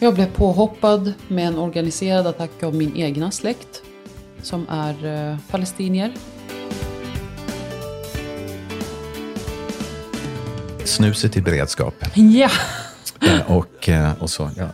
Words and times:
Jag 0.00 0.14
blev 0.14 0.26
påhoppad 0.26 1.12
med 1.28 1.46
en 1.46 1.58
organiserad 1.58 2.26
attack 2.26 2.62
av 2.62 2.74
min 2.74 2.96
egna 2.96 3.30
släkt 3.30 3.82
som 4.42 4.66
är 4.70 5.30
eh, 5.30 5.36
palestinier. 5.50 6.12
Snuset 10.84 11.36
i 11.36 11.40
beredskap. 11.42 11.94
Ja! 12.14 12.50
Eh, 13.22 13.52
Och, 13.56 13.88
eh, 13.88 14.22
och 14.22 14.30
så, 14.30 14.50
ja, 14.56 14.68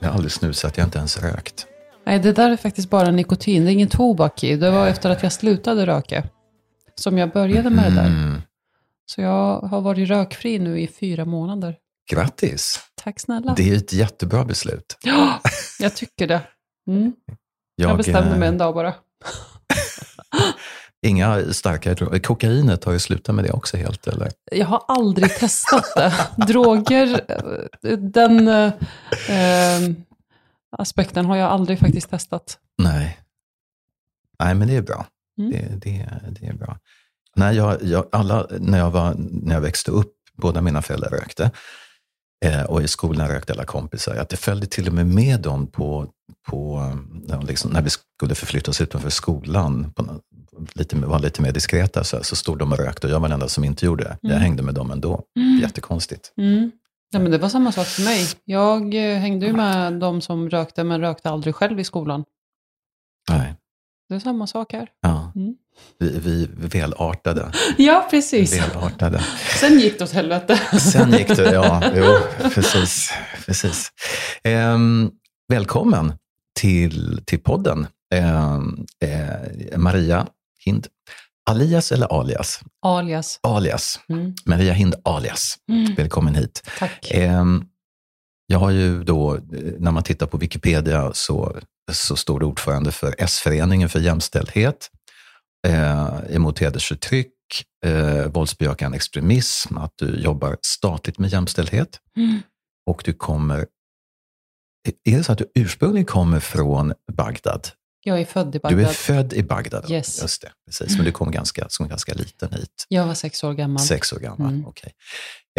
jag 0.00 0.08
har 0.08 0.14
aldrig 0.14 0.32
snusat, 0.32 0.76
jag 0.76 0.84
har 0.84 0.86
inte 0.88 0.98
ens 0.98 1.22
rökt. 1.22 1.66
Nej, 2.06 2.18
det 2.18 2.32
där 2.32 2.50
är 2.50 2.56
faktiskt 2.56 2.90
bara 2.90 3.10
nikotin. 3.10 3.64
Det 3.64 3.70
är 3.70 3.72
ingen 3.72 3.88
tobak 3.88 4.44
i. 4.44 4.56
Det 4.56 4.70
var 4.70 4.88
efter 4.88 5.10
att 5.10 5.22
jag 5.22 5.32
slutade 5.32 5.86
röka 5.86 6.24
som 6.94 7.18
jag 7.18 7.30
började 7.30 7.70
med 7.70 7.92
det 7.92 7.96
där. 7.96 8.06
Mm. 8.06 8.40
Så 9.06 9.20
jag 9.20 9.60
har 9.60 9.80
varit 9.80 10.08
rökfri 10.08 10.58
nu 10.58 10.80
i 10.80 10.88
fyra 10.88 11.24
månader. 11.24 11.76
Grattis! 12.10 12.80
Tack 12.94 13.20
snälla. 13.20 13.54
Det 13.56 13.70
är 13.70 13.76
ett 13.76 13.92
jättebra 13.92 14.44
beslut. 14.44 14.98
Ja, 15.02 15.40
jag 15.78 15.96
tycker 15.96 16.26
det. 16.26 16.42
Mm. 16.88 17.12
Jag, 17.76 17.96
bestämde 17.96 18.30
eh, 18.30 18.38
mig 18.38 18.48
en 18.48 18.58
dag 18.58 18.74
bara. 18.74 18.94
Inga 21.06 21.52
starka 21.52 21.94
droger. 21.94 22.18
Kokainet 22.18 22.84
har 22.84 22.92
ju 22.92 22.98
slutat 22.98 23.34
med 23.34 23.44
det 23.44 23.52
också 23.52 23.76
helt, 23.76 24.06
eller? 24.06 24.30
Jag 24.52 24.66
har 24.66 24.84
aldrig 24.88 25.34
testat 25.38 25.84
det. 25.96 26.12
Droger, 26.46 27.20
eh, 27.82 27.98
den 27.98 28.48
eh, 28.48 28.72
eh, 29.28 29.90
aspekten 30.76 31.26
har 31.26 31.36
jag 31.36 31.50
aldrig 31.50 31.78
faktiskt 31.78 32.10
testat. 32.10 32.58
Nej. 32.78 33.18
Nej, 34.38 34.54
men 34.54 34.68
det 34.68 34.76
är 34.76 34.82
bra. 34.82 35.06
Mm. 35.38 35.50
Det, 35.50 35.90
det, 35.90 36.08
det 36.40 36.46
är 36.46 36.54
bra. 36.54 36.78
När 37.36 37.52
jag, 37.52 37.82
jag, 37.82 38.06
alla, 38.12 38.46
när, 38.58 38.78
jag 38.78 38.90
var, 38.90 39.14
när 39.18 39.54
jag 39.54 39.60
växte 39.60 39.90
upp, 39.90 40.12
båda 40.36 40.60
mina 40.60 40.82
föräldrar 40.82 41.10
rökte. 41.10 41.50
Eh, 42.44 42.62
och 42.62 42.82
i 42.82 42.88
skolan 42.88 43.28
rökte 43.28 43.52
alla 43.52 43.64
kompisar. 43.64 44.16
Att 44.16 44.28
det 44.28 44.36
följde 44.36 44.66
till 44.66 44.86
och 44.88 44.94
med 44.94 45.06
med 45.06 45.40
dem 45.40 45.66
på, 45.66 46.06
på 46.48 46.92
ja, 47.28 47.40
liksom, 47.40 47.70
när 47.70 47.82
vi 47.82 47.90
skulle 47.90 48.34
förflytta 48.34 48.70
oss 48.70 48.80
utanför 48.80 49.10
skolan. 49.10 49.92
På, 49.92 50.20
lite, 50.72 50.96
var 50.96 51.18
lite 51.18 51.42
mer 51.42 51.52
diskreta 51.52 52.04
så, 52.04 52.24
så 52.24 52.36
stod 52.36 52.58
de 52.58 52.72
och 52.72 52.78
rökte 52.78 53.06
och 53.06 53.12
jag 53.12 53.20
var 53.20 53.28
den 53.28 53.34
enda 53.34 53.48
som 53.48 53.64
inte 53.64 53.86
gjorde 53.86 54.04
det. 54.04 54.18
Jag 54.20 54.30
Mm. 54.30 54.42
hängde 54.42 54.62
med 54.62 54.74
dem 54.74 54.90
ändå. 54.90 55.22
Mm. 55.36 55.58
Jättekonstigt. 55.60 56.32
Mm. 56.36 56.70
Ja, 57.12 57.18
men 57.18 57.30
det 57.30 57.38
var 57.38 57.48
samma 57.48 57.72
sak 57.72 57.86
för 57.86 58.02
mig. 58.02 58.26
Jag 58.44 58.94
eh, 58.94 59.18
hängde 59.18 59.46
ju 59.46 59.52
med 59.52 59.92
de 59.92 60.20
som 60.20 60.50
rökte, 60.50 60.84
men 60.84 61.00
rökte 61.00 61.30
aldrig 61.30 61.54
själv 61.54 61.80
i 61.80 61.84
skolan. 61.84 62.24
Nej. 63.30 63.54
Det 64.08 64.14
är 64.14 64.20
samma 64.20 64.46
sak 64.46 64.72
här. 64.72 64.88
Ja. 65.00 65.32
Mm. 65.36 65.54
Vi, 65.98 66.18
vi 66.18 66.48
välartade. 66.56 67.52
Ja, 67.78 68.08
precis. 68.10 68.52
välartade. 68.60 69.24
Sen 69.60 69.80
gick 69.80 69.98
det 69.98 70.04
åt 70.04 70.12
helvete. 70.12 70.60
Sen 70.92 71.12
gick 71.12 71.28
det, 71.36 71.52
ja, 71.52 71.82
jo, 71.96 72.18
precis. 72.54 73.10
precis. 73.46 73.92
Ehm, 74.44 75.10
välkommen 75.48 76.12
till, 76.60 77.22
till 77.26 77.38
podden, 77.40 77.86
Ehm, 78.14 78.86
eh, 79.04 79.78
Maria 79.78 80.26
Hind. 80.64 80.86
Alias 81.50 81.92
eller 81.92 82.20
alias? 82.20 82.60
Alias. 82.86 83.40
Alias. 83.42 84.00
Mm. 84.08 84.34
Maria 84.44 84.72
Hind 84.72 84.94
alias. 85.04 85.56
Mm. 85.68 85.94
Välkommen 85.94 86.34
hit. 86.34 86.68
Tack. 86.78 87.10
Ehm, 87.10 87.64
jag 88.46 88.58
har 88.58 88.70
ju 88.70 89.04
då, 89.04 89.34
eh, 89.34 89.40
när 89.78 89.90
man 89.90 90.02
tittar 90.02 90.26
på 90.26 90.36
Wikipedia 90.36 91.10
så, 91.14 91.56
så 91.92 92.16
står 92.16 92.40
det 92.40 92.46
ordförande 92.46 92.92
för 92.92 93.14
S-föreningen 93.18 93.88
för 93.88 94.00
jämställdhet, 94.00 94.90
eh, 95.68 96.18
emot 96.30 96.58
hedersförtryck, 96.58 97.32
eh, 97.86 98.26
våldsbejakande 98.26 98.96
extremism, 98.96 99.78
att 99.78 99.92
du 99.96 100.20
jobbar 100.20 100.56
statligt 100.62 101.18
med 101.18 101.30
jämställdhet 101.32 101.98
Mm. 102.16 102.38
och 102.86 103.02
du 103.04 103.12
kommer, 103.12 103.66
är 105.04 105.16
det 105.18 105.24
så 105.24 105.32
att 105.32 105.38
du 105.38 105.50
ursprungligen 105.54 106.06
kommer 106.06 106.40
från 106.40 106.92
Bagdad? 107.12 107.68
Jag 108.04 108.20
är 108.20 108.24
född 108.24 108.48
i 108.48 108.50
Du 108.50 108.58
Bagdad. 108.58 108.80
är 108.80 108.86
född 108.86 109.32
i 109.32 109.42
Bagdad? 109.42 109.90
Yes. 109.90 110.22
Just 110.22 110.42
det, 110.42 110.52
precis. 110.66 110.96
Men 110.96 111.04
du 111.04 111.12
kom 111.12 111.30
ganska, 111.30 111.66
som 111.68 111.88
ganska 111.88 112.14
liten 112.14 112.52
hit. 112.52 112.86
Jag 112.88 113.06
var 113.06 113.14
sex 113.14 113.44
år 113.44 113.52
gammal. 113.54 113.78
Sex 113.84 114.12
år 114.12 114.18
gammal, 114.18 114.48
Mm. 114.52 114.66
okej. 114.66 114.92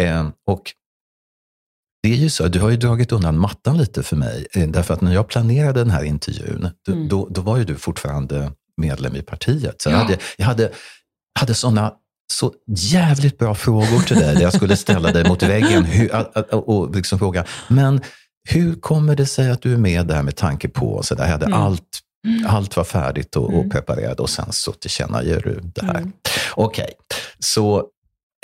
Eh, 0.00 0.28
och 0.46 0.62
det 2.02 2.12
är 2.12 2.16
ju 2.16 2.30
så, 2.30 2.48
du 2.48 2.60
har 2.60 2.70
ju 2.70 2.76
dragit 2.76 3.12
undan 3.12 3.38
mattan 3.38 3.78
lite 3.78 4.02
för 4.02 4.16
mig. 4.16 4.46
Eh, 4.52 4.68
därför 4.68 4.94
att 4.94 5.00
när 5.00 5.14
jag 5.14 5.28
planerade 5.28 5.80
den 5.80 5.90
här 5.90 6.04
intervjun, 6.04 6.68
Mm. 6.88 7.08
då, 7.08 7.28
då 7.28 7.40
var 7.40 7.58
ju 7.58 7.64
du 7.64 7.76
fortfarande 7.76 8.52
medlem 8.82 9.16
i 9.16 9.22
partiet. 9.22 9.82
Så 9.82 9.88
Ja. 9.90 9.92
jag 9.92 9.98
hade, 10.04 10.18
jag 10.36 10.46
hade, 10.46 10.70
hade 11.40 11.54
sådana 11.54 11.92
så 12.32 12.52
jävligt 12.76 13.38
bra 13.38 13.54
frågor 13.54 14.00
till 14.06 14.16
dig, 14.16 14.34
där 14.34 14.42
jag 14.42 14.52
skulle 14.54 14.76
ställa 14.76 15.12
dig 15.12 15.24
mot 15.28 15.42
väggen 15.42 15.84
hur, 15.84 16.10
och 16.54 16.94
liksom 16.96 17.18
fråga, 17.18 17.44
men 17.68 18.00
hur 18.48 18.74
kommer 18.74 19.16
det 19.16 19.26
sig 19.26 19.50
att 19.50 19.62
du 19.62 19.72
är 19.72 19.76
med 19.76 20.06
där 20.06 20.22
med 20.22 20.36
tanke 20.36 20.68
på, 20.68 21.02
så 21.02 21.14
där, 21.14 21.24
jag 21.24 21.30
hade 21.32 21.46
Mm. 21.46 21.58
allt, 21.60 21.98
allt 22.46 22.76
var 22.76 22.84
färdigt 22.84 23.36
och, 23.36 23.44
och 23.44 23.52
Mm. 23.52 23.70
preparerat 23.70 24.20
och 24.20 24.30
sen 24.30 24.52
så 24.52 24.72
tillkännager 24.72 25.40
du 25.44 25.60
det 25.74 25.86
här. 25.86 25.96
Mm. 25.98 26.12
Okej, 26.54 26.92
så 27.38 27.78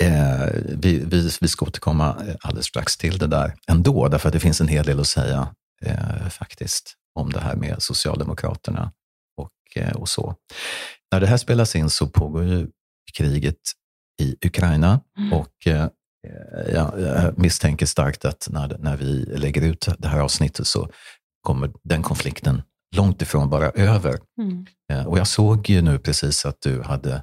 eh, 0.03 0.47
vi, 0.69 1.03
vi, 1.05 1.29
vi 1.41 1.47
ska 1.47 1.65
återkomma 1.65 2.09
eh, 2.27 2.35
alldeles 2.41 2.65
strax 2.65 2.97
till 2.97 3.17
det 3.17 3.27
där 3.27 3.53
ändå, 3.71 4.07
därför 4.07 4.29
att 4.29 4.33
det 4.33 4.39
finns 4.39 4.61
en 4.61 4.67
hel 4.67 4.85
del 4.85 4.99
att 4.99 5.07
säga 5.07 5.47
eh, 5.85 6.29
faktiskt 6.29 6.93
om 7.15 7.31
det 7.31 7.39
här 7.39 7.55
med 7.55 7.75
Socialdemokraterna 7.79 8.91
och, 9.75 9.81
eh, 9.81 9.91
och 9.95 10.09
så. 10.09 10.35
När 11.11 11.19
det 11.19 11.27
här 11.27 11.37
spelas 11.37 11.75
in 11.75 11.89
så 11.89 12.07
pågår 12.07 12.43
ju 12.43 12.67
kriget 13.17 13.55
i 14.21 14.35
Ukraina 14.47 15.01
Mm. 15.17 15.33
och 15.33 15.67
eh, 15.67 15.87
ja, 16.73 16.99
jag 16.99 17.37
misstänker 17.37 17.85
starkt 17.85 18.25
att 18.25 18.47
när, 18.51 18.77
när 18.79 18.97
vi 18.97 19.25
lägger 19.25 19.61
ut 19.61 19.87
det 19.97 20.07
här 20.07 20.19
avsnittet 20.19 20.67
så 20.67 20.89
kommer 21.41 21.71
den 21.83 22.03
konflikten 22.03 22.61
långt 22.95 23.21
ifrån 23.21 23.49
vara 23.49 23.69
över. 23.69 24.19
Mm. 24.41 24.65
Eh, 24.91 25.05
Och 25.07 25.19
jag 25.19 25.27
såg 25.27 25.69
ju 25.69 25.81
nu 25.81 25.99
precis 25.99 26.45
att 26.45 26.61
du 26.61 26.81
hade 26.81 27.21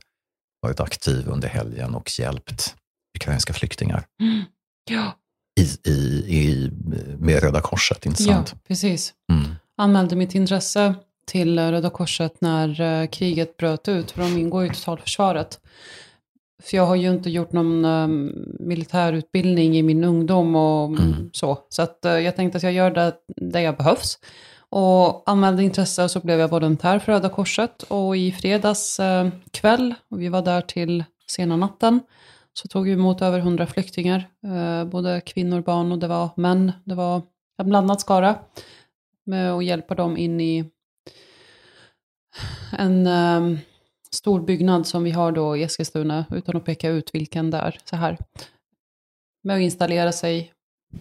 varit 0.62 0.80
aktiv 0.80 1.28
under 1.28 1.48
helgen 1.48 1.94
och 1.94 2.10
hjälpt 2.18 2.74
ukrainska 3.18 3.52
flyktingar 3.52 4.06
Mm. 4.22 4.44
Ja. 4.90 5.16
i, 5.60 5.90
i, 5.90 5.96
i, 6.38 6.70
med 7.18 7.42
Röda 7.42 7.60
Korset, 7.60 8.06
inte 8.06 8.22
ja, 8.22 8.34
sant? 8.34 8.54
precis. 8.68 9.14
Mm. 9.32 9.54
Anmälde 9.78 10.16
mitt 10.16 10.34
intresse 10.34 10.94
till 11.26 11.58
Röda 11.58 11.90
Korset 11.90 12.40
när 12.40 12.80
eh, 12.80 13.06
kriget 13.08 13.56
bröt 13.56 13.88
ut, 13.88 14.10
för 14.10 14.22
de 14.22 14.38
ingår 14.38 14.62
ju 14.62 14.70
i 14.70 14.74
totalförsvaret. 14.74 15.60
För 16.62 16.76
jag 16.76 16.86
har 16.86 16.96
ju 16.96 17.10
inte 17.10 17.30
gjort 17.30 17.52
någon 17.52 17.84
um, 17.84 18.32
militärutbildning 18.60 19.76
i 19.76 19.82
min 19.82 20.04
ungdom 20.04 20.56
och 20.56 20.86
mm. 20.88 21.30
Så. 21.32 21.58
Så 21.68 21.82
att, 21.82 22.04
eh, 22.04 22.12
jag 22.12 22.36
tänkte 22.36 22.56
att 22.56 22.62
jag 22.62 22.72
gör 22.72 22.90
det 22.90 23.14
där 23.36 23.60
jag 23.60 23.76
behövs. 23.76 24.18
Och 24.68 25.30
anmälde 25.30 25.62
intresse 25.62 26.08
så 26.08 26.20
blev 26.20 26.40
jag 26.40 26.48
volontär 26.48 26.98
för 26.98 27.12
Röda 27.12 27.28
Korset. 27.28 27.82
Och 27.82 28.16
i 28.16 28.32
fredags 28.32 29.00
eh, 29.00 29.28
kväll, 29.50 29.94
och 30.10 30.20
vi 30.20 30.28
var 30.28 30.42
där 30.42 30.60
till 30.60 31.04
sena 31.30 31.56
natten, 31.56 32.00
så 32.52 32.68
tog 32.68 32.84
vi 32.84 32.92
emot 32.92 33.22
över 33.22 33.38
100 33.38 33.66
flyktingar. 33.66 34.28
Både 34.84 35.20
kvinnor, 35.20 35.60
barn 35.60 35.92
och 35.92 35.98
det 35.98 36.08
var 36.08 36.30
män. 36.36 36.72
Det 36.84 36.94
var 36.94 37.22
en 37.58 37.68
blandad 37.68 38.00
skara. 38.00 38.34
Med 39.24 39.52
att 39.52 39.64
hjälpa 39.64 39.94
dem 39.94 40.16
in 40.16 40.40
i 40.40 40.70
en 42.72 43.06
eh, 43.06 43.58
stor 44.10 44.40
byggnad 44.40 44.86
som 44.86 45.04
vi 45.04 45.10
har 45.10 45.32
då 45.32 45.56
i 45.56 45.62
Eskilstuna, 45.62 46.24
utan 46.30 46.56
att 46.56 46.64
peka 46.64 46.88
ut 46.88 47.10
vilken 47.14 47.50
det 47.50 47.58
är. 47.58 47.78
Så 47.84 47.96
här. 47.96 48.18
Med 49.42 49.56
att 49.56 49.62
installera 49.62 50.12
sig, 50.12 50.52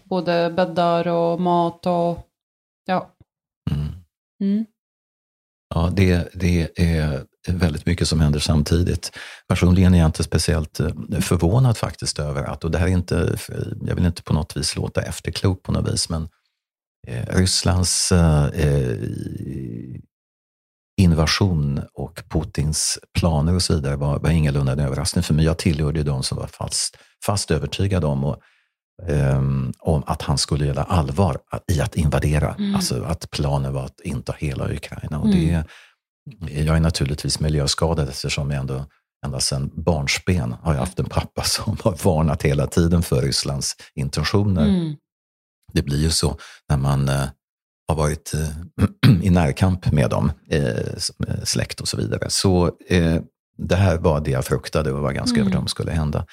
både 0.03 0.49
bäddar 0.49 1.07
och 1.07 1.41
mat 1.41 1.85
och 1.85 2.27
ja. 2.85 3.11
Mm. 3.71 3.87
Mm. 4.41 4.65
Ja, 5.75 5.91
det, 5.95 6.29
det 6.33 6.79
är 6.79 7.25
väldigt 7.47 7.85
mycket 7.85 8.07
som 8.07 8.19
händer 8.19 8.39
samtidigt. 8.39 9.11
Personligen 9.47 9.93
är 9.93 9.97
jag 9.99 10.05
inte 10.05 10.23
speciellt 10.23 10.79
eh, 10.79 10.89
förvånad 11.21 11.77
faktiskt 11.77 12.19
över 12.19 12.43
att, 12.43 12.63
och 12.63 12.71
det 12.71 12.77
här 12.77 12.87
är 12.87 12.91
inte, 12.91 13.37
jag 13.87 13.95
vill 13.95 14.05
inte 14.05 14.23
på 14.23 14.33
något 14.33 14.57
vis 14.57 14.75
låta 14.75 15.01
efterklok 15.01 15.63
på 15.63 15.71
något 15.71 15.93
vis, 15.93 16.09
men 16.09 16.29
eh, 17.07 17.35
Rysslands 17.35 18.11
eh, 18.11 18.45
invasion 20.97 21.81
och 21.93 22.23
Putins 22.29 22.99
planer 23.19 23.55
och 23.55 23.61
så 23.61 23.75
vidare 23.75 23.95
var, 23.95 24.19
var 24.19 24.29
ingalunda 24.29 24.71
en 24.71 24.79
överraskning 24.79 25.23
för 25.23 25.33
mig. 25.33 25.45
Jag 25.45 25.57
tillhörde 25.57 26.03
de 26.03 26.23
som 26.23 26.37
var 26.37 26.47
fast, 26.47 26.97
fast 27.25 27.51
övertygade 27.51 28.07
om, 28.07 28.23
och, 28.23 28.41
ehm, 29.07 29.73
om 29.79 30.03
att 30.07 30.21
han 30.21 30.37
skulle 30.37 30.65
göra 30.65 30.83
allvar 30.83 31.37
i 31.71 31.81
att 31.81 31.95
invadera. 31.95 32.53
Mm. 32.53 32.75
Alltså 32.75 33.03
att 33.03 33.31
planen 33.31 33.73
var 33.73 33.83
att 33.85 33.99
inta 33.99 34.33
hela 34.37 34.71
Ukraina. 34.73 35.19
Och 35.19 35.25
Mm. 35.27 35.63
det, 36.41 36.61
jag 36.61 36.75
är 36.75 36.79
naturligtvis 36.79 37.39
miljöskadad 37.39 38.09
eftersom 38.09 38.51
jag 38.51 38.59
ändå 38.59 38.85
ända 39.25 39.39
sedan 39.39 39.71
barnsben 39.73 40.51
har 40.51 40.73
jag 40.73 40.79
haft 40.79 40.99
en 40.99 41.05
pappa 41.05 41.43
som 41.43 41.77
har 41.83 42.03
varnat 42.03 42.43
hela 42.43 42.67
tiden 42.67 43.03
för 43.03 43.21
Rysslands 43.21 43.75
intentioner. 43.95 44.65
Mm. 44.67 44.95
Det 45.73 45.81
blir 45.81 46.01
ju 46.01 46.09
så 46.09 46.37
när 46.69 46.77
man 46.77 47.09
eh, 47.09 47.25
har 47.87 47.95
varit 47.95 48.33
eh, 48.33 49.21
i 49.21 49.29
närkamp 49.29 49.91
med 49.91 50.09
dem, 50.09 50.31
eh, 50.49 50.67
eh, 50.67 51.43
släkt 51.43 51.81
och 51.81 51.87
så 51.87 51.97
vidare. 51.97 52.29
Så 52.29 52.71
det 53.57 53.75
här 53.75 53.97
var 53.97 54.21
det 54.21 54.31
jag 54.31 54.45
fruktade 54.45 54.91
och 54.91 55.01
var 55.01 55.11
ganska 55.11 55.35
Mm. 55.35 55.41
övertygad 55.41 55.61
om 55.61 55.67
skulle 55.67 55.91
hända. 55.91 56.25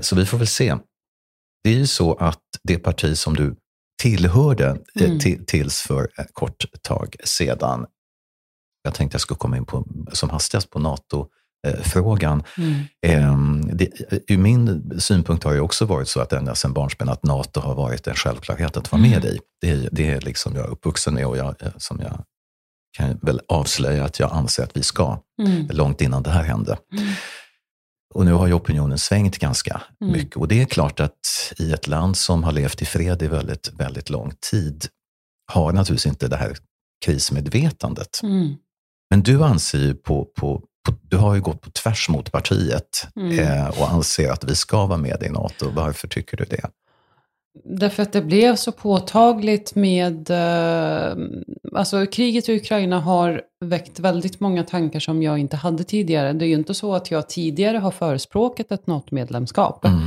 Så 0.00 0.16
vi 0.16 0.26
får 0.26 0.38
väl 0.38 0.46
se. 0.46 0.76
Det 1.64 1.70
är 1.70 1.74
ju 1.74 1.86
så 1.86 2.14
att 2.14 2.40
det 2.62 2.78
parti 2.78 3.18
som 3.18 3.34
du 3.34 3.56
tillhörde 4.02 4.78
mm. 5.00 5.18
tills 5.46 5.80
för 5.80 6.04
ett 6.04 6.30
kort 6.32 6.64
tag 6.82 7.16
sedan. 7.24 7.86
Jag 8.82 8.94
tänkte 8.94 9.14
jag 9.14 9.20
skulle 9.20 9.38
komma 9.38 9.56
in 9.56 9.64
på, 9.64 9.86
som 10.12 10.30
hastigast 10.30 10.70
på 10.70 10.78
NATO 10.78 11.28
frågan. 11.82 12.42
Mm. 12.58 12.84
Ehm, 13.06 13.76
det, 13.76 13.90
ur 14.28 14.38
min 14.38 14.90
synpunkt 15.00 15.44
har 15.44 15.54
det 15.54 15.60
också 15.60 15.84
varit 15.84 16.08
så 16.08 16.20
att 16.20 16.32
ända 16.32 16.54
sedan 16.54 16.72
barnsben 16.72 17.08
att 17.08 17.24
NATO 17.24 17.60
har 17.60 17.74
varit 17.74 18.06
en 18.06 18.14
självklarhet 18.14 18.76
att 18.76 18.92
vara 18.92 19.02
med 19.02 19.24
mm. 19.24 19.28
i. 19.28 19.38
Det, 19.60 19.88
det 19.92 20.10
är 20.10 20.20
liksom 20.20 20.56
jag 20.56 20.66
är 20.66 20.70
uppvuxen 20.70 21.14
med 21.14 21.26
och 21.26 21.36
jag, 21.36 21.54
som 21.76 22.00
jag 22.00 22.24
kan 22.98 23.18
väl 23.22 23.40
avslöja 23.48 24.04
att 24.04 24.18
jag 24.18 24.32
anser 24.32 24.62
att 24.62 24.76
vi 24.76 24.82
ska, 24.82 25.22
mm. 25.42 25.66
långt 25.70 26.00
innan 26.00 26.22
det 26.22 26.30
här 26.30 26.42
hände. 26.42 26.78
Mm. 26.92 27.14
Och 28.14 28.24
nu 28.24 28.32
har 28.32 28.46
ju 28.46 28.52
opinionen 28.52 28.98
svängt 28.98 29.38
ganska 29.38 29.82
mm. 30.00 30.12
mycket 30.12 30.36
och 30.36 30.48
det 30.48 30.62
är 30.62 30.64
klart 30.64 31.00
att 31.00 31.52
i 31.58 31.72
ett 31.72 31.86
land 31.86 32.16
som 32.16 32.44
har 32.44 32.52
levt 32.52 32.82
i 32.82 32.84
fred 32.84 33.22
i 33.22 33.26
väldigt, 33.26 33.70
väldigt 33.72 34.10
lång 34.10 34.32
tid 34.50 34.86
har 35.52 35.72
naturligtvis 35.72 36.06
inte 36.06 36.28
det 36.28 36.36
här 36.36 36.56
krismedvetandet. 37.04 38.20
Mm. 38.22 38.54
Men 39.10 39.22
du 39.22 39.44
anser 39.44 39.78
ju 39.78 39.94
på, 39.94 40.24
på, 40.24 40.62
du 41.02 41.16
har 41.16 41.34
ju 41.34 41.40
gått 41.40 41.60
på 41.60 41.70
tvärs 41.70 42.08
mot 42.08 42.32
partiet 42.32 43.08
mm. 43.16 43.38
eh, 43.38 43.80
och 43.80 43.90
anser 43.90 44.30
att 44.30 44.44
vi 44.44 44.54
ska 44.54 44.86
vara 44.86 44.98
med 44.98 45.22
i 45.22 45.28
NATO. 45.28 45.70
Varför 45.70 46.08
tycker 46.08 46.36
du 46.36 46.44
det? 46.44 46.70
Därför 47.64 48.02
att 48.02 48.12
det 48.12 48.22
blev 48.22 48.56
så 48.56 48.72
påtagligt 48.72 49.74
med, 49.74 50.30
eh, 50.30 51.16
alltså 51.74 52.06
kriget 52.06 52.48
i 52.48 52.56
Ukraina 52.56 53.00
har 53.00 53.42
väckt 53.64 54.00
väldigt 54.00 54.40
många 54.40 54.64
tankar 54.64 55.00
som 55.00 55.22
jag 55.22 55.38
inte 55.38 55.56
hade 55.56 55.84
tidigare. 55.84 56.32
Det 56.32 56.44
är 56.44 56.48
ju 56.48 56.54
inte 56.54 56.74
så 56.74 56.94
att 56.94 57.10
jag 57.10 57.28
tidigare 57.28 57.78
har 57.78 57.90
förespråkat 57.90 58.72
ett 58.72 58.86
NATO-medlemskap. 58.86 59.84
Mm. 59.84 60.00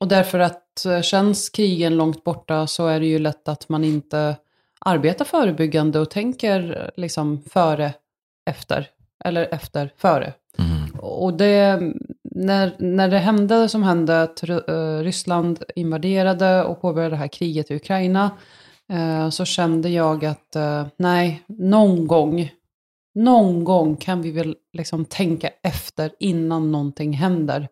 Och 0.00 0.08
därför 0.08 0.38
att 0.38 0.86
eh, 0.86 1.00
känns 1.00 1.50
krigen 1.50 1.96
långt 1.96 2.24
borta 2.24 2.66
så 2.66 2.86
är 2.86 3.00
det 3.00 3.06
ju 3.06 3.18
lätt 3.18 3.48
att 3.48 3.68
man 3.68 3.84
inte 3.84 4.36
arbetar 4.80 5.24
förebyggande 5.24 6.00
och 6.00 6.10
tänker 6.10 6.90
liksom 6.96 7.42
före, 7.42 7.92
efter. 8.50 8.88
Eller 9.26 9.48
efter, 9.54 9.92
före. 9.96 10.32
Mm. 10.58 11.00
Och 11.00 11.34
det, 11.34 11.80
när, 12.22 12.76
när 12.78 13.08
det 13.08 13.18
hände 13.18 13.68
som 13.68 13.82
hände, 13.82 14.22
att 14.22 14.44
uh, 14.48 14.98
Ryssland 14.98 15.62
invaderade 15.74 16.64
och 16.64 16.80
påbörjade 16.80 17.14
det 17.14 17.18
här 17.18 17.28
kriget 17.28 17.70
i 17.70 17.74
Ukraina, 17.74 18.30
uh, 18.92 19.30
så 19.30 19.44
kände 19.44 19.88
jag 19.88 20.24
att 20.24 20.56
uh, 20.56 20.86
nej, 20.96 21.42
någon 21.46 22.06
gång, 22.06 22.50
någon 23.14 23.64
gång 23.64 23.96
kan 23.96 24.22
vi 24.22 24.30
väl 24.30 24.56
liksom 24.72 25.04
tänka 25.04 25.50
efter 25.62 26.10
innan 26.18 26.72
någonting 26.72 27.12
händer. 27.12 27.68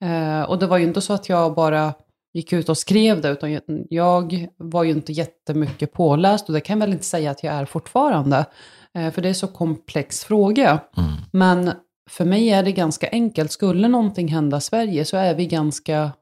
Mm. 0.00 0.44
och 0.44 0.58
det 0.58 0.66
var 0.66 0.78
ju 0.78 0.84
inte 0.84 1.00
så 1.00 1.12
att 1.12 1.28
jag 1.28 1.54
bara 1.54 1.94
gick 2.32 2.52
ut 2.52 2.68
och 2.68 2.78
skrev 2.78 3.20
det, 3.20 3.28
utan 3.28 3.60
jag 3.90 4.48
var 4.56 4.84
ju 4.84 4.90
inte 4.90 5.12
jättemycket 5.12 5.92
påläst 5.92 6.48
och 6.48 6.54
det 6.54 6.60
kan 6.60 6.78
jag 6.80 6.86
väl 6.86 6.92
inte 6.92 7.04
säga 7.04 7.30
att 7.30 7.42
jag 7.42 7.54
är 7.54 7.64
fortfarande. 7.64 8.46
För 8.94 9.22
det 9.22 9.28
är 9.28 9.34
så 9.34 9.48
komplex 9.48 10.24
fråga. 10.24 10.80
Mm. 10.96 11.10
Men 11.32 11.72
för 12.10 12.24
mig 12.24 12.50
är 12.50 12.62
det 12.62 12.72
ganska 12.72 13.08
enkelt. 13.12 13.52
Skulle 13.52 13.88
någonting 13.88 14.28
hända 14.28 14.60
Sverige 14.60 15.04
så 15.04 15.16
är 15.16 15.34
vi 15.34 15.46
ganska 15.46 16.12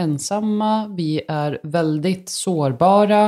ensamma. 0.00 0.86
Vi 0.96 1.22
är 1.28 1.58
väldigt 1.62 2.28
sårbara. 2.28 3.26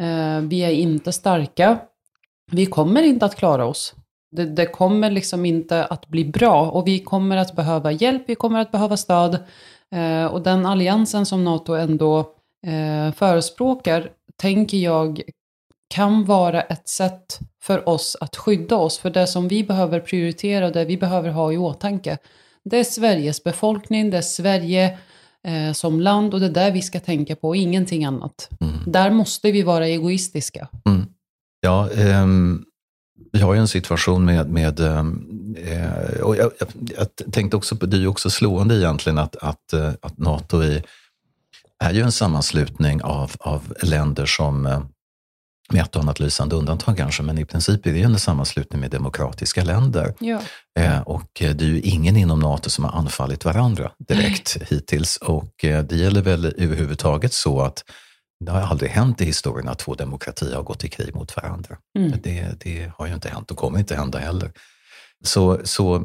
Eh, 0.00 0.40
vi 0.40 0.60
är 0.60 0.70
inte 0.70 1.12
starka. 1.12 1.78
Vi 2.50 2.66
kommer 2.66 3.02
inte 3.02 3.26
att 3.26 3.36
klara 3.36 3.66
oss. 3.66 3.94
Det, 4.30 4.44
det, 4.44 4.66
kommer 4.66 5.10
liksom 5.10 5.44
inte 5.44 5.84
att 5.84 6.08
bli 6.08 6.24
bra 6.24 6.70
och 6.70 6.86
vi 6.86 6.98
kommer 6.98 7.36
att 7.36 7.56
behöva 7.56 7.92
hjälp, 7.92 8.22
vi 8.26 8.34
kommer 8.34 8.60
att 8.60 8.72
behöva 8.72 8.96
stöd. 8.96 9.38
Eh, 9.94 10.24
och 10.24 10.42
den 10.42 10.66
alliansen 10.66 11.26
som 11.26 11.44
NATO 11.44 11.72
ändå 11.72 12.18
eh, 12.66 13.12
förespråkar 13.12 14.10
tänker 14.36 14.78
jag 14.78 15.22
kan 15.88 16.24
vara 16.24 16.62
ett 16.62 16.88
sätt 16.88 17.38
för 17.62 17.88
oss 17.88 18.16
att 18.20 18.36
skydda 18.36 18.76
oss. 18.76 18.98
För 18.98 19.10
det 19.10 19.26
som 19.26 19.48
vi 19.48 19.64
behöver 19.64 20.00
prioritera 20.00 20.66
och 20.66 20.72
det 20.72 20.84
vi 20.84 20.96
behöver 20.96 21.30
ha 21.30 21.52
i 21.52 21.56
åtanke, 21.56 22.18
det 22.64 22.78
är 22.78 22.84
Sveriges 22.84 23.44
befolkning, 23.44 24.10
det 24.10 24.16
är 24.16 24.22
Sverige 24.22 24.98
eh, 25.46 25.72
som 25.72 26.00
land 26.00 26.34
och 26.34 26.40
det 26.40 26.46
är 26.46 26.50
där 26.50 26.70
vi 26.70 26.82
ska 26.82 27.00
tänka 27.00 27.36
på, 27.36 27.54
ingenting 27.54 28.04
annat. 28.04 28.48
Mm. 28.60 28.74
Där 28.86 29.10
måste 29.10 29.52
vi 29.52 29.62
vara 29.62 29.86
egoistiska. 29.86 30.68
Mm. 30.86 31.06
Ja, 31.60 31.88
um, 32.22 32.64
vi 33.32 33.40
har 33.40 33.54
ju 33.54 33.60
en 33.60 33.68
situation 33.68 34.24
med, 34.24 34.50
med 34.50 34.80
um, 34.80 35.56
eh, 35.58 36.20
och 36.20 36.36
jag, 36.36 36.52
jag, 36.58 36.68
jag, 36.96 37.32
tänkte 37.32 37.56
också 37.56 37.76
på, 37.76 37.86
det 37.86 37.96
är 37.96 38.00
ju 38.00 38.06
också 38.06 38.30
slående 38.30 38.76
egentligen 38.76 39.18
att, 39.18 39.36
att, 39.36 39.74
uh, 39.74 39.90
att 40.02 40.18
NATO 40.18 40.60
är, 40.60 40.82
är 41.84 41.92
ju 41.92 42.02
en 42.02 42.12
sammanslutning 42.12 43.02
av, 43.02 43.32
av 43.38 43.74
länder 43.82 44.26
som 44.26 44.66
uh, 44.66 44.80
med 45.72 45.82
ett 45.82 45.96
och 45.96 46.02
annat 46.02 46.20
lysande 46.20 46.56
undantag 46.56 46.96
kanske, 46.96 47.22
men 47.22 47.38
i 47.38 47.44
princip 47.44 47.86
är 47.86 47.92
det 47.92 48.02
en 48.02 48.18
sammanslutning 48.18 48.80
med 48.80 48.90
demokratiska 48.90 49.64
länder. 49.64 50.14
Ja. 50.18 50.40
Eh, 50.78 51.00
och 51.00 51.42
eh, 51.42 51.54
det 51.54 51.64
är 51.64 51.68
ju 51.68 51.80
ingen 51.80 52.16
inom 52.16 52.40
NATO 52.40 52.70
som 52.70 52.84
har 52.84 52.98
anfallit 52.98 53.44
varandra 53.44 53.92
direkt 53.98 54.56
Nej. 54.58 54.68
hittills. 54.70 55.16
Och 55.16 55.64
eh, 55.64 55.82
det 55.82 55.96
gäller 55.96 56.22
väl 56.22 56.54
överhuvudtaget 56.58 57.32
så 57.32 57.60
att 57.60 57.84
det 58.44 58.52
har 58.52 58.60
aldrig 58.60 58.90
hänt 58.90 59.20
i 59.20 59.24
historien 59.24 59.68
att 59.68 59.78
två 59.78 59.94
demokratier 59.94 60.54
har 60.54 60.62
gått 60.62 60.84
i 60.84 60.88
krig 60.88 61.14
mot 61.14 61.36
varandra. 61.36 61.76
Mm. 61.98 62.12
Det, 62.22 62.60
det, 62.60 62.92
har 62.96 63.06
ju 63.06 63.14
inte 63.14 63.28
hänt 63.28 63.50
och 63.50 63.56
kommer 63.56 63.78
inte 63.78 63.96
hända 63.96 64.18
heller. 64.18 64.52
Så, 65.24 65.60
så 65.64 65.96
eh, 65.96 66.02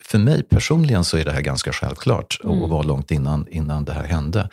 för 0.00 0.18
mig 0.18 0.42
personligen 0.42 1.04
så 1.04 1.16
är 1.16 1.24
det 1.24 1.32
här 1.32 1.40
ganska 1.40 1.72
självklart 1.72 2.40
mm. 2.44 2.62
och 2.62 2.68
var 2.68 2.84
långt 2.84 3.10
innan, 3.10 3.48
innan 3.48 3.84
det 3.84 3.92
här 3.92 4.04
hände. 4.04 4.48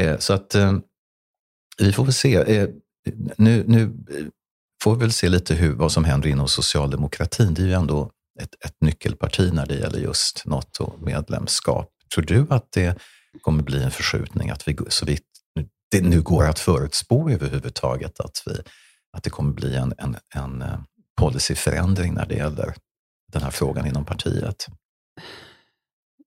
Eh, 0.00 0.18
så 0.18 0.32
att 0.32 0.54
eh, 0.54 0.72
vi 1.78 1.92
får 1.92 2.04
väl 2.04 2.12
se 2.12 2.66
nu, 3.36 3.64
nu 3.66 3.92
får 4.82 4.94
vi 4.94 5.00
väl 5.00 5.12
se 5.12 5.28
lite 5.28 5.54
hur, 5.54 5.74
vad 5.74 5.92
som 5.92 6.04
händer 6.04 6.28
inom 6.28 6.48
socialdemokratin. 6.48 7.54
Det 7.54 7.62
är 7.62 7.66
ju 7.66 7.72
ändå 7.72 8.10
ett, 8.40 8.54
ett 8.64 8.76
nyckelparti 8.80 9.52
när 9.52 9.66
det 9.66 9.74
gäller 9.74 9.98
just 9.98 10.42
NATO-medlemskap. 10.46 11.90
Tror 12.14 12.24
du 12.24 12.46
att 12.50 12.72
det 12.72 12.98
kommer 13.42 13.62
bli 13.62 13.82
en 13.82 13.90
förskjutning, 13.90 14.50
att 14.50 14.68
vi, 14.68 14.76
så 14.88 15.06
vi, 15.06 15.18
det 15.90 16.00
nu 16.00 16.22
går 16.22 16.46
att 16.46 16.58
förutspå 16.58 17.30
överhuvudtaget, 17.30 18.20
att, 18.20 18.42
vi, 18.46 18.52
att 19.16 19.22
det 19.22 19.30
kommer 19.30 19.52
bli 19.52 19.76
en, 19.76 19.94
en, 19.98 20.16
en 20.34 20.62
eh, 20.62 20.78
policyförändring 21.16 22.14
när 22.14 22.26
det 22.26 22.34
gäller 22.34 22.74
den 23.32 23.42
här 23.42 23.50
frågan 23.50 23.86
inom 23.86 24.04
partiet? 24.04 24.66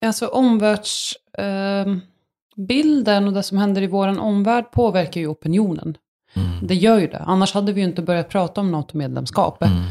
Alltså 0.06 0.28
omvärldsbilden 0.28 3.24
eh, 3.24 3.28
och 3.28 3.34
det 3.34 3.44
som 3.44 3.58
händer 3.58 3.82
i 3.82 3.88
vår 3.88 4.20
omvärld 4.20 4.72
påverkar 4.72 5.22
ju 5.22 5.28
opinionen. 5.28 5.98
Mm. 6.38 6.68
Det 6.68 6.76
gör 6.76 7.00
ju 7.00 7.08
det, 7.08 7.24
annars 7.26 7.54
hade 7.54 7.74
vi 7.74 7.82
ju 7.82 7.88
inte 7.88 8.02
börjat 8.02 8.30
prata 8.30 8.62
om 8.62 8.72
NATO-medlemskap. 8.72 9.64
Mm. 9.64 9.84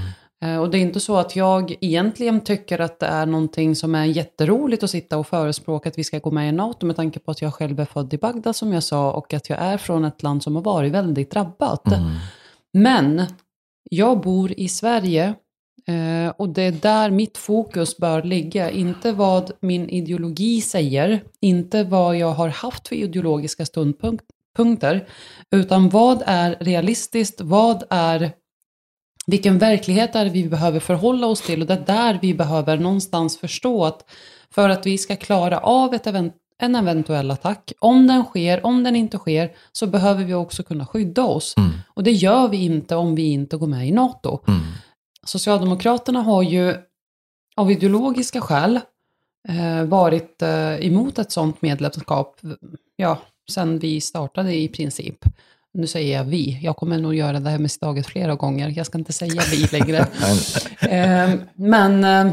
Eh, 0.45 0.59
och 0.59 0.71
det 0.71 0.79
är 0.79 0.81
inte 0.81 1.01
så 1.01 1.17
att 1.17 1.37
jag 1.37 1.75
egentligen 1.81 2.41
tycker 2.41 2.79
att 2.79 3.01
det 3.01 3.07
är 3.07 3.27
någonting 3.27 3.77
som 3.77 3.95
är 3.95 4.05
jätteroligt 4.05 4.83
att 4.83 4.91
sitta 4.91 5.19
och 5.19 5.27
förespråka 5.27 5.89
att 5.89 5.99
vi 5.99 6.05
ska 6.05 6.19
gå 6.19 6.31
med 6.31 6.49
i 6.49 6.53
NATO 6.53 6.87
med 6.87 6.97
tanke 6.97 7.19
på 7.19 7.31
att 7.31 7.43
jag 7.43 7.55
själv 7.55 7.81
är 7.81 7.85
född 7.85 8.15
i 8.15 8.19
Bagdad 8.19 8.57
som 8.57 8.73
jag 8.73 8.83
sa 8.83 9.13
och 9.13 9.35
att 9.35 9.51
jag 9.51 9.59
är 9.59 9.79
från 9.79 10.05
ett 10.05 10.23
land 10.23 10.43
som 10.43 10.55
har 10.57 10.63
varit 10.63 10.93
väldigt 10.93 11.31
drabbat. 11.31 11.87
Mm. 11.87 12.11
Men 12.73 13.23
jag 13.91 14.21
bor 14.21 14.53
i 14.53 14.69
Sverige 14.69 15.35
eh, 15.87 16.33
och 16.37 16.49
det 16.49 16.63
är 16.63 16.73
där 16.73 17.11
mitt 17.11 17.39
fokus 17.39 17.97
bör 17.97 18.23
ligga. 18.23 18.71
Inte 18.71 19.13
vad 19.13 19.53
min 19.61 19.89
ideologi 19.89 20.61
säger, 20.61 21.25
inte 21.41 21.85
vad 21.85 22.17
jag 22.17 22.33
har 22.33 22.49
haft 22.49 22.89
för 22.89 22.97
ideologiska 22.97 23.67
ståndpunkter 23.67 24.36
punkter, 24.57 25.09
utan 25.51 25.89
vad 25.89 26.23
är 26.27 26.57
realistiskt, 26.61 27.41
vad 27.41 27.83
är 27.91 28.33
vilken 29.27 29.59
verklighet 29.59 30.15
är 30.15 30.25
det 30.25 30.31
vi 30.31 30.49
behöver 30.49 30.81
förhålla 30.81 31.27
oss 31.27 31.41
till 31.41 31.61
och 31.61 31.67
det 31.67 31.75
är 31.75 31.87
där 31.87 32.19
vi 32.23 32.35
behöver 32.35 32.79
någonstans 32.79 33.39
förstå 33.39 33.85
att 33.85 34.11
för 34.51 34.69
att 34.69 34.87
vi 34.87 34.99
ska 34.99 35.17
klara 35.17 35.59
av 35.59 35.95
ett 35.95 36.07
event 36.07 36.35
en 36.59 36.75
eventuell 36.75 37.31
attack, 37.31 37.73
om 37.79 38.07
den 38.07 38.25
sker, 38.25 38.67
om 38.67 38.83
den 38.83 38.97
inte 38.97 39.19
sker, 39.19 39.51
så 39.73 39.87
behöver 39.87 40.25
vi 40.25 40.35
också 40.35 40.63
kunna 40.63 40.87
skydda 40.87 41.25
oss. 41.25 41.55
Mm. 41.57 41.71
Och 41.95 42.03
det 42.03 42.13
gör 42.13 42.49
vi 42.49 42.65
inte 42.65 42.97
om 42.97 43.15
vi 43.15 43.23
inte 43.23 43.57
går 43.57 43.67
med 43.67 43.89
i 43.89 43.93
NATO. 43.93 44.41
Mm. 44.49 44.61
Socialdemokraterna 45.25 46.23
har 46.23 46.43
ju 46.43 46.75
av 47.57 47.71
ideologiska 47.71 48.41
skäl 48.41 48.81
eh, 49.49 49.85
varit 49.85 50.43
eh, 50.43 50.87
emot 50.87 51.19
ett 51.19 51.33
sådant 51.33 51.63
medlemskap, 51.63 52.41
ja, 52.97 53.19
sen 53.51 53.79
vi 53.79 54.01
startade 54.01 54.55
i 54.55 54.69
princip. 54.69 55.25
Nu 55.73 55.87
säger 55.87 56.17
jag 56.17 56.25
vi, 56.25 56.59
jag 56.63 56.77
kommer 56.77 56.99
nog 56.99 57.15
göra 57.15 57.41
det 57.41 57.51
här 57.51 57.59
misstaget 57.59 58.07
flera 58.07 58.35
gånger. 58.35 58.73
Jag 58.77 58.87
ska 58.87 58.99
inte 58.99 59.13
säga 59.13 59.43
vi 59.51 59.57
längre. 59.79 59.99
eh, 60.81 61.35
men 61.55 62.05
eh, 62.05 62.33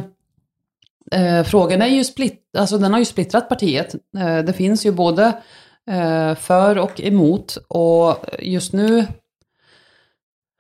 eh, 1.22 1.44
frågan 1.44 1.82
är 1.82 1.88
ju 1.88 2.04
splitt, 2.04 2.42
alltså 2.58 2.78
den 2.78 2.92
har 2.92 3.00
ju 3.00 3.06
splittrat 3.06 3.50
partiet. 3.50 3.96
Eh, 4.18 4.40
det 4.40 4.54
finns 4.54 4.86
ju 4.86 4.92
både 4.92 5.42
eh, 5.92 6.36
för 6.36 6.78
och 6.78 7.02
emot. 7.02 7.58
Och 7.68 8.26
just 8.40 8.74
nu, 8.74 9.06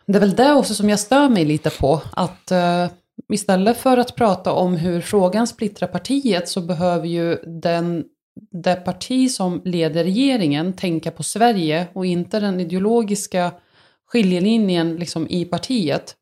det 0.05 0.17
är 0.17 0.19
väl 0.19 0.35
det 0.35 0.53
också 0.53 0.73
som 0.73 0.89
jag 0.89 0.99
stör 0.99 1.29
mig 1.29 1.45
lite 1.45 1.69
på. 1.69 2.01
Att 2.11 2.51
eh, 2.51 2.87
istället 3.33 3.77
för 3.77 3.97
att 3.97 4.15
prata 4.15 4.51
om 4.51 4.77
hur 4.77 5.01
frågan 5.01 5.47
splittrar 5.47 5.87
partiet 5.87 6.49
så 6.49 6.61
behöver 6.61 7.07
ju 7.07 7.35
den 7.35 8.05
det 8.51 8.75
parti 8.75 9.31
som 9.31 9.61
leder 9.65 10.03
regeringen 10.03 10.73
tänka 10.73 11.11
på 11.11 11.23
Sverige 11.23 11.87
och 11.93 12.05
inte 12.05 12.39
den 12.39 12.59
ideologiska 12.59 13.51
skiljelinjen 14.07 14.95
liksom 14.95 15.27
i 15.29 15.45
partiet. 15.45 16.15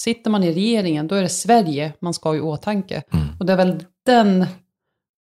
Sitter 0.00 0.30
man 0.30 0.44
i 0.44 0.52
regeringen, 0.52 1.08
då 1.08 1.14
är 1.14 1.22
det 1.22 1.28
Sverige 1.28 1.92
man 2.00 2.14
ska 2.14 2.28
ha 2.28 2.36
i 2.36 2.40
åtanke. 2.40 3.02
Mm. 3.12 3.26
Och 3.40 3.46
det 3.46 3.52
är 3.52 3.56
väl 3.56 3.84
den 4.06 4.42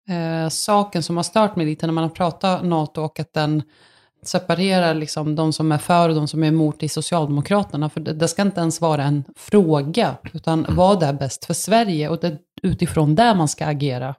eh, 0.08 0.48
saken 0.48 1.02
som 1.02 1.16
har 1.16 1.24
stört 1.24 1.56
mig 1.56 1.66
lite 1.66 1.86
när 1.86 1.92
man 1.92 2.04
har 2.04 2.10
pratat 2.10 2.64
NATO 2.64 3.02
och 3.02 3.20
att 3.20 3.32
den 3.32 3.62
separerar 4.22 4.94
liksom 4.94 5.34
de 5.34 5.52
som 5.52 5.72
är 5.72 5.78
för 5.78 6.08
och 6.08 6.14
de 6.14 6.28
som 6.28 6.42
är 6.42 6.48
emot 6.48 6.82
i 6.82 6.88
Socialdemokraterna. 6.88 7.90
För 7.90 8.00
det, 8.00 8.12
det 8.12 8.28
ska 8.28 8.42
inte 8.42 8.60
ens 8.60 8.80
vara 8.80 9.04
en 9.04 9.24
fråga, 9.36 10.16
utan 10.32 10.66
vad 10.68 11.02
är 11.02 11.12
bäst 11.12 11.44
för 11.44 11.54
Sverige? 11.54 12.08
Och 12.08 12.18
det 12.20 12.26
är 12.26 12.38
utifrån 12.62 13.14
det 13.14 13.34
man 13.34 13.48
ska 13.48 13.66
agera. 13.66 14.14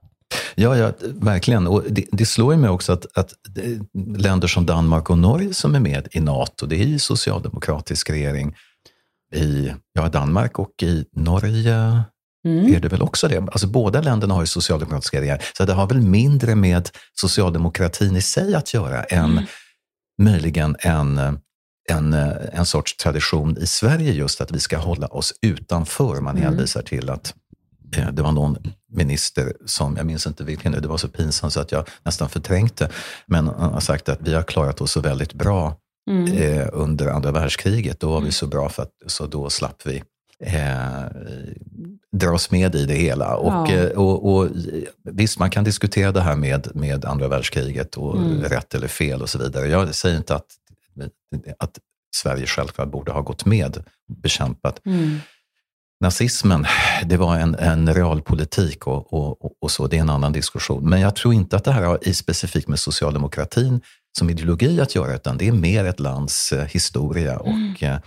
Ja, 0.56 0.78
ja 0.78 0.92
verkligen. 1.04 1.68
Och 1.68 1.84
det, 1.90 2.06
det 2.12 2.26
slår 2.26 2.54
ju 2.54 2.60
mig 2.60 2.70
också 2.70 2.94
att, 2.94 3.18
att 3.18 3.34
länder 4.18 4.48
som 4.48 4.66
Danmark 4.66 5.10
och 5.10 5.18
Norge 5.18 5.54
som 5.54 5.76
är 5.76 5.80
med 5.80 6.08
i 6.12 6.20
NATO, 6.20 6.66
det 6.66 6.76
är 6.76 6.86
ju 6.86 7.00
socialdemokratisk 7.00 8.10
regering. 8.10 8.56
I 9.36 9.72
ja, 9.94 10.10
Danmark 10.10 10.60
och 10.60 10.84
i 10.84 11.06
Norge 11.16 12.04
Mm. 12.46 12.76
är 12.76 12.80
det 12.80 12.88
väl 12.88 13.02
också 13.02 13.28
det. 13.28 13.38
Alltså 13.38 13.68
båda 13.68 14.02
länderna 14.02 14.34
har 14.34 14.42
ju 14.42 14.48
socialdemokratiska 14.48 15.22
regeringar, 15.22 15.44
så 15.58 15.66
det 15.66 15.74
har 15.74 15.88
väl 15.88 16.02
mindre 16.02 16.56
med 16.56 16.90
socialdemokratin 17.14 18.16
i 18.16 18.22
sig 18.22 18.56
att 18.56 18.74
göra 18.74 19.04
än 19.04 19.32
Mm. 19.32 19.46
möjligen 20.22 20.76
en, 20.80 21.18
en, 21.90 22.14
en 22.54 22.66
sorts 22.66 22.98
tradition 22.98 23.58
i 23.58 23.68
Sverige 23.68 24.14
just 24.14 24.42
att 24.42 24.52
vi 24.52 24.60
ska 24.60 24.78
hålla 24.78 25.08
oss 25.08 25.34
utanför. 25.42 26.22
Man 26.22 26.38
Mm. 26.38 26.44
hänvisar 26.44 26.82
till 26.82 27.10
att 27.10 27.34
eh, 27.98 28.08
det 28.12 28.22
var 28.22 28.32
någon 28.32 28.58
minister 28.90 29.54
som, 29.66 29.98
jag 29.98 30.06
minns 30.06 30.28
inte 30.28 30.44
vilken, 30.44 30.72
det 30.72 30.88
var 30.88 30.98
så 30.98 31.08
pinsamt 31.08 31.54
så 31.54 31.60
att 31.60 31.72
jag 31.72 31.88
nästan 32.04 32.30
förträngte, 32.30 32.90
men 33.26 33.48
han 33.48 33.74
har 33.74 33.80
sagt 33.80 34.10
att 34.10 34.20
vi 34.22 34.34
har 34.34 34.44
klarat 34.44 34.82
oss 34.82 34.92
så 34.92 35.02
väldigt 35.02 35.34
bra 35.34 35.76
Mm. 36.10 36.34
eh, 36.38 36.68
under 36.74 37.08
andra 37.08 37.32
världskriget. 37.32 38.00
Då 38.00 38.10
var 38.10 38.22
vi 38.22 38.32
så 38.32 38.48
bra 38.48 38.70
för 38.70 38.84
att 38.84 38.92
så 39.08 39.26
då 39.28 39.50
slapp 39.50 39.82
vi 39.86 40.04
eh, 40.46 41.06
dras 42.12 42.52
med 42.52 42.76
i 42.76 42.86
det 42.86 42.94
hela. 42.96 43.36
Och, 43.36 43.70
Ja. 43.70 43.76
eh, 43.76 43.90
och, 43.90 44.34
och, 44.36 44.48
visst, 45.04 45.40
man 45.40 45.50
kan 45.50 45.64
diskutera 45.64 46.12
det 46.12 46.22
här 46.22 46.36
med, 46.36 46.68
med 46.76 47.06
andra 47.06 47.28
världskriget 47.28 47.96
och 47.98 48.18
Mm. 48.18 48.44
rätt 48.44 48.74
eller 48.76 48.88
fel 48.88 49.22
och 49.22 49.30
så 49.30 49.38
vidare. 49.40 49.68
Jag 49.68 49.96
säger 49.96 50.18
inte 50.18 50.36
att, 50.36 50.46
att 51.60 51.80
Sverige 52.16 52.46
självklart 52.46 52.92
borde 52.92 53.12
ha 53.12 53.22
gått 53.22 53.46
med 53.46 53.84
bekämpat 54.22 54.82
Mm. 54.86 55.20
Nazismen, 56.02 56.66
det 57.06 57.18
var 57.18 57.36
en, 57.36 57.56
en 57.56 57.94
realpolitik 57.94 58.88
och, 58.88 59.14
och, 59.14 59.38
och- 59.62 59.72
så, 59.72 59.88
det 59.88 59.98
är 59.98 60.02
en 60.02 60.10
annan 60.10 60.32
diskussion. 60.34 60.90
Men 60.90 61.02
jag 61.02 61.16
tror 61.16 61.34
inte 61.34 61.56
att 61.56 61.64
det 61.64 61.72
här 61.72 61.84
har 61.84 62.00
i 62.08 62.14
specifikt 62.14 62.68
med 62.68 62.80
socialdemokratin 62.80 63.82
som 64.18 64.30
ideologi 64.30 64.82
att 64.82 64.96
göra, 64.96 65.16
utan 65.16 65.38
det 65.38 65.48
är 65.48 65.52
mer 65.52 65.86
ett 65.86 66.00
lands 66.00 66.52
eh, 66.52 66.66
historia 66.66 67.38
och 67.40 67.84
eh, 67.84 67.98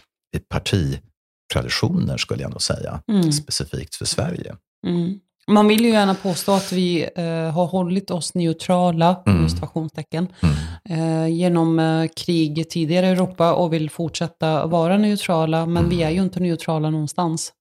partitraditioner 0.49 2.17
skulle 2.17 2.43
jag 2.43 2.51
nog 2.51 2.63
säga, 2.63 3.01
Mm. 3.13 3.33
specifikt 3.33 3.95
för 3.95 4.05
Sverige. 4.05 4.55
Mm. 4.87 5.19
Man 5.51 5.69
vill 5.69 5.85
ju 5.85 5.91
gärna 5.91 6.15
påstå 6.15 6.53
att 6.53 6.73
vi 6.73 7.03
eh, 7.17 7.25
har 7.55 7.67
hållit 7.67 8.11
oss 8.11 8.35
neutrala, 8.35 9.23
Mm. 9.27 9.39
mm. 9.39 9.51
situationstecken, 9.51 10.29
Mm. 10.43 11.25
eh, 11.25 11.29
genom 11.39 11.79
eh, 11.79 12.07
krig 12.17 12.71
tidigare 12.71 13.07
i 13.07 13.11
Europa 13.11 13.53
och 13.55 13.73
vill 13.73 13.91
fortsätta 13.91 14.67
vara 14.67 14.99
neutrala, 14.99 15.67
men 15.67 15.89
vi 15.89 16.03
är 16.03 16.11
ju 16.11 16.23
inte 16.23 16.41
neutrala 16.41 16.91
någonstans. 16.91 17.53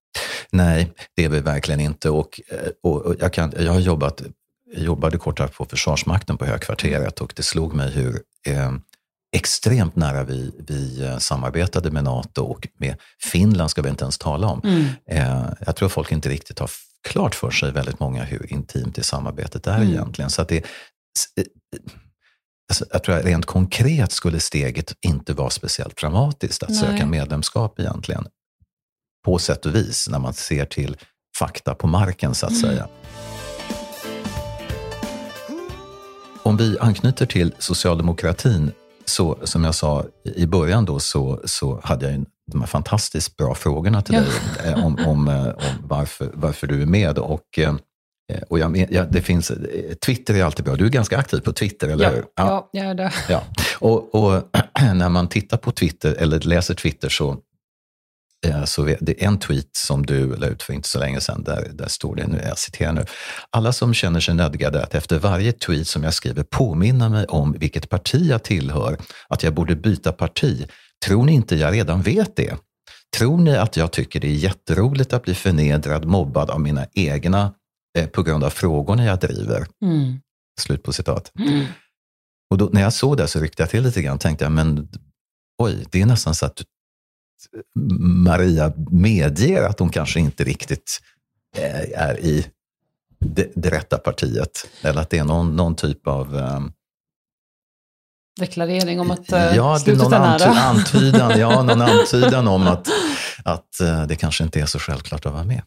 Nej, 0.51 0.93
det 1.15 1.25
är 1.25 1.29
vi 1.29 1.39
verkligen 1.39 1.79
inte. 1.79 2.09
Och, 2.09 2.41
eh, 2.49 2.69
och, 2.83 3.01
och 3.01 3.15
jag, 3.19 3.33
kan, 3.33 3.53
jag 3.59 3.71
har 3.73 3.79
jobbat, 3.79 4.21
jag 4.73 4.83
jobbade 4.83 5.17
kort 5.17 5.39
här 5.39 5.47
på 5.47 5.65
Försvarsmakten 5.65 6.37
på 6.37 6.45
Högkvarteret 6.45 7.21
och 7.21 7.33
det 7.35 7.43
slog 7.43 7.73
mig 7.73 7.91
hur 7.91 8.21
eh, 8.47 8.71
extremt 9.35 9.95
nära 9.95 10.23
vi, 10.23 10.51
vi 10.67 11.03
eh, 11.05 11.17
samarbetade 11.17 11.91
med 11.91 12.03
NATO 12.03 12.43
och 12.43 12.67
med 12.77 12.95
Finland 13.31 13.69
ska 13.71 13.81
vi 13.81 13.89
inte 13.89 14.03
ens 14.03 14.17
tala 14.17 14.47
om. 14.47 14.61
Mm. 14.63 14.85
Eh, 15.09 15.45
jag 15.65 15.75
tror 15.75 15.89
folk 15.89 16.11
inte 16.11 16.29
riktigt 16.29 16.59
har 16.59 16.69
klart 17.07 17.35
för 17.35 17.51
sig, 17.51 17.71
väldigt 17.71 17.99
många, 17.99 18.23
hur 18.23 18.53
intimt 18.53 18.95
det 18.95 19.03
samarbetet 19.03 19.67
är 19.67 19.75
Mm. 19.77 19.89
egentligen. 19.89 20.29
Så 20.29 20.41
att 20.41 20.47
det, 20.47 20.57
eh, 20.57 20.63
alltså, 22.69 22.85
jag 22.91 23.03
tror 23.03 23.15
att 23.15 23.25
rent 23.25 23.45
konkret 23.45 24.11
skulle 24.11 24.39
steget 24.39 24.93
inte 25.01 25.33
vara 25.33 25.49
speciellt 25.49 25.97
dramatiskt 25.97 26.63
att 26.63 26.69
Nej. 26.69 26.79
söka 26.79 27.05
medlemskap 27.05 27.79
egentligen. 27.79 28.25
På 29.25 29.39
sätt 29.39 29.65
och 29.65 29.75
vis, 29.75 30.09
när 30.09 30.19
man 30.19 30.33
ser 30.33 30.65
till 30.65 30.97
fakta 31.39 31.75
på 31.75 31.87
marken 31.87 32.35
så 32.35 32.45
att 32.45 32.51
Mm. 32.51 32.61
säga. 32.61 32.87
Om 36.43 36.57
vi 36.57 36.77
anknyter 36.79 37.25
till 37.25 37.53
socialdemokratin, 37.59 38.71
så 39.05 39.37
som 39.43 39.63
jag 39.63 39.75
sa 39.75 40.05
i 40.35 40.45
början 40.45 40.85
då, 40.85 40.99
så, 40.99 41.41
så 41.45 41.79
hade 41.83 42.05
jag 42.05 42.15
ju 42.17 42.25
de 42.51 42.61
här 42.61 42.67
fantastiskt 42.67 43.37
bra 43.37 43.55
frågorna 43.55 44.01
till 44.01 44.15
Ja. 44.15 44.63
dig 44.63 44.83
om, 44.83 44.97
om, 45.05 45.27
eh, 45.27 45.47
om 45.47 45.53
varför, 45.87 46.29
varför 46.33 46.67
du 46.67 46.81
är 46.81 46.85
med. 46.85 47.17
Och, 47.17 47.59
eh, 47.59 47.73
och 48.49 48.59
jag, 48.59 48.71
men- 48.71 48.87
ja, 48.89 49.03
det 49.03 49.21
finns, 49.21 49.51
eh, 49.51 49.93
Twitter 50.05 50.33
är 50.33 50.43
alltid 50.43 50.65
bra. 50.65 50.75
Du 50.75 50.85
är 50.85 50.89
ganska 50.89 51.17
aktiv 51.17 51.39
på 51.39 51.53
Twitter, 51.53 51.87
eller 51.87 52.03
Ja, 52.05 52.09
hur? 52.11 52.25
ja, 52.35 52.69
jag 52.71 52.85
är 52.85 52.95
det. 52.95 53.11
Ja, 53.29 53.43
och, 53.79 54.15
och 54.15 54.43
när 54.95 55.09
man 55.09 55.27
tittar 55.27 55.57
på 55.57 55.71
Twitter 55.71 56.13
eller 56.13 56.39
läser 56.39 56.73
Twitter 56.73 57.09
så, 57.09 57.37
så 58.65 58.83
vet- 58.83 58.97
det 59.01 59.23
är 59.23 59.27
en 59.27 59.39
tweet 59.39 59.69
som 59.75 60.05
du 60.05 60.35
la 60.35 60.47
ut 60.47 60.63
för 60.63 60.73
inte 60.73 60.89
så 60.89 60.99
länge 60.99 61.21
sedan. 61.21 61.43
Där, 61.43 61.69
där 61.73 61.87
står 61.87 62.15
det, 62.15 62.27
nu, 62.27 62.41
jag 62.47 62.57
citerar 62.57 62.93
nu. 62.93 63.05
Alla 63.49 63.73
som 63.73 63.93
känner 63.93 64.19
sig 64.19 64.33
nödgade 64.35 64.83
att 64.83 64.95
efter 64.95 65.19
varje 65.19 65.51
tweet 65.51 65.87
som 65.87 66.03
jag 66.03 66.13
skriver 66.13 66.43
påminna 66.43 67.09
mig 67.09 67.25
om 67.25 67.51
vilket 67.59 67.89
parti 67.89 68.21
jag 68.29 68.43
tillhör, 68.43 68.97
att 69.29 69.43
jag 69.43 69.53
borde 69.53 69.75
byta 69.75 70.11
parti. 70.11 70.67
Tror 71.05 71.25
ni 71.25 71.33
inte 71.33 71.55
jag 71.55 71.73
redan 71.73 72.01
vet 72.01 72.35
det? 72.35 72.55
Tror 73.17 73.37
ni 73.37 73.57
att 73.57 73.77
jag 73.77 73.91
tycker 73.91 74.19
det 74.19 74.27
är 74.27 74.35
jätteroligt 74.35 75.13
att 75.13 75.23
bli 75.23 75.35
förnedrad, 75.35 76.05
mobbad 76.05 76.49
av 76.49 76.61
mina 76.61 76.85
egna 76.93 77.53
eh, 77.97 78.07
på 78.07 78.23
grund 78.23 78.43
av 78.43 78.49
frågorna 78.49 79.05
jag 79.05 79.19
driver? 79.19 79.67
Mm. 79.85 80.19
Slut 80.59 80.83
på 80.83 80.93
citat. 80.93 81.31
Mm. 81.39 81.65
Och 82.51 82.57
då, 82.57 82.69
när 82.73 82.81
jag 82.81 82.93
såg 82.93 83.17
det 83.17 83.27
så 83.27 83.39
ryckte 83.39 83.63
jag 83.63 83.69
till 83.69 83.83
lite 83.83 84.01
grann 84.01 84.13
och 84.15 84.19
tänkte 84.21 84.45
jag, 84.45 84.51
men 84.51 84.87
oj, 85.63 85.85
det 85.91 86.01
är 86.01 86.05
nästan 86.05 86.35
så 86.35 86.45
att 86.45 86.63
Maria 88.25 88.73
medger 88.91 89.63
att 89.63 89.79
hon 89.79 89.89
kanske 89.89 90.19
inte 90.19 90.43
riktigt 90.43 90.99
eh, 91.57 92.01
är 92.01 92.19
i 92.19 92.45
det, 93.19 93.51
det 93.55 93.69
rätta 93.69 93.97
partiet. 93.97 94.67
Eller 94.81 95.01
att 95.01 95.09
det 95.09 95.17
är 95.17 95.23
någon, 95.23 95.55
någon 95.55 95.75
typ 95.75 96.07
av... 96.07 96.37
ehm, 96.37 96.71
Deklarering 98.39 98.99
om 98.99 99.11
att 99.11 99.31
eh, 99.31 99.55
ja, 99.55 99.69
det 99.69 99.73
är 99.73 99.77
slutet 99.79 100.03
någon 100.03 100.13
är 100.13 100.19
nära. 100.19 100.37
anty- 100.37 100.59
antydan, 100.59 101.39
ja, 101.39 101.63
någon 101.63 101.81
antydan 101.81 102.47
om 102.47 102.67
att, 102.67 102.87
att 103.43 103.79
eh, 103.81 104.03
det 104.07 104.15
kanske 104.15 104.43
inte 104.43 104.59
är 104.59 104.65
så 104.65 104.79
självklart 104.79 105.25
att 105.25 105.33
vara 105.33 105.43
med. 105.43 105.61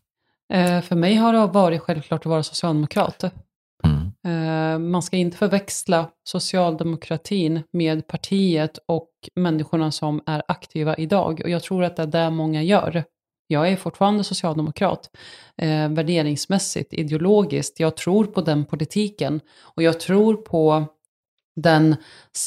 Eh, 0.52 0.80
för 0.82 0.96
mig 0.96 1.14
har 1.14 1.32
det 1.32 1.46
varit 1.46 1.80
självklart 1.82 2.20
att 2.20 2.26
vara 2.26 2.42
socialdemokrat. 2.42 3.24
Eh, 4.24 4.78
man 4.78 5.02
ska 5.02 5.16
inte 5.16 5.36
förväxla 5.36 6.10
socialdemokratin 6.24 7.62
med 7.70 8.06
partiet 8.06 8.78
och 8.86 9.10
människorna 9.34 9.90
som 9.90 10.22
är 10.26 10.42
aktiva 10.48 10.96
idag. 10.96 11.40
Och 11.44 11.50
jag 11.50 11.62
tror 11.62 11.84
att 11.84 11.96
det 11.96 12.02
är 12.02 12.06
det 12.06 12.30
många 12.30 12.62
gör. 12.62 13.04
Jag 13.46 13.68
är 13.68 13.76
fortfarande 13.76 14.24
socialdemokrat. 14.24 15.10
Eh, 15.56 15.88
värderingsmässigt, 15.88 16.92
ideologiskt. 16.92 17.80
Jag 17.80 17.96
tror 17.96 18.24
på 18.24 18.40
den 18.40 18.64
politiken. 18.64 19.40
Och 19.60 19.82
jag 19.82 20.00
tror 20.00 20.36
på 20.36 20.86
den, 21.56 21.96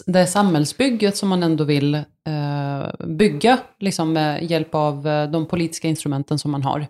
det 0.06 0.28
samhällsbygget 0.28 1.18
som 1.18 1.30
man 1.30 1.44
ändå 1.44 1.64
vill 1.64 1.96
eh, 1.96 3.06
bygga 3.08 3.60
liksom 3.80 4.14
med 4.14 4.44
hjälp 4.52 4.76
av 4.76 5.08
eh, 5.08 5.30
de 5.32 5.46
politiska 5.46 5.88
instrumenten 5.88 6.40
som 6.40 6.52
man 6.52 6.64
har. 6.64 6.88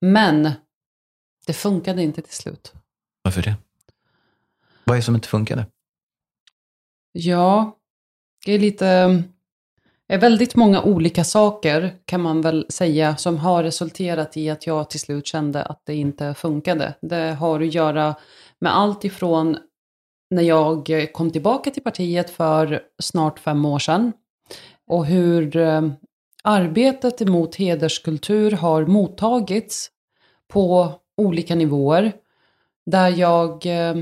Men 0.00 0.50
det 1.46 1.52
funkade 1.52 2.02
inte 2.02 2.22
till 2.22 2.34
slut. 2.34 2.72
Varför 3.22 3.42
det? 3.42 3.56
Vad 4.84 4.94
är 4.94 4.98
det 4.98 5.04
som 5.04 5.14
inte 5.14 5.28
funkade? 5.28 5.66
Ja, 7.12 7.78
det 8.46 8.52
är 8.52 8.58
lite... 8.58 9.22
Det 10.08 10.14
är 10.14 10.18
väldigt 10.18 10.56
många 10.56 10.82
olika 10.82 11.24
saker 11.24 11.94
kan 12.04 12.20
man 12.20 12.40
väl 12.40 12.66
säga 12.68 13.16
som 13.16 13.38
har 13.38 13.62
resulterat 13.62 14.36
i 14.36 14.50
att 14.50 14.66
jag 14.66 14.90
till 14.90 15.00
slut 15.00 15.26
kände 15.26 15.62
att 15.62 15.82
det 15.84 15.94
inte 15.94 16.34
funkade. 16.34 16.94
Det 17.02 17.32
har 17.32 17.60
att 17.60 17.74
göra 17.74 18.14
med 18.60 18.76
allt 18.76 19.04
ifrån 19.04 19.56
när 20.30 20.42
jag 20.42 21.08
kom 21.12 21.30
tillbaka 21.30 21.70
till 21.70 21.82
partiet 21.82 22.30
för 22.30 22.82
snart 23.02 23.38
fem 23.38 23.64
år 23.64 23.78
sedan 23.78 24.12
och 24.86 25.06
hur 25.06 25.56
eh, 25.56 25.82
arbetet 26.44 27.22
emot 27.22 27.54
hederskultur 27.54 28.50
har 28.50 28.86
mottagits 28.86 29.90
på 30.48 30.92
olika 31.16 31.54
nivåer. 31.54 32.12
Där 32.86 33.08
jag 33.08 33.66
eh, 33.66 33.94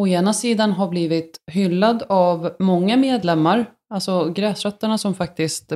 å 0.00 0.06
ena 0.08 0.32
sidan 0.32 0.72
har 0.72 0.88
blivit 0.88 1.40
hyllad 1.46 2.02
av 2.08 2.56
många 2.58 2.96
medlemmar, 2.96 3.66
alltså 3.90 4.32
gräsrötterna 4.32 4.98
som 4.98 5.14
faktiskt 5.14 5.72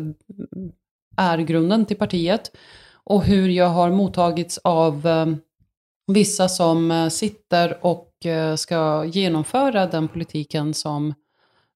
är 1.16 1.38
grunden 1.38 1.86
till 1.86 1.96
partiet. 1.96 2.50
Och 3.04 3.24
hur 3.24 3.48
jag 3.48 3.68
har 3.68 3.90
mottagits 3.90 4.58
av 4.64 5.06
eh, 5.06 5.26
vissa 6.06 6.48
som 6.48 6.90
eh, 6.90 7.08
sitter 7.08 7.78
och 7.86 8.26
eh, 8.26 8.54
ska 8.54 9.04
genomföra 9.04 9.86
den 9.86 10.08
politiken 10.08 10.74
som 10.74 11.14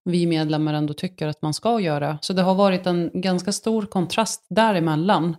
vi 0.05 0.26
medlemmar 0.26 0.75
ändå 0.75 0.95
tycker 0.95 1.26
att 1.26 1.43
man 1.43 1.55
ska 1.55 1.81
göra. 1.81 2.19
Så 2.23 2.33
det 2.33 2.43
har 2.43 2.55
varit 2.55 2.87
en 2.87 3.11
ganska 3.14 3.52
stor 3.52 3.83
kontrast 3.83 4.47
däremellan. 4.49 5.37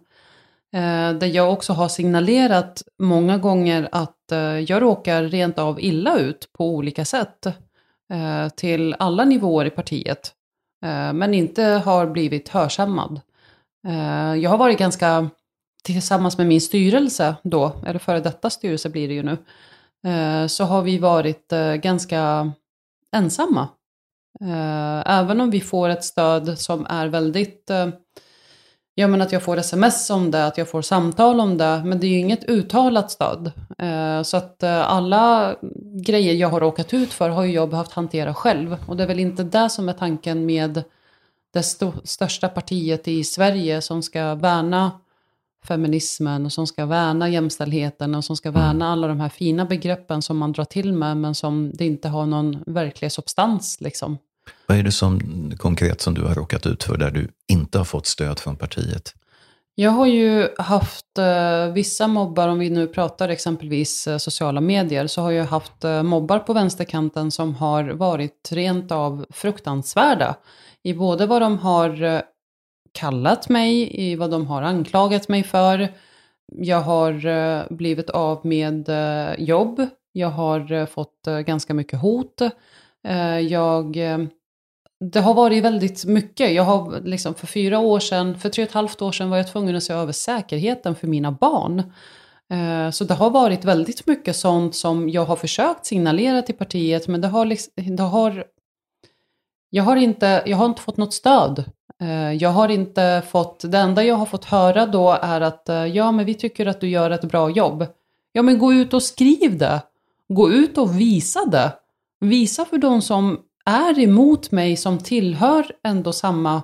Eh, 0.74 1.14
där 1.14 1.28
jag 1.28 1.54
också 1.54 1.74
har 1.74 1.88
signalerat 1.88 2.84
många 3.00 3.38
gånger 3.38 3.90
att 3.92 4.32
eh, 4.32 4.40
jag 4.40 4.82
råkar 4.82 5.24
rent 5.24 5.60
av 5.60 5.80
illa 5.80 6.18
ut 6.20 6.50
på 6.58 6.66
olika 6.66 7.06
sätt. 7.06 7.48
Eh, 8.14 8.50
till 8.50 8.96
alla 9.00 9.26
nivåer 9.26 9.66
i 9.66 9.70
partiet. 9.70 10.34
Eh, 10.86 11.14
men 11.14 11.34
inte 11.34 11.64
har 11.64 12.08
blivit 12.08 12.50
hörsammad. 12.50 13.22
Eh, 13.88 14.36
jag 14.36 14.50
har 14.50 14.58
varit 14.58 14.80
ganska, 14.80 15.30
tillsammans 15.84 16.38
med 16.38 16.48
min 16.48 16.62
styrelse 16.62 17.36
då, 17.44 17.76
eller 17.86 18.00
före 18.00 18.20
detta 18.20 18.50
styrelse 18.50 18.90
blir 18.90 19.08
det 19.08 19.14
ju 19.14 19.24
nu, 19.24 19.38
eh, 20.12 20.48
så 20.48 20.64
har 20.64 20.82
vi 20.82 20.98
varit 20.98 21.52
eh, 21.52 21.74
ganska 21.74 22.52
ensamma. 23.16 23.68
Eh, 24.42 25.18
även 25.20 25.42
om 25.42 25.50
vi 25.50 25.62
får 25.62 25.90
ett 25.90 26.04
stöd 26.04 26.60
som 26.60 26.86
är 26.90 27.08
väldigt 27.08 27.70
eh, 27.70 27.88
Ja, 29.00 29.08
men 29.08 29.22
att 29.22 29.32
jag 29.32 29.44
får 29.44 29.58
sms 29.58 30.10
om 30.10 30.32
det, 30.32 30.46
att 30.46 30.58
jag 30.58 30.70
får 30.70 30.82
samtal 30.82 31.40
om 31.40 31.58
det, 31.58 31.82
men 31.86 32.00
det 32.00 32.08
är 32.08 32.10
ju 32.10 32.18
inget 32.18 32.50
uttalat 32.50 33.12
stöd. 33.12 33.52
Eh, 33.78 34.22
så 34.24 34.38
att 34.38 34.64
eh, 34.64 34.90
alla 34.90 35.56
grejer 36.06 36.34
jag 36.34 36.50
har 36.50 36.60
råkat 36.60 36.94
ut 36.94 37.14
för 37.14 37.30
har 37.30 37.44
ju 37.44 37.54
jag 37.54 37.70
behövt 37.70 37.92
hantera 37.92 38.34
själv. 38.34 38.78
Och 38.88 38.98
det 38.98 39.04
är 39.04 39.08
väl 39.08 39.20
inte 39.20 39.44
det 39.44 39.70
som 39.70 39.90
är 39.90 39.94
tanken 39.94 40.46
med 40.46 40.84
det 41.54 41.60
st 41.60 41.92
största 42.04 42.50
partiet 42.50 43.08
i 43.08 43.24
Sverige 43.24 43.82
som 43.82 44.04
ska 44.04 44.36
värna 44.36 44.92
feminismen 45.68 46.46
och 46.46 46.52
som 46.52 46.68
ska 46.68 46.86
värna 46.86 47.30
jämställdheten 47.30 48.16
och 48.16 48.26
som 48.26 48.36
ska 48.36 48.52
värna 48.52 48.92
alla 48.92 49.08
de 49.08 49.20
här 49.20 49.30
fina 49.30 49.66
begreppen 49.66 50.22
som 50.22 50.38
man 50.38 50.52
drar 50.52 50.66
till 50.66 50.94
med 50.94 51.18
men 51.18 51.36
som 51.36 51.72
det 51.74 51.86
inte 51.86 52.10
har 52.10 52.26
någon 52.26 52.64
verklig 52.66 53.12
substans 53.12 53.82
liksom. 53.82 54.18
Vad 54.68 54.78
är 54.78 54.84
det 54.84 54.92
som 54.92 55.22
konkret 55.58 56.02
som 56.02 56.14
du 56.14 56.22
har 56.22 56.36
råkat 56.36 56.66
ut 56.66 56.84
för 56.84 56.98
där 56.98 57.12
du 57.12 57.28
inte 57.52 57.78
har 57.78 57.86
fått 57.86 58.08
stöd 58.08 58.40
från 58.40 58.56
partiet? 58.56 59.14
Jag 59.76 59.92
har 59.92 60.06
ju 60.06 60.48
haft 60.58 61.18
eh, 61.18 61.74
vissa 61.74 62.08
mobbar, 62.08 62.48
om 62.48 62.60
vi 62.60 62.70
nu 62.70 62.88
pratar 62.88 63.30
exempelvis 63.30 64.08
eh, 64.08 64.18
sociala 64.18 64.62
medier, 64.62 65.08
så 65.08 65.22
har 65.22 65.32
jag 65.32 65.46
haft 65.46 65.84
eh, 65.84 66.04
mobbar 66.04 66.40
på 66.40 66.54
vänsterkanten 66.54 67.32
som 67.32 67.56
har 67.56 67.84
varit 67.84 68.50
rent 68.52 68.92
av 68.92 69.26
fruktansvärda. 69.30 70.36
I 70.84 70.94
både 70.94 71.26
vad 71.26 71.42
de 71.42 71.58
har 71.58 72.04
eh, 72.04 72.22
kallat 72.92 73.50
mig, 73.50 74.02
i 74.02 74.16
vad 74.16 74.32
de 74.32 74.48
har 74.48 74.62
anklagat 74.62 75.30
mig 75.30 75.44
för. 75.44 75.88
Jag 76.56 76.82
har 76.82 77.26
eh, 77.26 77.64
blivit 77.70 78.10
av 78.10 78.46
med 78.46 78.90
eh, 78.90 79.44
jobb, 79.44 79.88
jag 80.12 80.30
har 80.30 80.72
eh, 80.72 80.86
fått 80.86 81.28
eh, 81.28 81.40
ganska 81.40 81.74
mycket 81.74 82.02
hot. 82.02 82.42
Eh, 83.08 83.40
jag 83.40 83.98
det 85.00 85.20
har 85.20 85.34
varit 85.34 85.64
väldigt 85.64 86.06
mycket. 86.06 86.54
Jag 86.54 86.64
har 86.64 87.02
liksom 87.02 87.34
för 87.34 87.48
fyra 87.48 87.80
år 87.80 88.00
sedan, 88.00 88.40
för 88.40 88.50
tre 88.50 88.64
och 88.64 88.70
ett 88.70 88.74
halvt 88.74 89.02
år 89.02 89.12
sedan 89.12 89.30
var 89.30 89.38
jag 89.38 89.52
tvungen 89.52 89.76
att 89.76 89.84
se 89.84 89.94
över 89.94 90.12
säkerheten 90.12 90.96
för 90.96 91.08
mina 91.08 91.32
barn. 91.32 91.80
Eh, 92.50 92.92
så 92.92 93.04
det 93.04 93.14
har 93.14 93.30
varit 93.30 93.66
väldigt 93.66 94.08
mycket 94.08 94.36
sånt 94.36 94.76
som 94.76 95.10
jag 95.10 95.26
har 95.26 95.36
försökt 95.36 95.86
signalera 95.86 96.42
till 96.42 96.56
partiet, 96.56 97.08
men 97.08 97.22
det 97.22 97.28
har, 97.28 97.46
liksom, 97.46 97.74
det 97.76 98.04
har 98.04 98.46
jag 99.70 99.84
har, 99.84 99.96
inte, 99.96 100.44
jag 100.46 100.58
har 100.58 100.66
inte 100.66 100.82
fått 100.82 100.98
något 100.98 101.14
stöd. 101.14 101.64
Eh, 102.02 102.34
jag 102.34 102.50
har 102.50 102.70
inte 102.70 103.22
fått, 103.30 103.72
det 103.72 103.78
enda 103.78 104.04
jag 104.04 104.16
har 104.16 104.26
fått 104.26 104.46
höra 104.46 104.86
då 104.86 105.12
är 105.22 105.42
att 105.42 105.70
eh, 105.70 105.86
ja, 105.86 106.12
men 106.12 106.26
vi 106.26 106.34
tycker 106.34 106.66
att 106.66 106.82
du 106.82 106.90
gör 106.90 107.12
ett 107.12 107.24
bra 107.24 107.50
jobb. 107.50 107.86
Ja, 108.32 108.42
men 108.42 108.60
gå 108.60 108.74
ut 108.74 108.94
och 108.94 109.04
skriv 109.04 109.58
det. 109.58 109.82
Gå 110.30 110.52
ut 110.52 110.78
och 110.78 111.00
visa 111.00 111.46
det. 111.46 111.72
Visa 112.20 112.66
för 112.66 112.78
de 112.78 113.02
som 113.02 113.40
är 113.70 114.00
emot 114.00 114.52
mig 114.52 114.78
som 114.78 115.00
tillhör 115.00 115.72
ändå 115.84 116.14
samma, 116.14 116.62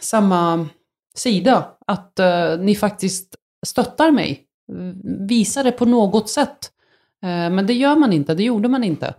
samma 0.00 0.68
sida. 1.14 1.70
Att 1.86 2.18
eh, 2.18 2.58
ni 2.58 2.74
faktiskt 2.74 3.34
stöttar 3.66 4.10
mig. 4.10 4.44
Visar 5.28 5.64
det 5.64 5.72
på 5.72 5.84
något 5.84 6.30
sätt. 6.30 6.72
Eh, 7.22 7.50
men 7.50 7.66
det 7.66 7.72
gör 7.72 7.96
man 7.96 8.12
inte, 8.12 8.34
det 8.34 8.42
gjorde 8.42 8.68
man 8.68 8.84
inte. 8.84 9.14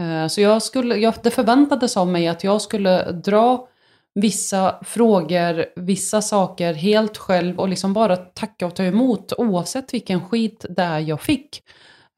Eh, 0.00 0.26
så 0.28 0.40
jag 0.40 0.62
skulle, 0.62 0.96
jag, 0.96 1.14
det 1.22 1.30
förväntades 1.30 1.96
av 1.96 2.08
mig 2.08 2.28
att 2.28 2.44
jag 2.44 2.62
skulle 2.62 3.12
dra 3.12 3.68
vissa 4.14 4.78
frågor, 4.84 5.66
vissa 5.76 6.22
saker 6.22 6.74
helt 6.74 7.16
själv 7.16 7.60
och 7.60 7.68
liksom 7.68 7.92
bara 7.92 8.16
tacka 8.16 8.66
och 8.66 8.76
ta 8.76 8.82
emot 8.82 9.32
oavsett 9.38 9.94
vilken 9.94 10.28
skit 10.28 10.66
det 10.68 10.82
är 10.82 10.98
jag 10.98 11.20
fick. 11.20 11.62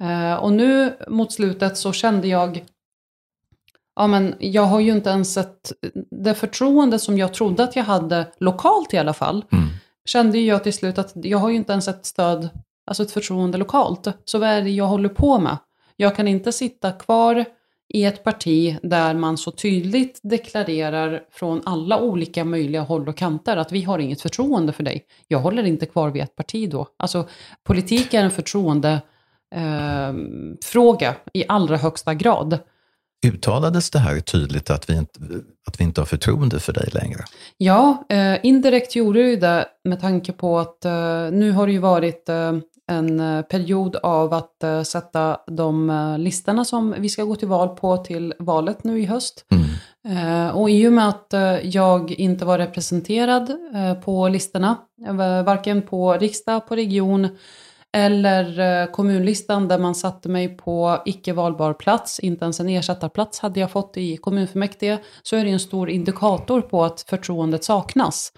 Eh, 0.03 0.35
och 0.35 0.53
nu 0.53 0.97
mot 1.09 1.33
slutet 1.33 1.77
så 1.77 1.93
kände 1.93 2.29
jag 2.29 2.65
ja 3.97 4.07
men 4.07 4.35
jag 4.39 4.63
har 4.63 4.81
ju 4.81 4.93
inte 4.93 5.11
ens 5.11 5.37
ett, 5.37 5.73
det 6.11 6.35
förtroende 6.35 6.99
som 6.99 7.19
jag 7.19 7.35
trodde 7.35 7.65
att 7.65 7.77
jag 7.77 7.85
hade 7.85 8.27
lokalt 8.39 8.95
i 8.95 8.99
alla 8.99 9.15
fall, 9.15 9.45
mm. 9.53 9.69
kände 10.05 10.39
jag 10.39 10.65
till 10.65 10.73
slut 10.73 10.99
att 10.99 11.13
jag 11.15 11.39
har 11.39 11.51
ju 11.51 11.57
inte 11.57 11.73
ens 11.73 11.89
ett 11.89 12.07
stöd, 12.07 12.49
alltså 12.87 13.03
ett 13.03 13.11
förtroende 13.11 13.59
lokalt. 13.59 14.09
Så 14.25 14.39
vad 14.39 14.49
är 14.49 14.63
det 14.63 14.71
jag 14.71 14.87
håller 14.87 15.09
på 15.09 15.39
med? 15.39 15.57
Jag 15.97 16.17
kan 16.17 16.29
inte 16.29 16.53
sitta 16.53 16.93
kvar 16.93 17.45
i 17.89 18.05
ett 18.05 18.25
parti 18.25 18.79
där 18.83 19.15
man 19.15 19.39
så 19.39 19.51
tydligt 19.51 20.21
deklarerar 20.23 21.23
från 21.31 21.63
alla 21.65 22.01
olika 22.01 22.45
möjliga 22.45 22.83
håll 22.83 23.09
och 23.09 23.17
kanter 23.17 23.57
att 23.57 23.73
vi 23.73 23.83
har 23.83 23.99
inget 23.99 24.21
förtroende 24.21 24.73
för 24.73 24.83
dig. 24.83 25.05
Jag 25.29 25.39
håller 25.39 25.65
inte 25.65 25.87
kvar 25.87 26.11
vid 26.11 26.23
ett 26.23 26.37
parti 26.37 26.71
då. 26.71 26.89
Alltså 26.97 27.29
politik 27.65 28.15
är 28.15 28.25
en 28.25 28.31
förtroendefråga 28.31 31.09
eh, 31.09 31.15
i 31.33 31.45
allra 31.49 31.77
högsta 31.77 32.15
grad. 32.15 32.59
Uttalades 33.27 33.91
det 33.91 33.99
här 33.99 34.21
tydligt 34.21 34.71
att 34.71 34.91
vi 34.91 34.97
inte, 34.97 35.21
att 35.67 35.81
vi 35.81 35.85
inte 35.85 36.01
har 36.01 36.07
förtroende 36.07 36.61
för 36.61 36.73
dig 36.73 36.89
längre? 36.93 37.25
Ja, 37.57 38.05
eh, 38.09 38.47
indirekt 38.47 38.97
gjorde 38.97 39.23
det 39.23 39.37
det 39.37 39.67
med 39.85 40.01
tanke 40.01 40.33
på 40.33 40.59
att 40.59 40.85
eh, 40.85 41.31
nu 41.33 41.53
har 41.53 41.67
det 41.67 41.73
ju 41.73 41.79
varit 41.79 42.29
eh, 42.29 42.53
en 42.89 43.21
eh, 43.21 43.43
period 43.43 43.97
av 43.97 44.35
att 44.35 44.63
eh, 44.63 44.83
sätta 44.83 45.39
de 45.47 45.91
eh, 45.91 46.19
listorna 46.19 46.65
som 46.65 46.95
vi 46.99 47.09
ska 47.09 47.25
gå 47.25 47.37
till 47.37 47.49
val 47.49 47.69
på 47.69 47.97
till 47.97 48.35
valet 48.39 48.85
nu 48.85 49.01
i 49.01 49.05
höst. 49.05 49.45
Mm. 49.51 49.67
och 50.57 50.71
i 50.71 50.89
och 50.89 50.93
med 50.93 51.09
att 51.09 51.35
jag 51.63 52.11
inte 52.11 52.45
var 52.45 52.59
representerad 52.59 53.53
på 54.05 54.29
listorna, 54.29 54.77
varken 55.45 55.83
på 55.83 56.13
riksdag, 56.13 56.69
på 56.69 56.77
region, 56.77 57.29
eller 57.97 58.59
eh, 58.59 58.91
kommunlistan 58.91 59.69
där 59.69 59.79
man 59.79 59.95
satte 59.95 60.29
mig 60.29 60.57
på 60.57 61.03
icke 61.05 61.33
valbar 61.33 61.75
plats, 61.75 62.21
inte 62.21 62.45
ens 62.45 62.61
en 62.61 62.69
ersättarplats 62.69 63.39
hade 63.39 63.61
jag 63.61 63.71
fått 63.71 63.97
i 63.97 64.17
kommunfullmäktige, 64.17 64.99
så 65.23 65.37
är 65.37 65.45
det 65.45 65.51
en 65.51 65.61
stor 65.61 65.91
indikator 65.91 66.61
på 66.61 66.85
att 66.85 67.01
förtroendet 67.09 67.65
saknas. 67.65 68.33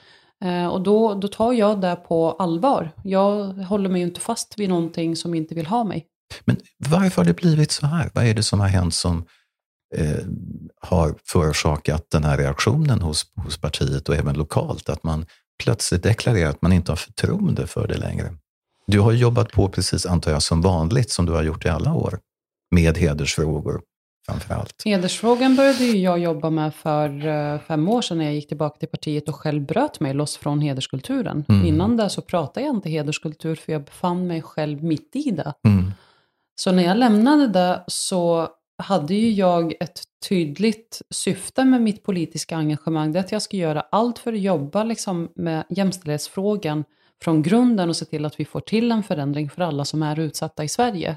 Eh, 0.44 0.66
och 0.66 0.83
då, 0.83 1.14
då 1.14 1.29
tar 1.29 1.53
jag 1.53 1.81
det 1.81 1.97
på 1.97 2.31
allvar. 2.31 2.90
Jag 3.05 3.44
håller 3.44 3.88
mig 3.88 4.01
ju 4.01 4.07
inte 4.07 4.21
fast 4.21 4.59
vid 4.59 4.68
någonting 4.68 5.16
som 5.16 5.35
inte 5.35 5.55
vill 5.55 5.66
ha 5.66 5.85
mig. 5.85 6.07
Men 6.44 6.57
varför 6.88 7.23
har 7.23 7.27
det 7.27 7.37
blivit 7.37 7.71
så 7.71 7.87
här? 7.87 8.11
Vad 8.14 8.25
är 8.25 8.35
det 8.35 8.42
som 8.42 8.61
har 8.61 8.68
hänt 8.68 8.94
som 8.94 9.25
eh, 9.97 10.25
har 10.81 11.14
förorsakat 11.25 12.07
den 12.11 12.25
här 12.25 12.38
reaktionen 12.38 13.01
hos, 13.01 13.25
hos 13.44 13.59
partiet 13.59 14.09
och 14.09 14.14
även 14.14 14.37
lokalt? 14.37 14.88
Att 14.88 15.03
man 15.03 15.27
plötsligt 15.62 16.03
deklarerar 16.03 16.51
att 16.51 16.62
man 16.62 16.73
inte 16.73 16.92
har 16.92 16.97
förtroende 16.97 17.66
för 17.66 17.88
det 17.88 17.99
längre? 17.99 18.31
Du 18.90 19.01
har 19.01 19.12
jobbat 19.12 19.53
på 19.53 19.68
precis, 19.68 20.07
antar 20.07 20.31
jag, 20.31 20.42
som 20.42 20.62
vanligt, 20.62 21.11
som 21.11 21.27
du 21.27 21.33
har 21.33 21.42
gjort 21.42 21.64
i 21.64 21.68
alla 21.68 21.94
år, 21.94 22.18
med 22.70 22.98
hedersfrågor 22.98 23.81
framför 24.27 24.55
allt. 24.55 24.83
Hedersfrågan 24.85 25.57
började 25.57 25.85
ju 25.85 25.98
jag 25.98 26.18
jobba 26.18 26.51
med 26.51 26.74
för 26.74 27.27
uh, 27.27 27.61
fem 27.61 27.88
år 27.88 28.03
sedan 28.03 28.18
när 28.18 28.24
jag 28.24 28.35
gick 28.35 28.48
tillbaka 28.48 28.79
till 28.79 28.88
partiet 28.88 29.29
och 29.29 29.35
själv 29.35 29.66
bröt 29.66 30.01
mig 30.01 30.14
loss 30.14 30.37
från 30.37 30.61
hederskulturen. 30.61 31.44
Mm. 31.48 31.66
Innan 31.66 31.96
det 31.96 32.11
så 32.11 32.22
pratade 32.22 32.66
jag 32.66 32.77
inte 32.77 32.90
hederskultur 32.90 33.55
för 33.55 33.72
jag 33.72 33.85
befann 33.85 34.27
mig 34.27 34.42
själv 34.42 34.85
mitt 34.85 35.16
i 35.16 35.31
det. 35.31 35.53
Mm. 35.66 35.92
Så 36.61 36.72
när 36.72 36.83
jag 36.83 36.96
lämnade 36.96 37.46
det 37.46 37.85
så 37.87 38.48
hade 38.79 39.14
ju 39.14 39.31
jag 39.31 39.74
ett 39.81 40.03
tydligt 40.29 41.03
syfte 41.11 41.64
med 41.64 41.83
mitt 41.83 42.03
politiska 42.03 42.57
engagemang. 42.57 43.12
Det 43.12 43.18
är 43.18 43.24
att 43.24 43.33
jag 43.33 43.42
ska 43.42 43.57
göra 43.57 43.81
allt 43.81 44.18
för 44.18 44.33
att 44.33 44.40
jobba 44.40 44.85
liksom 44.85 45.29
med 45.37 45.64
jämställdhetsfrågan 45.68 46.85
från 47.23 47.43
grunden 47.43 47.89
och 47.89 47.97
se 47.97 48.05
till 48.05 48.25
att 48.25 48.41
vi 48.41 48.45
får 48.45 48.61
till 48.61 48.93
en 48.93 49.03
förändring 49.03 49.51
för 49.51 49.63
alla 49.63 49.85
som 49.85 50.03
är 50.03 50.21
utsatta 50.21 50.65
i 50.65 50.69
Sverige. 50.69 51.17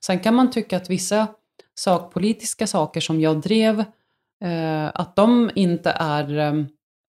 Sen 0.00 0.20
kan 0.20 0.34
man 0.34 0.50
tycka 0.50 0.76
att 0.76 0.90
vissa 0.90 1.26
sakpolitiska 1.74 2.66
saker 2.66 3.00
som 3.00 3.20
jag 3.20 3.40
drev, 3.40 3.80
eh, 4.44 4.86
att 4.94 5.16
de 5.16 5.50
inte 5.54 5.90
är 5.90 6.38
eh, 6.38 6.64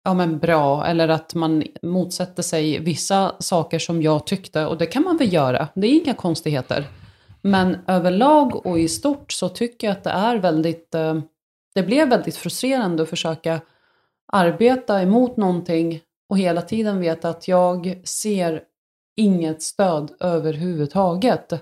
ja, 0.05 0.15
men 0.15 0.39
bra 0.39 0.87
eller 0.87 1.09
att 1.09 1.35
man 1.35 1.63
motsätter 1.83 2.43
sig 2.43 2.79
vissa 2.79 3.35
saker 3.39 3.79
som 3.79 4.03
jag 4.03 4.27
tyckte 4.27 4.67
och 4.67 4.79
det 4.79 4.87
kan 4.87 5.03
man 5.03 5.17
väl 5.17 5.33
göra, 5.33 5.69
det 5.75 5.87
är 5.87 6.03
inga 6.03 6.15
konstigheter. 6.15 6.85
Men 7.43 7.77
överlag 7.87 8.67
och 8.67 8.79
i 8.79 8.89
stort 8.89 9.33
så 9.33 9.49
tycker 9.49 9.87
jag 9.87 9.97
att 9.97 10.05
det 10.05 10.11
är 10.11 10.37
väldigt, 10.37 10.95
eh, 10.95 11.21
det 11.75 11.83
blev 11.83 12.09
väldigt 12.09 12.37
frustrerande 12.37 13.03
att 13.03 13.09
försöka 13.09 13.61
arbeta 14.33 15.03
emot 15.03 15.37
någonting 15.37 16.01
och 16.35 16.39
hela 16.39 16.63
tiden 16.63 17.01
veta 17.01 17.29
att 17.29 17.49
jag 17.49 18.01
ser 18.05 18.63
inget 19.17 19.63
stöd 19.63 20.11
överhuvudtaget. 20.21 21.53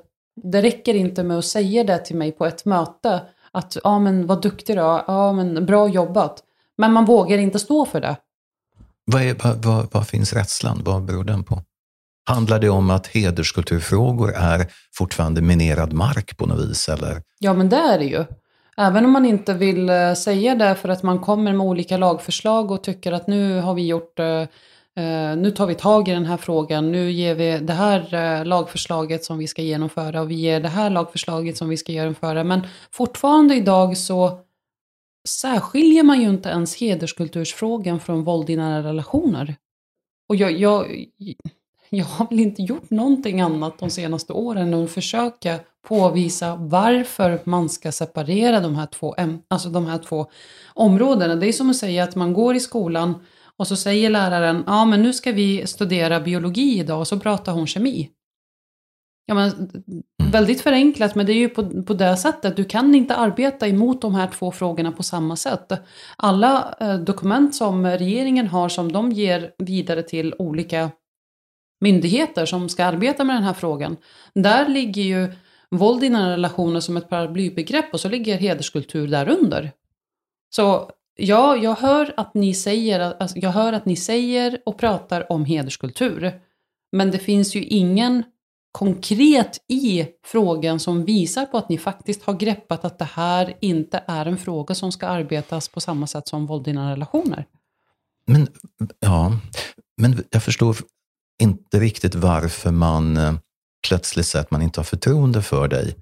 Det 0.43 0.63
räcker 0.63 0.95
inte 0.95 1.23
med 1.23 1.39
att 1.39 1.45
säga 1.45 1.85
det 1.85 1.99
till 1.99 2.17
mig 2.17 2.33
på 2.33 2.47
ett 2.47 2.65
möte. 2.65 3.23
Att 3.51 3.77
ja 3.85 3.99
men 3.99 4.27
vad 4.27 4.43
duktig 4.43 4.77
du 4.77 4.81
är, 4.81 5.05
ja 5.07 5.33
men 5.33 5.67
bra 5.67 5.89
jobbat. 5.89 6.43
Men 6.79 6.93
man 6.93 7.05
vågar 7.05 7.39
inte 7.39 7.59
stå 7.59 7.87
för 7.87 8.01
det. 8.01 8.17
Vad, 9.05 9.23
är, 9.23 9.35
vad, 9.45 9.65
vad, 9.65 9.89
vad 9.93 10.09
finns 10.09 10.33
rädslan? 10.33 10.81
Vad 10.85 11.05
beror 11.05 11.25
den 11.25 11.45
på? 11.45 11.63
Handlar 12.25 12.59
det 12.59 12.71
om 12.71 12.91
att 12.91 13.07
hederskulturfrågor 13.07 14.33
är 14.35 14.67
fortfarande 14.95 15.41
minerad 15.41 15.93
mark 15.93 16.37
på 16.37 16.47
något 16.47 16.71
vis? 16.71 16.89
Eller? 16.89 17.23
Ja, 17.39 17.55
men 17.55 17.69
det 17.69 17.77
är 17.77 17.99
det 17.99 18.05
ju. 18.05 18.25
Även 18.77 19.05
om 19.05 19.11
man 19.11 19.27
inte 19.27 19.55
vill 19.55 19.89
eh, 19.89 20.15
säga 20.15 20.55
det 20.55 20.75
för 20.75 20.89
att 20.89 21.03
man 21.03 21.19
kommer 21.19 21.53
med 21.53 21.67
olika 21.67 21.97
lagförslag 21.97 22.71
och 22.71 22.83
tycker 22.83 23.13
att 23.13 23.27
nu 23.27 23.61
har 23.61 23.75
vi 23.75 23.87
gjort, 23.87 24.19
eh, 24.19 24.41
eh, 24.97 25.37
nu 25.37 25.51
tar 25.57 25.67
vi 25.67 25.75
tag 25.75 26.09
i 26.09 26.13
den 26.13 26.27
här 26.27 26.37
frågan, 26.37 26.93
nu 26.93 27.11
ger 27.11 27.35
vi 27.35 27.59
det 27.59 27.73
här 27.73 28.45
lagförslaget 28.45 29.25
som 29.25 29.39
vi 29.39 29.47
ska 29.47 29.63
genomföra 29.63 30.21
och 30.21 30.31
vi 30.31 30.35
ger 30.35 30.61
det 30.61 30.69
här 30.69 30.91
lagförslaget 30.91 31.57
som 31.57 31.69
vi 31.69 31.77
ska 31.77 31.93
genomföra. 31.93 32.45
Men 32.45 32.61
fortfarande 32.91 33.55
idag 33.55 33.97
så 33.97 34.39
särskiljer 35.29 36.03
man 36.03 36.21
ju 36.21 36.29
inte 36.29 36.49
ens 36.49 36.81
hederskultursfrågan 36.81 38.01
från 38.01 38.25
våld 38.25 38.51
i 38.51 38.57
nära 38.57 38.83
relationer. 38.83 39.55
Och 40.29 40.37
jag, 40.37 40.53
jag, 40.53 41.07
jag 41.96 42.05
har 42.05 42.28
väl 42.28 42.40
inte 42.40 42.62
gjort 42.62 42.90
någonting 42.90 43.40
annat 43.40 43.78
de 43.78 43.90
senaste 43.90 44.33
åren 44.33 44.72
än 44.72 44.85
att 44.85 44.90
försöka 44.90 45.59
påvisa 45.88 46.57
varför 46.57 47.40
man 47.44 47.68
ska 47.68 47.92
separera 47.92 48.61
de 48.61 48.76
här 48.76 48.87
två, 48.87 49.14
alltså 49.48 49.68
de 49.68 49.87
här 49.87 49.98
två 49.98 50.26
områdena. 50.74 51.37
Det 51.37 51.46
är 51.46 51.52
som 51.52 51.70
att 51.70 51.76
säga 51.76 52.05
att 52.05 52.14
man 52.14 52.33
går 52.33 52.55
i 52.55 52.61
skolan 52.61 53.14
och 53.57 53.66
så 53.66 53.76
säger 53.76 54.11
läraren, 54.11 54.64
ja 54.66 54.85
men 54.85 55.02
nu 55.02 55.12
ska 55.12 55.33
vi 55.33 55.66
studera 55.66 56.20
biologi 56.20 56.78
idag 56.78 57.00
och 57.00 57.09
så 57.09 57.18
pratar 57.18 57.52
hon 57.52 57.66
kemi. 57.66 58.11
Ja, 59.26 59.35
men, 59.35 59.50
mm. 59.50 60.02
väldigt 60.33 60.61
förenklat, 60.61 61.14
men 61.14 61.26
det 61.26 61.33
är 61.33 61.38
ju 61.38 61.48
på, 61.48 61.83
på 61.83 61.94
det 61.94 62.16
sättet. 62.16 62.57
Du 62.57 62.64
kan 62.64 62.94
inte 62.94 63.16
arbeta 63.16 63.68
emot 63.68 64.02
de 64.02 64.14
här 64.14 64.26
två 64.26 64.50
frågorna 64.50 64.92
på 64.92 65.02
samma 65.02 65.37
sätt. 65.37 65.72
Alla 66.16 66.74
eh, 66.81 66.94
dokument 66.94 67.55
som 67.55 67.87
regeringen 67.87 68.46
har 68.46 68.68
som 68.68 68.92
de 68.92 69.12
ger 69.12 69.50
vidare 69.59 70.02
till 70.02 70.35
olika 70.38 70.90
myndigheter 71.83 72.47
som 72.47 72.68
ska 72.68 72.85
arbeta 72.85 73.25
med 73.25 73.37
den 73.37 73.42
här 73.42 73.53
frågan. 73.53 73.97
Där 74.35 74.68
ligger 74.68 75.03
ju 75.03 75.33
våld 75.71 76.05
i 76.05 76.09
nära 76.09 76.33
relationer 76.33 76.81
som 76.81 76.97
ett 76.97 77.09
paraplybegrepp 77.09 77.95
och 77.95 78.01
så 78.01 78.09
ligger 78.09 78.38
hederskultur 78.38 79.09
därunder. 79.09 79.73
Så 80.51 80.90
ja, 81.16 81.57
jag 81.57 81.75
hör 81.75 82.14
att 82.16 82.35
ni 82.35 82.55
säger, 82.55 83.01
alltså, 83.01 83.38
jag 83.38 83.51
hör 83.51 83.73
att 83.73 83.87
ni 83.87 83.97
säger 83.97 84.59
och 84.66 84.79
pratar 84.79 85.33
om 85.33 85.45
hederskultur. 85.45 86.40
Men 86.92 87.11
det 87.11 87.18
finns 87.18 87.55
ju 87.55 87.64
ingen 87.64 88.25
konkret 88.73 89.59
i 89.68 90.07
frågan 90.25 90.81
som 90.81 91.05
visar 91.05 91.47
på 91.47 91.59
att 91.59 91.68
ni 91.68 91.79
faktiskt 91.79 92.23
har 92.23 92.35
greppat 92.35 92.85
att 92.85 92.99
det 92.99 93.09
här 93.12 93.57
inte 93.61 94.05
är 94.07 94.27
en 94.27 94.38
fråga 94.38 94.75
som 94.75 94.92
ska 94.92 95.07
arbetas 95.07 95.68
på 95.68 95.81
samma 95.81 96.07
sätt 96.07 96.29
som 96.29 96.47
våld 96.47 96.68
i 96.68 96.73
nära 96.73 96.92
relationer. 96.92 97.47
Men, 98.27 98.49
ja, 99.01 99.33
men 99.97 100.25
jag 100.31 100.42
förstår 100.42 100.77
inte 101.42 101.81
riktigt 101.81 102.14
varför 102.14 102.71
man 102.71 103.16
eh, 103.16 103.35
plötsligt 103.88 104.27
säger 104.27 104.45
att 104.45 104.51
man 104.51 104.62
inte 104.62 104.81
har 104.81 104.85
förtroende 104.85 105.42
för 105.42 105.68
dig. 105.68 105.97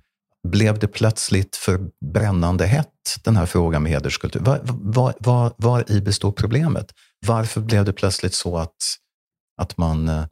Blev 0.49 0.79
det 0.79 0.89
plötsligt 0.89 1.57
för 1.57 1.81
brännande 2.13 2.67
hett, 2.67 2.87
den 3.25 3.37
här 3.37 3.47
frågan 3.47 3.83
med 3.83 3.93
hederskultur? 3.93 4.41
Var, 4.41 4.61
var, 4.65 5.15
var, 5.19 5.53
var 5.57 5.91
i 5.91 6.01
består 6.01 6.33
problemet? 6.33 6.93
Varför 7.27 7.61
blev 7.61 7.85
det 7.85 7.93
plötsligt 7.93 8.35
så 8.35 8.59
att, 8.59 8.77
att 9.63 9.79
man 9.79 10.09
eh, 10.09 10.25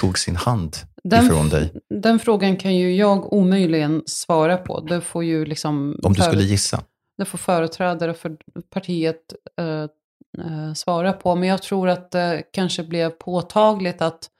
tog 0.00 0.18
sin 0.18 0.36
hand 0.36 0.76
den, 1.04 1.26
ifrån 1.26 1.48
dig? 1.48 1.72
Den 2.02 2.18
frågan 2.18 2.56
kan 2.56 2.76
ju 2.76 2.96
jag 2.96 3.32
omöjligen 3.32 4.02
svara 4.06 4.56
på. 4.56 4.80
Det 4.80 5.00
får 5.00 5.24
ju 5.24 5.44
liksom... 5.44 6.00
Om 6.02 6.12
du 6.12 6.22
skulle 6.22 6.42
gissa? 6.42 6.84
Det 7.18 7.24
får 7.24 7.38
företrädare 7.38 8.14
för 8.14 8.36
partiet 8.70 9.34
eh, 9.60 9.86
eh, 10.38 10.72
svara 10.74 11.12
på. 11.12 11.34
Men 11.34 11.48
jag 11.48 11.62
tror 11.62 11.88
att 11.88 12.10
det 12.10 12.42
kanske 12.52 12.82
blev 12.82 13.10
påtagligt 13.10 14.02
att 14.02 14.30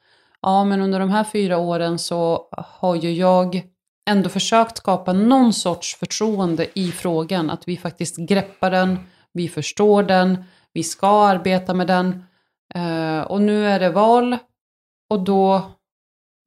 ja, 0.42 0.64
men 0.64 0.80
under 0.80 1.00
de 1.00 1.10
här 1.10 1.24
fyra 1.24 1.58
åren 1.58 1.98
så 1.98 2.48
har 2.52 2.96
ju 2.96 3.12
jag 3.12 3.62
ändå 4.10 4.28
försökt 4.28 4.76
skapa 4.76 5.12
någon 5.12 5.52
sorts 5.52 5.96
förtroende 5.96 6.66
i 6.74 6.92
frågan. 6.92 7.50
Att 7.50 7.68
vi 7.68 7.76
faktiskt 7.76 8.16
greppar 8.16 8.70
den, 8.70 8.98
vi 9.32 9.48
förstår 9.48 10.02
den, 10.02 10.44
vi 10.72 10.82
ska 10.82 11.26
arbeta 11.26 11.74
med 11.74 11.86
den. 11.86 12.24
Eh, 12.74 13.20
och 13.20 13.40
nu 13.40 13.66
är 13.66 13.80
det 13.80 13.90
val 13.90 14.36
och 15.10 15.20
då 15.20 15.70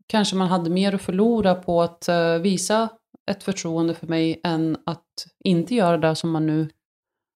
kanske 0.08 0.36
man 0.36 0.48
hade 0.48 0.70
mer 0.70 0.96
att 0.96 1.02
förlora 1.02 1.56
på 1.56 1.82
att 1.82 2.08
eh, 2.08 2.34
visa 2.34 2.90
ett 3.32 3.44
förtroende 3.44 3.94
för 3.94 4.08
mig 4.08 4.42
än 4.44 4.78
att 4.86 5.28
inte 5.44 5.76
göra 5.76 5.98
det 5.98 6.16
som 6.16 6.32
man 6.32 6.46
nu 6.46 6.70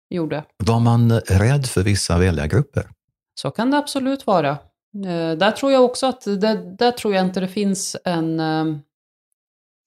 gjorde. 0.10 0.44
Var 0.64 0.80
man 0.80 1.20
rädd 1.20 1.66
för 1.66 1.84
vissa 1.84 2.18
väljargrupper? 2.18 2.90
Så 3.42 3.52
kan 3.52 3.72
det 3.72 3.78
absolut 3.78 4.28
vara. 4.28 4.50
Eh, 5.06 5.38
där 5.38 5.52
tror 5.52 5.72
jag 5.72 5.86
också 5.86 6.06
att, 6.06 6.22
det, 6.22 6.76
där 6.78 6.92
tror 6.92 7.14
jag 7.14 7.26
inte 7.26 7.40
det 7.40 7.48
finns 7.48 7.98
en, 8.04 8.40
eh, 8.40 8.66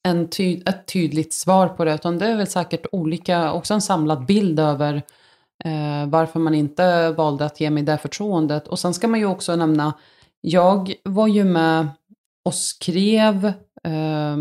en 0.08 0.28
ty, 0.28 0.62
ett 0.66 0.86
tydligt 0.86 1.34
svar 1.34 1.68
på 1.68 1.84
det, 1.84 1.94
utan 1.94 2.18
det 2.18 2.26
är 2.26 2.36
väl 2.36 2.46
säkert 2.46 2.86
olika, 2.92 3.52
också 3.52 3.74
en 3.74 3.82
samlad 3.82 4.26
bild 4.26 4.60
över 4.60 4.94
eh, 5.64 6.06
varför 6.06 6.40
man 6.40 6.54
inte 6.54 7.10
valde 7.10 7.44
att 7.44 7.60
ge 7.60 7.70
mig 7.70 7.82
det 7.82 7.98
förtroendet. 7.98 8.68
Och 8.68 8.78
sen 8.78 8.94
ska 8.94 9.08
man 9.08 9.20
ju 9.20 9.26
också 9.26 9.56
nämna, 9.56 9.94
jag 10.40 10.94
var 11.04 11.26
ju 11.26 11.44
med 11.44 11.88
och 12.44 12.54
skrev 12.54 13.46
eh, 13.84 14.36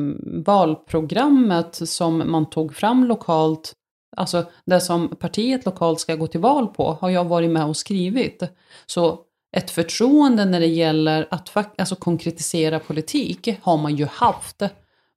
valprogrammet 0.45 1.75
som 1.75 2.31
man 2.31 2.49
tog 2.49 2.75
fram 2.75 3.05
lokalt 3.05 3.73
Alltså 4.17 4.45
det 4.65 4.81
som 4.81 5.15
partiet 5.15 5.65
lokalt 5.65 5.99
ska 5.99 6.15
gå 6.15 6.27
till 6.27 6.39
val 6.39 6.67
på 6.67 6.97
har 7.01 7.09
jag 7.09 7.25
varit 7.25 7.51
med 7.51 7.65
och 7.65 7.77
skrivit. 7.77 8.43
Så 8.85 9.19
ett 9.51 9.71
förtroende 9.71 10.45
när 10.45 10.59
det 10.59 10.65
gäller 10.65 11.27
att 11.31 11.57
alltså, 11.79 11.95
konkretisera 11.95 12.79
politik 12.79 13.59
har 13.61 13.77
man 13.77 13.95
ju 13.95 14.05
haft. 14.05 14.61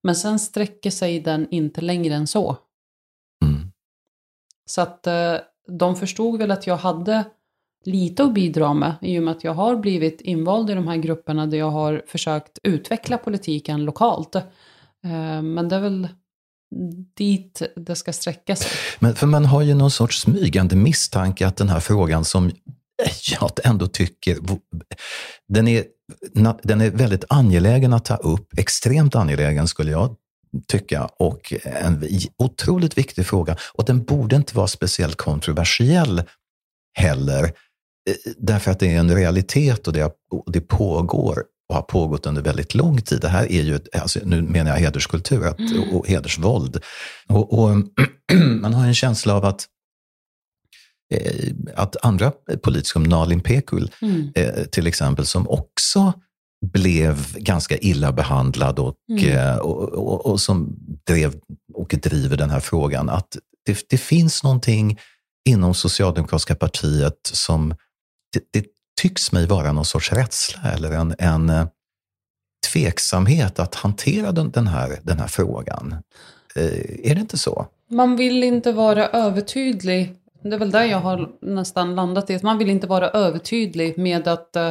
Men 0.02 0.16
sen 0.16 0.38
sträcker 0.38 0.90
sig 0.90 1.20
den 1.20 1.46
inte 1.50 1.80
längre 1.80 2.14
än 2.14 2.26
så. 2.26 2.56
Mm. 3.44 3.72
Så 4.66 4.80
att 4.80 5.06
eh, 5.06 5.36
de 5.68 5.96
förstod 5.96 6.38
väl 6.38 6.50
att 6.50 6.66
jag 6.66 6.76
hade 6.76 7.24
lite 7.84 8.24
att 8.24 8.34
bidra 8.34 8.74
med 8.74 8.94
i 9.00 9.18
och 9.18 9.22
med 9.22 9.36
att 9.36 9.44
jag 9.44 9.54
har 9.54 9.76
blivit 9.76 10.20
invald 10.20 10.70
i 10.70 10.74
de 10.74 10.88
här 10.88 10.96
grupperna 10.96 11.46
där 11.46 11.58
jag 11.58 11.70
har 11.70 12.02
försökt 12.06 12.58
utveckla 12.62 13.18
politiken 13.18 13.84
lokalt. 13.84 14.34
Eh, 14.34 15.42
men 15.42 15.68
det 15.68 15.76
är 15.76 15.80
väl 15.80 16.08
dit 17.16 17.62
det 17.76 17.94
ska 17.94 18.12
sträcka 18.12 18.56
sig. 18.56 18.70
Men 18.98 19.14
för 19.14 19.26
man 19.26 19.44
har 19.44 19.62
ju 19.62 19.74
någon 19.74 19.90
sorts 19.90 20.20
smygande 20.20 20.76
misstanke 20.76 21.46
att 21.46 21.56
den 21.56 21.68
här 21.68 21.80
frågan 21.80 22.24
som 22.24 22.46
eh, 22.46 22.52
jag 23.40 23.50
ändå 23.64 23.86
tycker 23.86 24.38
den 25.48 25.68
är, 25.68 25.84
den 26.62 26.80
är 26.80 26.90
väldigt 26.90 27.24
angelägen 27.28 27.92
att 27.92 28.04
ta 28.04 28.16
upp, 28.16 28.58
extremt 28.58 29.14
angelägen 29.14 29.68
skulle 29.68 29.90
jag 29.90 30.16
tycka 30.68 31.04
och 31.04 31.52
en 31.64 32.04
otroligt 32.38 32.98
viktig 32.98 33.26
fråga. 33.26 33.56
Och 33.74 33.84
den 33.84 34.04
borde 34.04 34.36
inte 34.36 34.56
vara 34.56 34.66
speciellt 34.66 35.16
kontroversiell 35.16 36.22
heller, 36.94 37.44
eh, 37.44 38.32
därför 38.36 38.70
att 38.70 38.80
det 38.80 38.94
är 38.94 38.98
en 38.98 39.14
realitet 39.14 39.86
och 39.86 39.92
det, 39.92 40.12
det 40.46 40.60
pågår 40.60 41.44
och 41.72 41.76
har 41.76 41.82
pågått 41.82 42.26
under 42.26 42.42
väldigt 42.42 42.74
lång 42.74 43.00
tid. 43.00 43.20
Det 43.20 43.28
här 43.28 43.52
är 43.52 43.62
ju, 43.62 43.78
alltså, 43.92 44.20
nu 44.24 44.42
menar 44.42 44.70
jag 44.70 44.78
hederskultur 44.78 45.46
att, 45.46 45.58
mm. 45.58 45.90
och 45.92 46.08
hedersvåld. 46.08 46.80
Och, 47.28 47.58
och 47.58 47.76
man 48.60 48.74
har 48.74 48.86
en 48.86 48.94
känsla 48.94 49.34
av 49.34 49.44
att 49.44 49.66
Eh, 51.12 51.52
att 51.74 51.96
andra 52.04 52.32
politiker, 52.62 52.92
som 52.92 53.02
Nalin 53.02 53.40
Pekul 53.40 53.90
mm. 54.02 54.32
Eh, 54.34 54.64
till 54.64 54.86
exempel, 54.86 55.26
som 55.26 55.48
också 55.48 56.12
blev 56.72 57.36
ganska 57.36 57.78
illa 57.78 58.12
behandlad 58.12 58.78
och, 58.78 58.94
mm. 59.10 59.36
Eh, 59.36 59.56
och, 59.56 59.88
och, 59.88 60.26
och, 60.26 60.40
som 60.40 60.76
drev 61.06 61.34
och 61.74 61.94
driver 62.02 62.36
den 62.36 62.50
här 62.50 62.60
frågan. 62.60 63.08
Att 63.08 63.36
det, 63.66 63.84
det 63.88 63.98
finns 63.98 64.42
någonting 64.42 64.98
inom 65.48 65.74
socialdemokratiska 65.74 66.54
partiet 66.54 67.20
som 67.22 67.74
det, 68.32 68.42
det, 68.50 68.66
tycks 69.02 69.32
mig 69.32 69.46
vara 69.46 69.72
någon 69.72 69.84
sorts 69.84 70.12
rädsla 70.12 70.60
eller 70.74 70.90
en, 70.92 71.14
en 71.18 71.50
eh, 71.50 71.66
tveksamhet 72.72 73.58
att 73.58 73.74
hantera 73.74 74.32
den, 74.32 74.50
den, 74.50 74.66
här, 74.66 74.98
den 75.02 75.18
här 75.18 75.26
frågan. 75.26 75.94
Eh, 76.56 77.10
är 77.10 77.14
det 77.14 77.20
inte 77.20 77.38
så? 77.38 77.66
Man 77.88 78.16
vill 78.16 78.44
inte 78.44 78.72
vara 78.72 79.08
övertydlig 79.08 80.18
det 80.42 80.54
är 80.54 80.58
väl 80.58 80.70
där 80.70 80.84
jag 80.84 80.98
har 80.98 81.32
nästan 81.40 81.94
landat 81.94 82.30
i. 82.30 82.38
Man 82.42 82.58
vill 82.58 82.70
inte 82.70 82.86
vara 82.86 83.10
övertydlig 83.10 83.98
med 83.98 84.28
att 84.28 84.56
eh, 84.56 84.70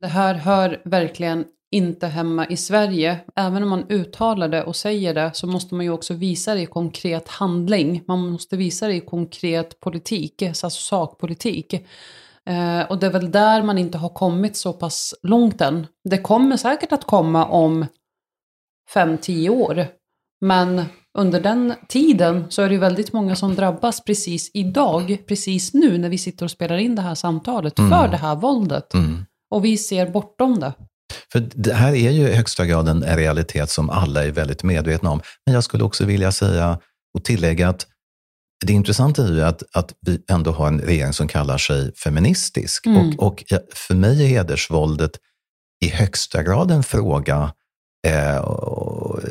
det 0.00 0.06
här 0.06 0.34
hör 0.34 0.80
verkligen 0.84 1.44
inte 1.70 2.06
hemma 2.06 2.46
i 2.46 2.56
Sverige. 2.56 3.18
Även 3.36 3.62
om 3.62 3.68
man 3.68 3.84
uttalar 3.88 4.48
det 4.48 4.64
och 4.64 4.76
säger 4.76 5.14
det 5.14 5.30
så 5.34 5.46
måste 5.46 5.74
man 5.74 5.84
ju 5.84 5.90
också 5.90 6.14
visa 6.14 6.54
det 6.54 6.60
i 6.60 6.66
konkret 6.66 7.28
handling. 7.28 8.04
Man 8.06 8.30
måste 8.30 8.56
visa 8.56 8.86
det 8.86 8.94
i 8.94 9.00
konkret 9.00 9.80
politik, 9.80 10.42
alltså 10.42 10.70
sakpolitik. 10.70 11.74
Uh, 12.50 12.90
och 12.90 12.98
det 12.98 13.06
är 13.06 13.10
väl 13.10 13.30
där 13.30 13.62
man 13.62 13.78
inte 13.78 13.98
har 13.98 14.08
kommit 14.08 14.56
så 14.56 14.72
pass 14.72 15.14
långt 15.22 15.60
än. 15.60 15.86
Det 16.10 16.18
kommer 16.18 16.56
säkert 16.56 16.92
att 16.92 17.04
komma 17.04 17.46
om 17.46 17.86
fem 18.94 19.18
tio 19.18 19.50
år. 19.50 19.86
Men 20.40 20.84
under 21.18 21.40
den 21.40 21.74
tiden 21.88 22.46
så 22.48 22.62
är 22.62 22.68
det 22.68 22.74
ju 22.74 22.80
väldigt 22.80 23.12
många 23.12 23.36
som 23.36 23.54
drabbas 23.54 24.04
precis 24.04 24.50
idag, 24.54 25.18
precis 25.28 25.74
nu 25.74 25.98
när 25.98 26.08
vi 26.08 26.18
sitter 26.18 26.44
och 26.44 26.50
spelar 26.50 26.76
in 26.76 26.94
det 26.94 27.02
här 27.02 27.14
samtalet, 27.14 27.78
Mm. 27.78 27.90
för 27.90 28.08
det 28.08 28.16
här 28.16 28.36
våldet. 28.36 28.94
Mm. 28.94 29.24
Och 29.50 29.64
vi 29.64 29.76
ser 29.78 30.10
bortom 30.10 30.60
det. 30.60 30.72
För 31.32 31.40
det 31.54 31.74
här 31.74 31.92
är 31.94 32.10
ju 32.10 32.28
i 32.28 32.32
högsta 32.34 32.66
grad 32.66 32.88
en 32.88 33.02
realitet 33.02 33.70
som 33.70 33.90
alla 33.90 34.24
är 34.24 34.30
väldigt 34.30 34.62
medvetna 34.62 35.10
om. 35.10 35.20
Men 35.46 35.54
jag 35.54 35.64
skulle 35.64 35.84
också 35.84 36.04
vilja 36.04 36.32
säga 36.32 36.78
och 37.14 37.24
tillägga 37.24 37.68
att 37.68 37.86
det 38.66 38.72
intressanta 38.72 39.22
är 39.22 39.32
ju 39.32 39.42
att, 39.42 39.62
att 39.72 39.94
vi 40.00 40.22
ändå 40.30 40.52
har 40.52 40.66
en 40.66 40.80
regering 40.80 41.12
som 41.12 41.28
kallar 41.28 41.58
sig 41.58 41.94
feministisk. 41.94 42.86
Mm. 42.86 43.18
Och, 43.18 43.26
och 43.26 43.44
för 43.74 43.94
mig 43.94 44.24
är 44.24 44.28
hedersvåldet 44.28 45.10
i 45.84 45.88
högsta 45.88 46.42
grad 46.42 46.70
en 46.70 46.82
fråga, 46.82 47.52
eh, 48.06 48.36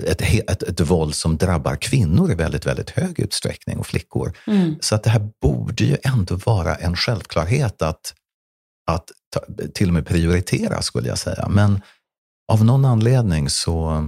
ett, 0.07 0.21
ett, 0.21 0.63
ett 0.63 0.79
våld 0.79 1.15
som 1.15 1.37
drabbar 1.37 1.75
kvinnor 1.75 2.31
i 2.31 2.35
väldigt, 2.35 2.65
väldigt 2.65 2.89
hög 2.89 3.19
utsträckning 3.19 3.77
och 3.77 3.87
flickor. 3.87 4.37
Mm. 4.47 4.75
Så 4.81 4.95
att 4.95 5.03
det 5.03 5.09
här 5.09 5.29
borde 5.41 5.83
ju 5.83 5.97
ändå 6.03 6.35
vara 6.35 6.75
en 6.75 6.95
självklarhet 6.95 7.81
att, 7.81 8.13
att 8.91 9.11
ta, 9.33 9.41
till 9.73 9.87
och 9.87 9.93
med 9.93 10.07
prioritera, 10.07 10.81
skulle 10.81 11.07
jag 11.07 11.17
säga. 11.17 11.47
Men 11.49 11.81
av 12.51 12.65
någon 12.65 12.85
anledning 12.85 13.49
så 13.49 14.07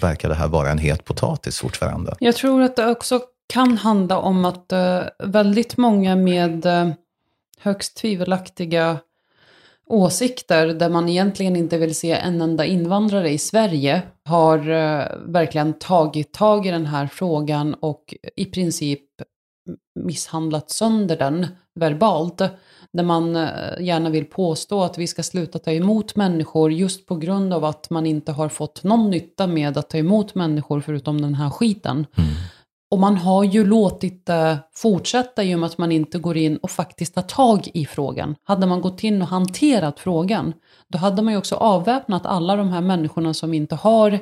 verkar 0.00 0.28
det 0.28 0.34
här 0.34 0.48
vara 0.48 0.70
en 0.70 0.78
het 0.78 1.04
potatis 1.04 1.58
fortfarande. 1.58 2.16
Jag 2.20 2.36
tror 2.36 2.62
att 2.62 2.76
det 2.76 2.86
också 2.86 3.20
kan 3.46 3.78
handla 3.78 4.18
om 4.18 4.44
att 4.44 4.72
eh, 4.72 5.02
väldigt 5.18 5.76
många 5.76 6.16
med 6.16 6.66
eh, 6.66 6.88
högst 7.58 7.96
tvivelaktiga 7.96 8.98
åsikter 9.86 10.66
där 10.66 10.88
man 10.88 11.08
egentligen 11.08 11.56
inte 11.56 11.78
vill 11.78 11.94
se 11.94 12.12
en 12.12 12.40
enda 12.40 12.64
invandrare 12.64 13.30
i 13.30 13.38
Sverige 13.38 14.02
har 14.24 14.58
eh, 14.58 15.06
verkligen 15.26 15.72
tagit 15.72 16.32
tag 16.32 16.66
i 16.66 16.70
den 16.70 16.86
här 16.86 17.06
frågan 17.06 17.74
och 17.74 18.14
i 18.36 18.44
princip 18.44 19.02
misshandlat 20.00 20.70
sönder 20.70 21.16
den 21.16 21.46
verbalt. 21.74 22.42
Där 22.92 23.02
man 23.02 23.36
eh, 23.36 23.80
gärna 23.80 24.10
vill 24.10 24.24
påstå 24.24 24.82
att 24.82 24.98
vi 24.98 25.06
ska 25.06 25.22
sluta 25.22 25.58
ta 25.58 25.72
emot 25.72 26.16
människor 26.16 26.72
just 26.72 27.06
på 27.06 27.16
grund 27.16 27.52
av 27.52 27.64
att 27.64 27.90
man 27.90 28.06
inte 28.06 28.32
har 28.32 28.48
fått 28.48 28.84
någon 28.84 29.10
nytta 29.10 29.46
med 29.46 29.78
att 29.78 29.90
ta 29.90 29.98
emot 29.98 30.34
människor 30.34 30.80
förutom 30.80 31.20
den 31.20 31.34
här 31.34 31.50
skiten. 31.50 32.06
Mm. 32.16 32.30
Och 32.90 32.98
man 32.98 33.16
har 33.16 33.44
ju 33.44 33.64
låtit 33.66 34.26
det 34.26 34.58
fortsätta 34.74 35.44
i 35.44 35.54
och 35.54 35.58
med 35.58 35.66
att 35.66 35.78
man 35.78 35.92
inte 35.92 36.18
går 36.18 36.36
in 36.36 36.56
och 36.56 36.70
faktiskt 36.70 37.14
tar 37.14 37.22
tag 37.22 37.68
i 37.74 37.86
frågan. 37.86 38.34
Hade 38.44 38.66
man 38.66 38.80
gått 38.80 39.04
in 39.04 39.22
och 39.22 39.28
hanterat 39.28 40.00
frågan, 40.00 40.52
då 40.88 40.98
hade 40.98 41.22
man 41.22 41.32
ju 41.32 41.38
också 41.38 41.54
avväpnat 41.54 42.26
alla 42.26 42.56
de 42.56 42.68
här 42.68 42.80
människorna 42.80 43.34
som 43.34 43.54
inte 43.54 43.74
har 43.74 44.12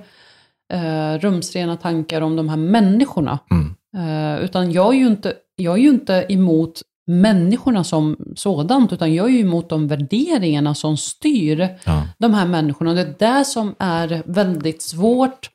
eh, 0.72 1.18
rumsrena 1.18 1.76
tankar 1.76 2.20
om 2.20 2.36
de 2.36 2.48
här 2.48 2.56
människorna. 2.56 3.38
Mm. 3.50 3.74
Eh, 3.96 4.44
utan 4.44 4.72
jag 4.72 4.94
är, 4.94 4.98
ju 4.98 5.06
inte, 5.06 5.34
jag 5.56 5.74
är 5.74 5.82
ju 5.82 5.88
inte 5.88 6.26
emot 6.28 6.82
människorna 7.06 7.84
som 7.84 8.16
sådant, 8.36 8.92
utan 8.92 9.14
jag 9.14 9.26
är 9.26 9.30
ju 9.30 9.40
emot 9.40 9.68
de 9.68 9.88
värderingarna 9.88 10.74
som 10.74 10.96
styr 10.96 11.68
Ja. 11.84 12.02
de 12.18 12.34
här 12.34 12.46
människorna. 12.46 12.94
Det 12.94 13.00
är 13.00 13.38
det 13.38 13.44
som 13.44 13.74
är 13.78 14.22
väldigt 14.26 14.82
svårt 14.82 15.50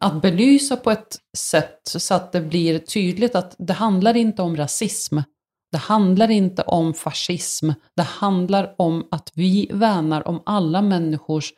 att 0.00 0.22
belysa 0.22 0.76
på 0.76 0.90
ett 0.90 1.16
sätt 1.36 1.80
så 1.84 2.14
att 2.14 2.32
det 2.32 2.40
blir 2.40 2.78
tydligt 2.78 3.34
att 3.34 3.54
det 3.58 3.72
handlar 3.72 4.16
inte 4.16 4.42
om 4.42 4.56
rasism. 4.56 5.18
Det 5.72 5.78
handlar 5.78 6.30
inte 6.30 6.62
om 6.62 6.94
fascism. 6.94 7.70
Det 7.96 8.02
handlar 8.02 8.74
om 8.78 9.08
att 9.10 9.32
vi 9.34 9.70
värnar 9.72 10.28
om 10.28 10.42
alla 10.46 10.82
människors 10.82 11.52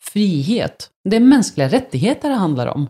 frihet. 0.00 0.90
Det 1.04 1.16
är 1.16 1.20
mänskliga 1.20 1.68
rättigheter 1.68 2.28
det 2.28 2.34
handlar 2.34 2.66
om. 2.66 2.88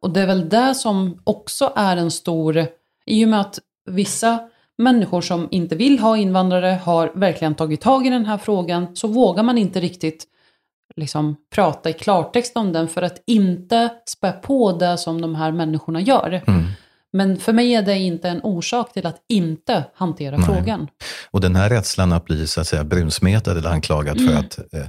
Och 0.00 0.10
det 0.10 0.20
är 0.20 0.26
väl 0.26 0.48
det 0.48 0.74
som 0.74 1.20
också 1.24 1.72
är 1.76 1.96
en 1.96 2.10
stor, 2.10 2.66
i 3.06 3.24
och 3.24 3.28
med 3.28 3.40
att 3.40 3.58
vissa 3.90 4.48
människor 4.78 5.20
som 5.20 5.48
inte 5.50 5.76
vill 5.76 5.98
ha 5.98 6.16
invandrare 6.16 6.80
har 6.84 7.12
verkligen 7.14 7.54
tagit 7.54 7.80
tag 7.80 8.06
i 8.06 8.10
den 8.10 8.26
här 8.26 8.38
frågan, 8.38 8.96
så 8.96 9.08
vågar 9.08 9.42
man 9.42 9.58
inte 9.58 9.80
riktigt 9.80 10.26
liksom 10.96 11.36
prata 11.54 11.90
i 11.90 11.92
klartext 11.92 12.56
om 12.56 12.72
den 12.72 12.88
för 12.88 13.02
att 13.02 13.22
inte 13.26 13.90
spä 14.06 14.32
på 14.32 14.72
det 14.72 14.98
som 14.98 15.20
de 15.20 15.34
här 15.34 15.52
människorna 15.52 16.00
gör. 16.00 16.42
Mm. 16.46 16.64
Men 17.12 17.36
för 17.36 17.52
mig 17.52 17.74
är 17.74 17.82
det 17.82 17.98
inte 17.98 18.28
en 18.28 18.40
orsak 18.42 18.92
till 18.92 19.06
att 19.06 19.16
inte 19.28 19.84
hantera 19.94 20.36
Nej. 20.36 20.46
frågan. 20.46 20.88
Och 21.30 21.40
den 21.40 21.56
här 21.56 21.68
rädslan 21.68 22.12
att 22.12 22.24
bli 22.24 22.46
så 22.46 22.60
att 22.60 22.66
säga, 22.66 22.84
brunsmetad 22.84 23.58
eller 23.58 23.70
anklagad 23.70 24.16
för 24.16 24.30
Mm. 24.30 24.38
att 24.38 24.58
eh, 24.72 24.86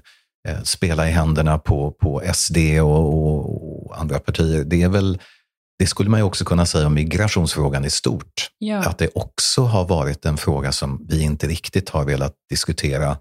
eh, 0.47 0.61
spela 0.63 1.07
i 1.09 1.11
händerna 1.11 1.57
på, 1.57 1.91
på 1.91 2.21
SD 2.33 2.57
och, 2.81 3.13
och, 3.13 3.85
och 3.85 3.99
andra 3.99 4.19
partier, 4.19 4.63
det 4.63 4.83
är 4.83 4.89
väl 4.89 5.19
det 5.79 5.87
skulle 5.87 6.09
man 6.09 6.19
ju 6.19 6.23
också 6.23 6.45
kunna 6.45 6.65
säga 6.65 6.87
om 6.87 6.93
migrationsfrågan 6.93 7.85
i 7.85 7.89
stort. 7.89 8.49
Ja. 8.57 8.77
Att 8.77 8.97
det 8.97 9.09
också 9.15 9.61
har 9.61 9.87
varit 9.87 10.25
en 10.25 10.37
fråga 10.37 10.71
som 10.71 11.05
vi 11.09 11.21
inte 11.23 11.47
riktigt 11.47 11.89
har 11.89 12.05
velat 12.05 12.33
diskutera 12.49 13.17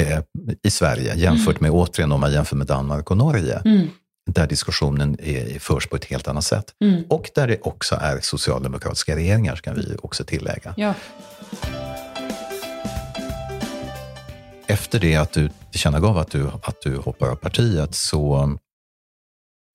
eh, 0.00 0.20
i 0.62 0.70
Sverige 0.70 1.14
jämfört 1.14 1.60
med, 1.60 1.70
återigen 1.70 2.12
om 2.12 2.20
man 2.20 2.32
jämför 2.32 2.56
med 2.56 2.66
Danmark 2.66 3.10
och 3.10 3.16
Norge, 3.16 3.62
Mm, 3.64 3.88
där 4.30 4.46
diskussionen 4.46 5.16
är, 5.20 5.58
förs 5.58 5.86
på 5.86 5.96
ett 5.96 6.04
helt 6.04 6.28
annat 6.28 6.44
sätt. 6.44 6.74
mm, 6.84 7.02
Och 7.08 7.30
där 7.34 7.48
det 7.48 7.60
också 7.62 7.94
är 8.00 8.20
socialdemokratiska 8.20 9.16
regeringar, 9.16 9.56
kan 9.56 9.74
vi 9.76 9.96
också 10.02 10.24
tillägga. 10.24 10.74
ja. 10.76 10.94
Efter 14.66 15.00
det 15.00 15.16
att 15.16 15.32
du 15.32 15.50
tillkännagav 15.72 16.18
att 16.18 16.30
du, 16.30 16.46
att 16.62 16.82
du 16.82 16.96
hoppar 16.96 17.28
av 17.28 17.36
partiet 17.36 17.94
så 17.94 18.56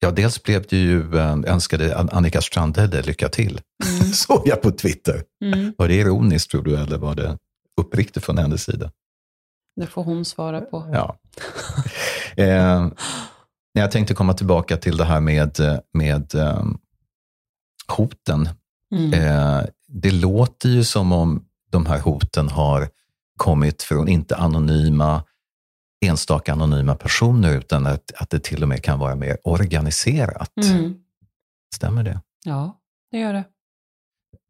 Ja, 0.00 0.10
dels 0.10 0.42
blev 0.42 0.64
du 0.68 0.76
ju, 0.76 1.18
äh, 1.18 1.32
önskade 1.46 1.96
Annika 1.96 2.40
Strandhäll 2.40 2.90
lycka 3.04 3.28
till, 3.28 3.60
Mm, 3.84 4.12
såg 4.12 4.42
jag 4.48 4.62
på 4.62 4.70
Twitter. 4.70 5.22
mm. 5.44 5.72
Var 5.78 5.88
det 5.88 5.94
ironiskt 5.94 6.50
tror 6.50 6.62
du, 6.62 6.76
eller 6.76 6.98
var 6.98 7.14
det 7.14 7.38
uppriktigt 7.80 8.24
från 8.24 8.38
hennes 8.38 8.62
sida? 8.64 8.90
Det 9.76 9.86
får 9.86 10.04
hon 10.04 10.24
svara 10.24 10.60
på. 10.60 10.90
Ja. 10.92 11.16
eh, 12.42 12.88
jag 13.72 13.90
tänkte 13.90 14.14
komma 14.14 14.34
tillbaka 14.34 14.76
till 14.76 14.96
det 14.96 15.04
här 15.04 15.20
med, 15.20 15.60
med 15.92 16.34
eh, 16.34 16.64
hoten. 17.88 18.48
Mm. 18.94 19.12
Eh, 19.12 19.64
det 19.88 20.10
låter 20.10 20.68
ju 20.68 20.84
som 20.84 21.12
om 21.12 21.44
de 21.70 21.86
här 21.86 22.00
hoten 22.00 22.48
har 22.48 22.88
kommit 23.36 23.82
från 23.82 24.08
inte 24.08 24.36
anonyma, 24.36 25.24
enstaka 26.04 26.52
anonyma 26.52 26.94
personer, 26.94 27.58
utan 27.58 27.86
att, 27.86 28.12
att 28.16 28.30
det 28.30 28.44
till 28.44 28.62
och 28.62 28.68
med 28.68 28.82
kan 28.82 28.98
vara 28.98 29.14
mer 29.14 29.38
organiserat. 29.44 30.52
Mm. 30.64 30.94
Stämmer 31.74 32.02
det? 32.02 32.20
Ja, 32.44 32.80
det 33.10 33.18
gör 33.18 33.32
det. 33.32 33.44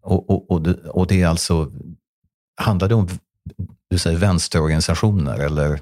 Och, 0.02 0.30
och, 0.30 0.50
och, 0.50 0.62
det, 0.62 0.74
och 0.74 1.06
det 1.06 1.22
är 1.22 1.26
alltså, 1.26 1.72
handlar 2.56 2.88
det 2.88 2.94
om, 2.94 3.08
du 3.90 3.99
säger 3.99 4.18
vänsterorganisationer 4.18 5.38
eller 5.38 5.81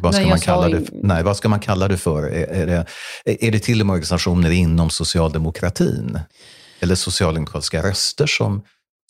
vad 0.00 0.14
ska, 0.14 0.22
Nej, 0.22 0.30
man 0.30 0.40
kalla 0.40 0.68
det, 0.68 0.76
in- 0.76 1.00
nej, 1.02 1.22
vad 1.22 1.36
ska 1.36 1.48
man 1.48 1.60
kalla 1.60 1.88
det 1.88 1.96
för? 1.96 2.22
Är, 2.22 2.46
är, 2.46 2.66
det, 2.66 2.86
är 3.46 3.52
det 3.52 3.58
till 3.58 3.80
och 3.80 3.86
med 3.86 3.94
organisationer 3.94 4.50
inom 4.50 4.90
socialdemokratin? 4.90 6.18
Eller 6.80 6.94
socialdemokratiska 6.94 7.82
röster 7.82 8.26
som, 8.26 8.62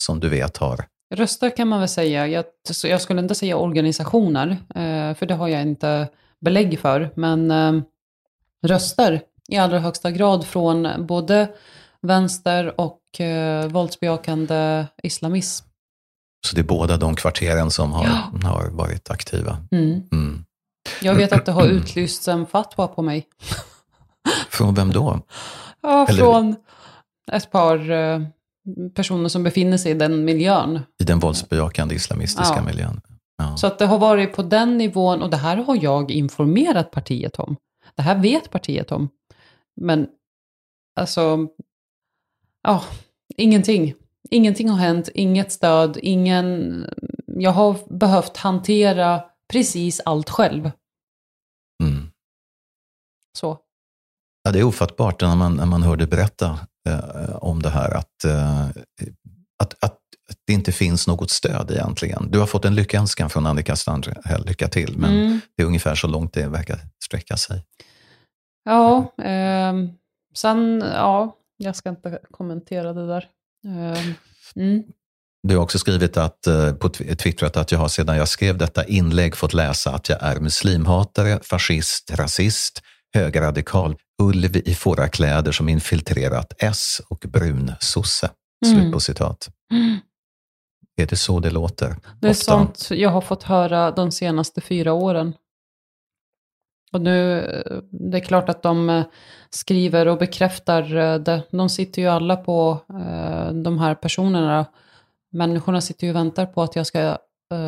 som 0.03 0.19
du 0.19 0.29
vet 0.29 0.57
har? 0.57 0.85
Röster 1.15 1.57
kan 1.57 1.67
man 1.67 1.79
väl 1.79 1.89
säga. 1.89 2.27
Jag, 2.27 2.45
jag 2.83 3.01
skulle 3.01 3.21
inte 3.21 3.35
säga 3.35 3.57
organisationer, 3.57 4.49
eh, 4.51 5.15
för 5.15 5.25
det 5.25 5.33
har 5.33 5.47
jag 5.47 5.61
inte 5.61 6.07
belägg 6.41 6.79
för. 6.79 7.11
Men 7.15 7.51
eh, 7.51 7.81
röster 8.67 9.21
i 9.49 9.57
allra 9.57 9.79
högsta 9.79 10.11
grad 10.11 10.45
från 10.45 11.05
både 11.07 11.47
vänster 12.01 12.79
och 12.79 13.19
eh, 13.19 13.67
våldsbejakande 13.67 14.85
islamism. 15.03 15.65
Så 16.45 16.55
det 16.55 16.61
är 16.61 16.63
båda 16.63 16.97
de 16.97 17.15
kvarteren 17.15 17.71
som 17.71 17.91
har, 17.91 18.03
Ja. 18.05 18.49
har 18.49 18.69
varit 18.69 19.09
aktiva. 19.11 19.57
Mm. 19.71 20.01
Mm. 20.11 20.45
Jag 21.01 21.15
vet 21.15 21.31
att 21.33 21.45
det 21.45 21.51
har 21.51 21.67
utlysts 21.67 22.27
en 22.27 22.45
fatwa 22.45 22.87
på 22.87 23.01
mig. 23.01 23.27
Från 24.49 24.73
vem 24.73 24.91
då? 24.91 25.19
Ja, 25.81 26.05
Eller- 26.07 26.19
från 26.19 26.55
ett 27.31 27.51
par 27.51 27.91
eh, 27.91 28.21
personer 28.95 29.29
som 29.29 29.43
befinner 29.43 29.77
sig 29.77 29.91
i 29.91 29.95
den 29.95 30.25
miljön. 30.25 30.79
I 31.01 31.03
den 31.03 31.19
våldsbejakande 31.19 31.95
islamistiska 31.95 32.55
Ja. 32.55 32.63
miljön? 32.63 33.01
Ja. 33.37 33.57
Så 33.57 33.67
att 33.67 33.79
det 33.79 33.85
har 33.85 33.97
varit 33.99 34.33
på 34.35 34.43
den 34.43 34.77
nivån, 34.77 35.21
och 35.21 35.29
det 35.29 35.37
här 35.37 35.57
har 35.57 35.83
jag 35.83 36.11
informerat 36.11 36.91
partiet 36.91 37.35
om. 37.35 37.55
Det 37.95 38.01
här 38.01 38.15
vet 38.19 38.51
partiet 38.51 38.91
om. 38.91 39.09
Men 39.81 40.07
alltså, 40.99 41.47
ja, 42.63 42.83
ingenting. 43.37 43.93
Ingenting 44.29 44.69
har 44.69 44.77
hänt, 44.77 45.09
inget 45.13 45.51
stöd, 45.51 45.97
ingen... 46.01 46.85
Jag 47.27 47.51
har 47.51 47.97
behövt 47.99 48.37
hantera 48.37 49.23
precis 49.53 50.01
allt 50.05 50.29
själv. 50.29 50.71
Mm. 51.83 52.09
Så. 53.37 53.57
Ja, 54.43 54.51
det 54.51 54.59
är 54.59 54.63
ofattbart 54.63 55.21
när 55.21 55.35
man, 55.35 55.55
när 55.55 55.65
man 55.65 55.83
hör 55.83 55.95
dig 55.95 56.07
berätta 56.07 56.59
eh, 56.89 57.35
om 57.35 57.61
det 57.61 57.69
här, 57.69 57.91
att, 57.91 58.23
eh, 58.25 58.67
att, 59.63 59.83
att, 59.83 59.99
det 60.47 60.53
inte 60.53 60.71
finns 60.71 61.07
något 61.07 61.31
stöd 61.31 61.71
egentligen. 61.71 62.31
Du 62.31 62.39
har 62.39 62.45
fått 62.45 62.65
en 62.65 62.75
lyckönskan 62.75 63.29
från 63.29 63.45
Annika 63.45 63.75
Strandhäll, 63.75 64.45
lycka 64.45 64.67
till, 64.67 64.97
men 64.97 65.09
Mm. 65.17 65.39
det 65.57 65.63
är 65.63 65.67
ungefär 65.67 65.95
så 65.95 66.07
långt 66.07 66.33
det 66.33 66.47
verkar 66.47 66.79
sträcka 67.05 67.37
sig. 67.37 67.63
Ja, 68.63 69.13
ehm, 69.23 69.89
sen, 70.35 70.83
ja, 70.93 71.37
jag 71.57 71.75
ska 71.75 71.89
inte 71.89 72.19
kommentera 72.31 72.93
det 72.93 73.07
där. 73.07 73.29
Uh, 73.65 74.13
mm. 74.55 74.83
Du 75.47 75.55
har 75.55 75.63
också 75.63 75.79
skrivit 75.79 76.17
att, 76.17 76.47
eh, 76.47 76.73
på 76.73 76.89
Twittrat 76.89 77.57
att 77.57 77.71
jag 77.71 77.79
har 77.79 77.87
sedan 77.87 78.17
jag 78.17 78.27
skrev 78.27 78.57
detta 78.57 78.85
inlägg 78.85 79.35
fått 79.35 79.53
läsa 79.53 79.95
att 79.95 80.09
jag 80.09 80.23
är 80.23 80.39
muslimhatare, 80.39 81.39
fascist, 81.43 82.11
rasist, 82.13 82.81
högerradikal, 83.13 83.95
ulv 84.21 84.57
i 84.65 84.75
fårakläder 84.75 85.51
som 85.51 85.69
infiltrerat 85.69 86.53
S 86.59 87.01
och 87.09 87.25
brunsosse. 87.27 88.29
Mm. 88.65 88.75
Slut 88.75 88.93
på 88.93 88.99
citat. 88.99 89.49
Mm. 89.73 89.97
Är 90.97 91.05
det 91.05 91.15
så 91.15 91.39
det 91.39 91.49
låter? 91.49 91.95
Det 92.21 92.27
är 92.27 92.31
ofta? 92.31 92.43
sånt 92.43 92.87
jag 92.91 93.09
har 93.09 93.21
fått 93.21 93.43
höra 93.43 93.91
de 93.91 94.11
senaste 94.11 94.61
fyra 94.61 94.93
åren. 94.93 95.33
Och 96.91 97.01
nu, 97.01 97.45
det 97.89 98.17
är 98.17 98.21
klart 98.21 98.49
att 98.49 98.63
de 98.63 98.89
eh, 98.89 99.03
skriver 99.49 100.07
och 100.07 100.17
bekräftar 100.17 100.95
eh, 100.95 101.19
det. 101.19 101.41
De 101.51 101.69
sitter 101.69 102.01
ju 102.01 102.07
alla 102.07 102.35
på 102.35 102.79
de 103.63 103.79
här 103.79 103.95
personerna 103.95 104.65
Människorna 105.31 105.81
sitter 105.81 106.07
ju 106.07 106.11
och 106.11 106.15
väntar 106.15 106.45
på 106.45 106.63
att 106.63 106.75
jag 106.75 106.87
ska 106.87 107.17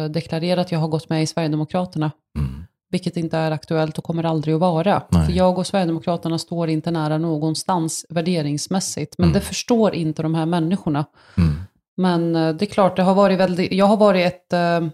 deklarera 0.09 0.61
att 0.61 0.71
jag 0.71 0.79
har 0.79 0.87
gått 0.87 1.09
med 1.09 1.23
i 1.23 1.27
Sverigedemokraterna. 1.27 2.11
Mm. 2.37 2.65
Vilket 2.89 3.17
inte 3.17 3.37
är 3.37 3.51
aktuellt 3.51 3.97
och 3.97 4.03
kommer 4.03 4.23
aldrig 4.23 4.55
att 4.55 4.61
vara. 4.61 5.03
För 5.11 5.31
jag 5.31 5.57
och 5.57 5.67
Sverigedemokraterna 5.67 6.37
står 6.37 6.69
inte 6.69 6.91
nära 6.91 7.17
någonstans 7.17 8.05
värderingsmässigt. 8.09 9.15
Men 9.17 9.29
mm. 9.29 9.33
det 9.33 9.41
förstår 9.41 9.95
inte 9.95 10.23
de 10.23 10.35
här 10.35 10.45
människorna. 10.45 11.05
Mm. 11.37 11.55
Men 11.97 12.33
det 12.57 12.65
är 12.65 12.69
klart, 12.69 12.95
det 12.95 13.03
har 13.03 13.15
varit 13.15 13.39
väldigt, 13.39 13.71
jag 13.71 13.85
har 13.85 13.97
varit 13.97 14.25
ett 14.25 14.53
uh, 14.53 14.89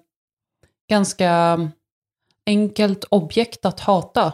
ganska 0.89 1.57
enkelt 2.45 3.03
objekt 3.09 3.65
att 3.65 3.79
hata. 3.79 4.33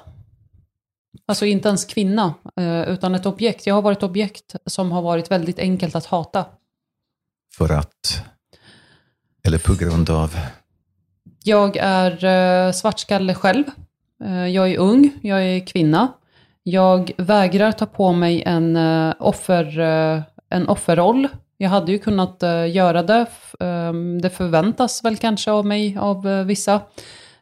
Alltså 1.26 1.46
inte 1.46 1.68
ens 1.68 1.86
kvinna, 1.86 2.34
utan 2.88 3.16
ett 3.16 3.26
objekt. 3.26 3.68
Jag 3.68 3.76
har 3.76 3.82
varit 3.82 4.04
objekt 4.04 4.56
som 4.66 4.92
har 4.92 5.02
varit 5.02 5.32
väldigt 5.32 5.60
enkelt 5.60 5.96
att 5.96 6.06
hata. 6.06 6.46
För 7.58 7.72
att, 7.72 8.24
eller 9.44 9.58
på 9.58 9.74
grund 9.74 10.10
av? 10.10 10.38
Jag 11.44 11.78
är 11.78 12.26
uh, 12.26 12.72
svartskalle 12.72 13.36
själv. 13.36 13.64
Uh, 14.24 14.48
jag 14.48 14.72
är 14.72 14.78
ung, 14.78 15.12
jag 15.22 15.44
är 15.44 15.68
kvinna. 15.68 16.08
Jag 16.64 17.12
vägrar 17.18 17.72
ta 17.72 17.86
på 17.86 18.12
mig 18.12 18.44
en, 18.44 18.78
offer, 19.20 19.80
en 20.50 20.68
offerroll. 20.68 21.28
Jag 21.58 21.70
hade 21.70 21.92
ju 21.92 22.00
kunnat 22.00 22.44
göra 22.74 23.04
det. 23.04 23.26
det 24.22 24.30
förväntas 24.30 25.04
väl 25.04 25.18
kanske 25.18 25.52
av 25.52 25.66
mig 25.66 25.98
av 25.98 26.44
vissa. 26.46 26.82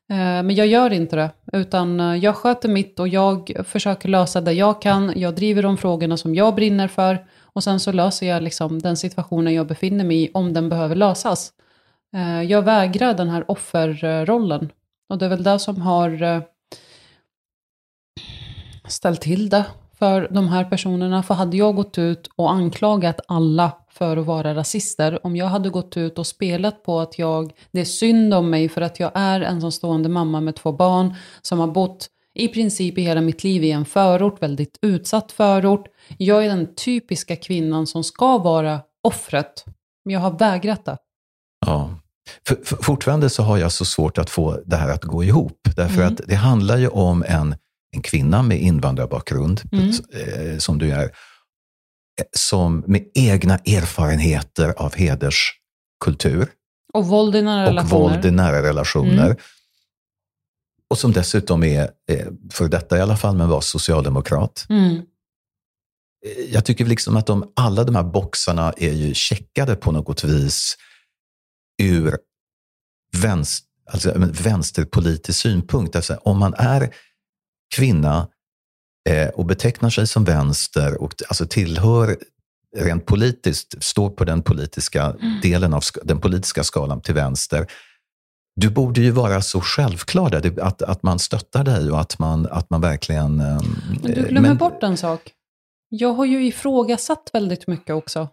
Eh, 0.10 0.44
men 0.44 0.56
jag 0.56 0.68
gör 0.68 0.94
inte 0.94 1.16
det, 1.16 1.32
utan 1.54 2.00
eh, 2.00 2.16
jag 2.16 2.36
sköter 2.36 2.70
mitt 2.70 3.00
och 3.00 3.08
jag 3.08 3.52
försöker 3.66 4.10
lösa 4.10 4.42
det 4.42 4.54
jag 4.54 4.82
kan. 4.82 5.14
Jag 5.16 5.36
driver 5.36 5.64
de 5.64 5.78
frågorna 5.78 6.18
som 6.18 6.36
jag 6.36 6.56
brinner 6.56 6.88
för. 6.88 7.26
Och 7.42 7.64
sen 7.64 7.80
så 7.80 7.92
löser 7.92 8.28
jag 8.28 8.44
liksom 8.44 8.82
den 8.82 8.98
situationen 8.98 9.54
jag 9.54 9.68
befinner 9.68 10.04
mig 10.04 10.24
i 10.24 10.32
om 10.34 10.54
den 10.54 10.70
behöver 10.70 10.96
lösas. 10.96 11.54
Eh, 12.16 12.44
jag 12.44 12.62
vägrar 12.62 13.14
den 13.14 13.30
här 13.30 13.52
offerrollen. 13.52 14.70
Och 15.10 15.18
det 15.18 15.26
är 15.26 15.30
väl 15.30 15.44
det 15.44 15.60
som 15.60 15.82
har 15.82 16.44
ställt 18.88 19.22
till 19.22 19.50
det 19.50 19.66
för 20.00 20.28
de 20.32 20.48
här 20.48 20.64
personerna. 20.64 21.24
För 21.24 21.34
hade 21.34 21.58
jag 21.58 21.76
gått 21.76 21.98
ut 21.98 22.30
och 22.36 22.52
anklagat 22.52 23.20
alla 23.28 23.72
för 23.90 24.18
att 24.18 24.26
vara 24.26 24.56
rasister, 24.56 25.26
om 25.26 25.36
jag 25.36 25.46
hade 25.46 25.70
gått 25.70 25.98
ut 25.98 26.20
och 26.20 26.28
spelat 26.28 26.84
på 26.84 27.00
att 27.00 27.20
jag, 27.20 27.54
det 27.72 27.82
är 27.82 27.86
synd 27.86 28.34
om 28.34 28.50
mig 28.50 28.70
för 28.70 28.82
att 28.82 29.00
jag 29.00 29.12
är 29.14 29.42
en 29.42 29.56
ensamstående 29.56 30.10
mamma 30.10 30.42
med 30.42 30.56
två 30.56 30.72
barn 30.72 31.16
som 31.42 31.60
har 31.60 31.68
bott 31.68 32.08
i 32.36 32.48
princip 32.48 32.98
i 32.98 33.02
hela 33.02 33.22
mitt 33.22 33.44
liv 33.44 33.64
i 33.64 33.72
en 33.72 33.86
förort, 33.86 34.42
väldigt 34.42 34.78
utsatt 34.82 35.32
förort. 35.32 35.88
Jag 36.18 36.46
är 36.46 36.50
den 36.50 36.76
typiska 36.76 37.36
kvinnan 37.36 37.88
som 37.88 38.04
ska 38.04 38.38
vara 38.38 38.80
offret, 39.04 39.66
men 40.06 40.14
jag 40.14 40.20
har 40.20 40.40
vägrat 40.40 40.86
det. 40.86 40.98
Ja. 41.66 41.90
För, 42.48 42.56
för, 42.66 42.84
fortfarande 42.84 43.30
så 43.30 43.44
har 43.44 43.58
jag 43.58 43.72
så 43.72 43.86
svårt 43.86 44.18
att 44.18 44.30
få 44.30 44.60
det 44.66 44.76
här 44.76 44.90
att 44.90 45.04
gå 45.04 45.24
ihop. 45.24 45.60
Därför 45.76 46.02
mm. 46.02 46.14
att 46.14 46.22
det 46.28 46.36
handlar 46.36 46.78
ju 46.78 46.88
om 46.88 47.24
en, 47.28 47.56
en 47.98 48.02
kvinna 48.02 48.44
med 48.44 48.62
invandrarbakgrund, 48.62 49.62
mm. 49.72 49.90
Eh, 49.90 50.58
som 50.58 50.78
du 50.78 50.92
är, 50.92 51.04
eh, 51.04 51.10
som 52.32 52.84
med 52.88 53.08
egna 53.14 53.58
erfarenheter 53.58 54.74
av 54.78 54.96
hederskultur. 54.96 56.50
Och 56.94 57.08
våld 57.08 57.36
i 57.36 57.42
nära 57.42 57.66
relationer. 57.66 57.84
Och 57.84 58.12
våld 58.12 58.26
i 58.26 58.32
nära 58.32 58.62
relationer. 58.62 59.26
Mm. 59.26 59.38
Och 60.90 60.98
som 60.98 61.12
dessutom 61.12 61.64
är, 61.64 61.90
eh, 62.10 62.28
för 62.52 62.68
detta 62.68 62.98
i 62.98 63.02
alla 63.02 63.18
fall, 63.18 63.36
men 63.36 63.50
var 63.50 63.62
socialdemokrat. 63.62 64.66
Mm. 64.70 65.02
Jag 66.50 66.66
tycker 66.66 66.86
liksom 66.86 67.18
att 67.18 67.28
de, 67.28 67.52
alla 67.56 67.84
de 67.84 67.96
här 67.96 68.04
boxarna 68.04 68.74
är 68.78 68.94
ju 68.94 69.14
checkade 69.14 69.76
på 69.76 69.92
något 69.92 70.24
vis 70.24 70.78
ur 71.82 72.18
vänster, 73.18 73.68
alltså, 73.92 74.14
vänsterpolitisk 74.44 75.40
synpunkt. 75.40 75.96
Alltså, 75.96 76.16
om 76.16 76.38
man 76.38 76.54
är 76.58 76.94
kvinna 77.76 78.28
eh, 79.10 79.28
och 79.28 79.46
betecknar 79.46 79.90
sig 79.90 80.08
som 80.08 80.24
vänster 80.24 81.02
och 81.02 81.14
alltså, 81.28 81.46
tillhör 81.46 82.18
rent 82.78 83.06
politiskt, 83.06 83.84
står 83.84 84.10
på 84.10 84.26
den 84.26 84.42
politiska 84.42 85.04
mm. 85.04 85.42
delen 85.42 85.74
av 85.74 85.84
den 86.04 86.22
politiska 86.22 86.64
skalan 86.64 87.02
till 87.02 87.14
vänster, 87.14 87.68
du 88.56 88.70
borde 88.70 89.02
ju 89.02 89.12
vara 89.12 89.42
så 89.42 89.62
självklar 89.62 90.30
där, 90.30 90.62
att, 90.62 90.82
att 90.82 91.04
man 91.04 91.20
stöttar 91.20 91.64
dig 91.64 91.92
och 91.92 92.00
att 92.00 92.20
man, 92.20 92.48
att 92.52 92.70
man 92.70 92.82
verkligen... 92.82 93.40
Ehm, 93.40 93.58
men 94.02 94.12
du 94.12 94.22
glömmer 94.22 94.50
men... 94.50 94.58
bort 94.58 94.84
en 94.84 94.98
sak. 94.98 95.34
Jag 95.90 96.14
har 96.14 96.26
ju 96.26 96.46
ifrågasatt 96.46 97.30
väldigt 97.34 97.68
mycket 97.68 97.96
också. 97.96 98.28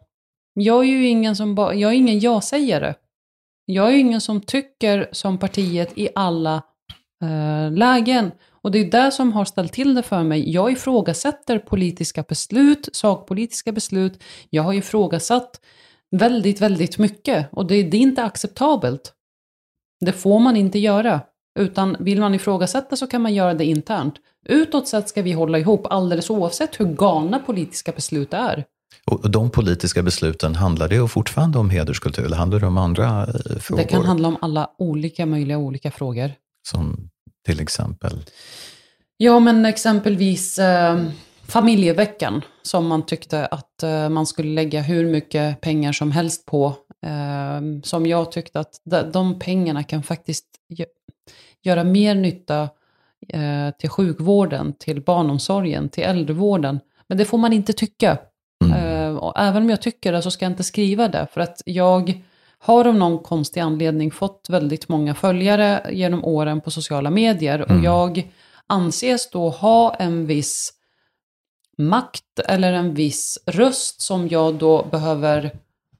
Jag 0.54 0.80
är 0.80 0.88
ju 0.88 1.08
ingen 1.08 1.36
som 1.36 1.54
ba... 1.54 1.72
jag 1.72 1.90
är 1.90 1.94
ingen 1.94 2.20
ja-sägare. 2.20 2.94
Jag 3.64 3.86
är 3.86 3.90
ju 3.90 3.98
ingen 3.98 4.20
som 4.20 4.40
tycker 4.40 5.08
som 5.12 5.38
partiet 5.38 5.98
i 5.98 6.08
alla 6.14 6.62
eh, 7.22 7.72
lägen. 7.72 8.30
Och 8.64 8.70
det 8.70 8.78
är 8.78 8.90
det 8.90 9.10
som 9.10 9.32
har 9.32 9.44
ställt 9.44 9.72
till 9.72 9.94
det 9.94 10.02
för 10.02 10.22
mig. 10.22 10.52
Jag 10.52 10.72
ifrågasätter 10.72 11.58
politiska 11.58 12.22
beslut, 12.22 12.88
sakpolitiska 12.92 13.72
beslut. 13.72 14.22
Jag 14.50 14.62
har 14.62 14.72
ifrågasatt 14.72 15.60
väldigt, 16.16 16.60
väldigt 16.60 16.98
mycket. 16.98 17.48
Och 17.52 17.66
det, 17.66 17.82
det 17.82 17.96
är 17.96 18.00
inte 18.00 18.22
acceptabelt. 18.22 19.12
Det 20.04 20.12
får 20.12 20.38
man 20.38 20.56
inte 20.56 20.78
göra. 20.78 21.20
Utan 21.58 21.96
vill 22.00 22.20
man 22.20 22.34
ifrågasätta 22.34 22.96
så 22.96 23.06
kan 23.06 23.22
man 23.22 23.34
göra 23.34 23.54
det 23.54 23.64
internt. 23.64 24.14
Utåt 24.48 24.88
sett 24.88 25.08
ska 25.08 25.22
vi 25.22 25.32
hålla 25.32 25.58
ihop 25.58 25.86
alldeles 25.90 26.30
oavsett 26.30 26.80
hur 26.80 26.86
galna 26.86 27.38
politiska 27.38 27.92
beslut 27.92 28.34
är. 28.34 28.64
Och 29.06 29.30
de 29.30 29.50
politiska 29.50 30.02
besluten, 30.02 30.54
handlar 30.54 30.88
det 30.88 31.08
fortfarande 31.08 31.58
om 31.58 31.70
hederskultur 31.70 32.24
eller 32.24 32.36
handlar 32.36 32.60
det 32.60 32.66
om 32.66 32.78
andra 32.78 33.26
frågor? 33.60 33.80
Eh, 33.80 33.86
det 33.86 33.90
kan 33.90 34.04
handla 34.04 34.28
om 34.28 34.36
alla 34.40 34.70
olika 34.78 35.26
möjliga 35.26 35.58
olika 35.58 35.90
frågor. 35.90 36.32
Som 36.68 37.10
till 37.44 37.60
exempel? 37.60 38.24
Ja, 39.16 39.40
men 39.40 39.66
exempelvis 39.66 40.58
eh, 40.58 41.04
familjeveckan 41.48 42.42
som 42.62 42.86
man 42.86 43.06
tyckte 43.06 43.46
att 43.46 43.82
eh, 43.82 44.08
man 44.08 44.26
skulle 44.26 44.54
lägga 44.54 44.82
hur 44.82 45.06
mycket 45.06 45.60
pengar 45.60 45.92
som 45.92 46.12
helst 46.12 46.46
på 46.46 46.76
Ehm, 47.06 47.82
som 47.82 48.06
jag 48.06 48.32
tyckte 48.32 48.60
att 48.60 48.80
de 49.12 49.38
pengarna 49.38 49.82
kan 49.82 50.02
faktiskt 50.02 50.46
göra 51.62 51.84
mer 51.84 52.14
nytta 52.14 52.68
eh, 53.28 53.70
till 53.78 53.88
sjukvården, 53.88 54.74
till 54.78 55.02
barnomsorgen, 55.02 55.88
till 55.88 56.04
äldrevården. 56.04 56.80
Men 57.08 57.18
det 57.18 57.24
får 57.24 57.38
man 57.38 57.52
inte 57.52 57.72
tycka. 57.72 58.18
Mm. 58.64 58.76
Ehm, 58.76 59.18
och 59.18 59.38
även 59.38 59.62
om 59.62 59.70
jag 59.70 59.82
tycker 59.82 60.12
det 60.12 60.22
så 60.22 60.30
ska 60.30 60.44
jag 60.44 60.52
inte 60.52 60.64
skriva 60.64 61.08
det. 61.08 61.26
För 61.32 61.40
att 61.40 61.62
jag 61.64 62.22
har 62.64 62.88
av 62.88 62.94
någon 62.94 63.18
konstig 63.18 63.60
anledning 63.60 64.10
fått 64.10 64.46
väldigt 64.48 64.88
många 64.88 65.14
följare 65.14 65.86
genom 65.92 66.24
åren 66.24 66.60
på 66.60 66.70
sociala 66.70 67.10
medier. 67.10 67.58
Mm. 67.58 67.78
Och 67.78 67.84
jag 67.84 68.32
anses 68.66 69.30
då 69.30 69.48
ha 69.48 69.94
en 69.94 70.26
viss 70.26 70.72
makt 71.78 72.38
eller 72.48 72.72
en 72.72 72.94
viss 72.94 73.38
röst 73.46 74.02
som 74.02 74.28
jag 74.28 74.54
då 74.54 74.86
behöver 74.90 75.44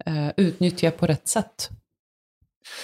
eh, 0.07 0.29
utnyttja 0.37 0.91
på 0.91 1.07
rätt 1.07 1.29
sätt. 1.29 1.71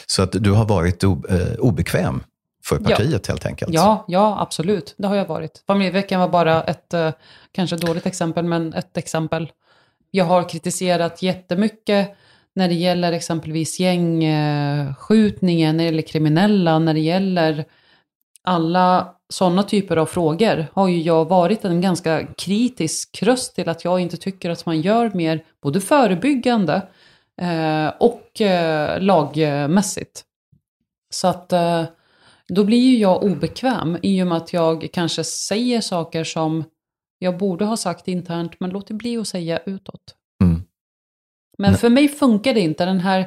Så 0.07 0.22
att 0.22 0.33
du 0.33 0.53
har 0.53 0.64
varit 0.64 1.03
eh, 1.05 1.11
obekväm 1.59 2.22
för 2.64 2.78
partiet 2.78 3.28
ja. 3.28 3.33
helt 3.33 3.47
enkelt? 3.47 3.74
Ja, 3.74 4.05
ja, 4.09 4.41
absolut. 4.41 4.95
Det 4.99 5.07
har 5.07 5.16
jag 5.16 5.26
varit. 5.26 5.64
Familjeveckan 5.66 6.20
var 6.20 6.28
bara 6.28 6.62
ett, 6.62 6.95
eh, 6.95 7.12
kanske 7.53 7.76
dåligt 7.76 8.07
exempel, 8.07 8.45
men 8.45 8.74
ett 8.74 8.97
exempel. 8.97 9.53
Jag 10.11 10.24
har 10.24 10.49
kritiserat 10.49 11.22
jättemycket 11.22 12.16
när 12.55 12.69
det 12.69 12.75
gäller 12.75 13.13
exempelvis 13.13 13.81
gängskjutningen, 13.81 15.77
när 15.77 15.85
det 15.85 15.91
gäller 15.91 16.03
kriminella, 16.03 16.79
när 16.79 16.95
det 16.95 17.01
gäller 17.01 17.65
alla 18.43 19.15
sådana 19.29 19.63
typer 19.63 19.97
av 19.97 20.07
frågor 20.07 20.67
har 20.73 20.89
ju 20.89 21.03
jag 21.03 21.25
varit 21.29 21.65
en 21.65 21.81
ganska 21.81 22.27
kritisk 22.27 23.23
röst 23.23 23.55
till 23.55 23.69
att 23.69 23.85
jag 23.85 24.01
inte 24.01 24.17
tycker 24.17 24.51
att 24.51 24.67
man 24.67 24.81
gör 24.81 25.11
mer 25.15 25.45
både 25.63 25.81
förebyggande 25.81 26.89
eh, 27.41 27.89
och 28.01 28.41
eh, 28.41 29.01
lagmässigt. 29.01 30.25
Så 31.11 31.29
att 31.29 31.53
eh, 31.53 31.85
då 32.49 32.65
blir 32.65 32.91
ju 32.91 32.99
jag 32.99 33.23
obekväm 33.23 33.99
i 34.03 34.23
och 34.23 34.27
med 34.27 34.37
att 34.37 34.53
jag 34.53 34.89
kanske 34.93 35.25
säger 35.25 35.81
saker 35.81 36.25
som 36.25 36.65
jag 37.19 37.39
borde 37.39 37.65
ha 37.65 37.77
sagt 37.77 38.09
internt, 38.09 38.61
men 38.61 38.71
låter 38.71 38.95
bli 38.95 39.17
att 39.17 39.29
säga 39.29 39.59
utåt. 39.67 40.15
Mm. 40.45 40.63
Men 41.61 41.75
för 41.75 41.89
mig 41.89 42.09
funkar 42.09 42.55
det 42.55 42.61
inte, 42.61 42.85
den 42.85 43.01
här 43.01 43.21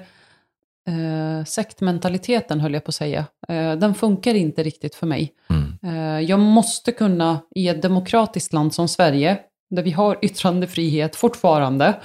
eh, 0.87 1.45
sektmentaliteten 1.45 2.59
höll 2.59 2.73
jag 2.73 2.83
på 2.83 2.89
att 2.89 2.95
säga. 2.95 3.25
Eh, 3.47 3.73
den 3.73 3.95
funkar 3.95 4.33
inte 4.35 4.63
riktigt 4.63 4.95
för 4.95 5.07
mig. 5.07 5.33
Mm. 5.49 5.77
Eh, 5.83 6.29
jag 6.29 6.39
måste 6.39 6.91
kunna, 6.91 7.39
i 7.55 7.67
ett 7.67 7.81
demokratiskt 7.81 8.53
land 8.53 8.73
som 8.73 8.87
Sverige, 8.87 9.39
där 9.69 9.83
vi 9.83 9.91
har 9.91 10.17
yttrandefrihet 10.21 11.15
fortfarande, 11.15 11.99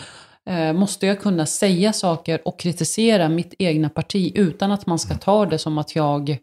eh, 0.50 0.72
måste 0.72 1.06
jag 1.06 1.20
kunna 1.20 1.46
säga 1.46 1.92
saker 1.92 2.48
och 2.48 2.58
kritisera 2.58 3.28
mitt 3.28 3.54
egna 3.58 3.88
parti 3.88 4.32
utan 4.34 4.72
att 4.72 4.86
man 4.86 4.98
ska 4.98 5.14
ta 5.14 5.46
det 5.46 5.58
som 5.58 5.78
att 5.78 5.96
jag 5.96 6.38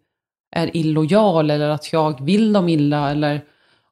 är 0.56 0.78
illojal 0.78 1.52
eller 1.52 1.70
att 1.70 1.94
jag 1.94 2.26
vill 2.26 2.54
dem 2.54 2.70
illa. 2.70 3.12
Eller, 3.12 3.42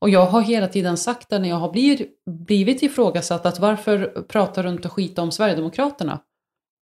och 0.04 0.10
jag 0.10 0.26
har 0.26 0.42
hela 0.42 0.68
tiden 0.68 0.98
sagt 0.98 1.30
det 1.30 1.40
när 1.40 1.50
jag 1.50 1.56
har 1.56 1.72
blir, 1.72 2.06
blivit 2.30 2.84
ifrågasatt 2.84 3.46
att 3.46 3.60
varför 3.60 4.24
pratar 4.28 4.64
du 4.64 4.70
inte 4.70 4.90
skit 4.90 5.20
om 5.20 5.32
Sverigedemokraterna? 5.32 6.20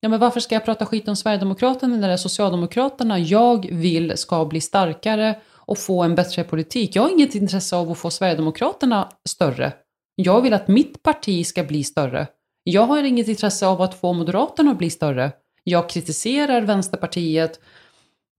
Ja, 0.00 0.08
men 0.08 0.20
varför 0.20 0.40
ska 0.40 0.54
jag 0.54 0.64
prata 0.64 0.86
skit 0.86 1.08
om 1.08 1.16
Sverigedemokraterna 1.16 1.96
när 1.96 2.08
det 2.08 2.14
är 2.14 2.16
Socialdemokraterna 2.16 3.18
jag 3.18 3.68
vill 3.72 4.18
ska 4.18 4.44
bli 4.44 4.60
starkare 4.60 5.38
och 5.54 5.78
få 5.78 6.02
en 6.02 6.14
bättre 6.14 6.44
politik? 6.44 6.96
Jag 6.96 7.02
har 7.02 7.10
inget 7.10 7.34
intresse 7.34 7.76
av 7.76 7.90
att 7.90 7.98
få 7.98 8.10
Sverigedemokraterna 8.10 9.08
större. 9.28 9.72
Jag 10.14 10.42
vill 10.42 10.54
att 10.54 10.68
mitt 10.68 11.02
parti 11.02 11.46
ska 11.46 11.64
bli 11.64 11.84
större. 11.84 12.26
Jag 12.64 12.82
har 12.82 13.02
inget 13.02 13.28
intresse 13.28 13.66
av 13.66 13.82
att 13.82 14.00
få 14.00 14.12
Moderaterna 14.12 14.70
att 14.70 14.78
bli 14.78 14.90
större. 14.90 15.32
Jag 15.64 15.88
kritiserar 15.88 16.62
Vänsterpartiet, 16.62 17.60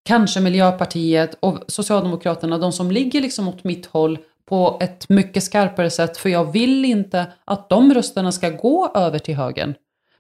kanske 0.06 0.40
Miljöpartiet 0.40 1.38
och 1.40 1.60
Socialdemokraterna, 1.68 2.58
de 2.58 2.72
som 2.72 2.92
ligger 2.92 3.22
liksom 3.22 3.48
åt 3.48 3.64
mitt 3.64 3.86
håll 3.86 4.18
på 4.50 4.78
ett 4.82 5.10
mycket 5.10 5.44
skarpare 5.44 5.90
sätt, 5.90 6.18
för 6.18 6.30
jag 6.30 6.52
vill 6.52 6.86
inte 6.86 7.34
att 7.46 7.70
de 7.70 7.94
rösterna 7.94 8.32
ska 8.32 8.50
gå 8.50 8.92
över 8.96 9.20
till 9.20 9.36
högern. 9.36 9.76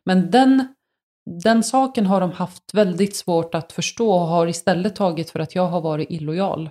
Men 0.05 0.31
den, 0.31 0.73
den 1.43 1.63
saken 1.63 2.05
har 2.05 2.21
de 2.21 2.31
haft 2.31 2.73
väldigt 2.73 3.15
svårt 3.15 3.55
att 3.55 3.71
förstå 3.71 4.11
och 4.11 4.27
har 4.27 4.47
istället 4.47 4.95
tagit 4.95 5.29
för 5.29 5.39
att 5.39 5.55
jag 5.55 5.67
har 5.67 5.81
varit 5.81 6.09
illojal. 6.09 6.69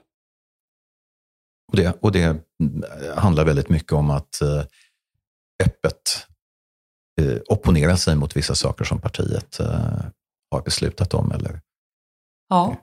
Och, 1.73 1.77
det, 1.77 1.97
och 2.01 2.13
det 2.13 2.23
mm, 2.23 2.85
handlar 3.17 3.45
väldigt 3.45 3.69
mycket 3.69 3.93
om 3.93 4.11
att 4.11 4.41
eh, 4.41 4.65
öppet 5.65 6.27
eh, 7.21 7.39
opponera 7.49 7.97
sig 7.97 8.17
mot 8.17 8.37
vissa 8.37 8.55
saker 8.55 8.85
som 8.85 9.01
partiet 9.01 9.61
eh, 9.61 10.05
har 10.51 10.63
beslutat 10.63 11.15
om. 11.15 11.33
Eller, 11.33 11.61
Ja. 12.49 12.77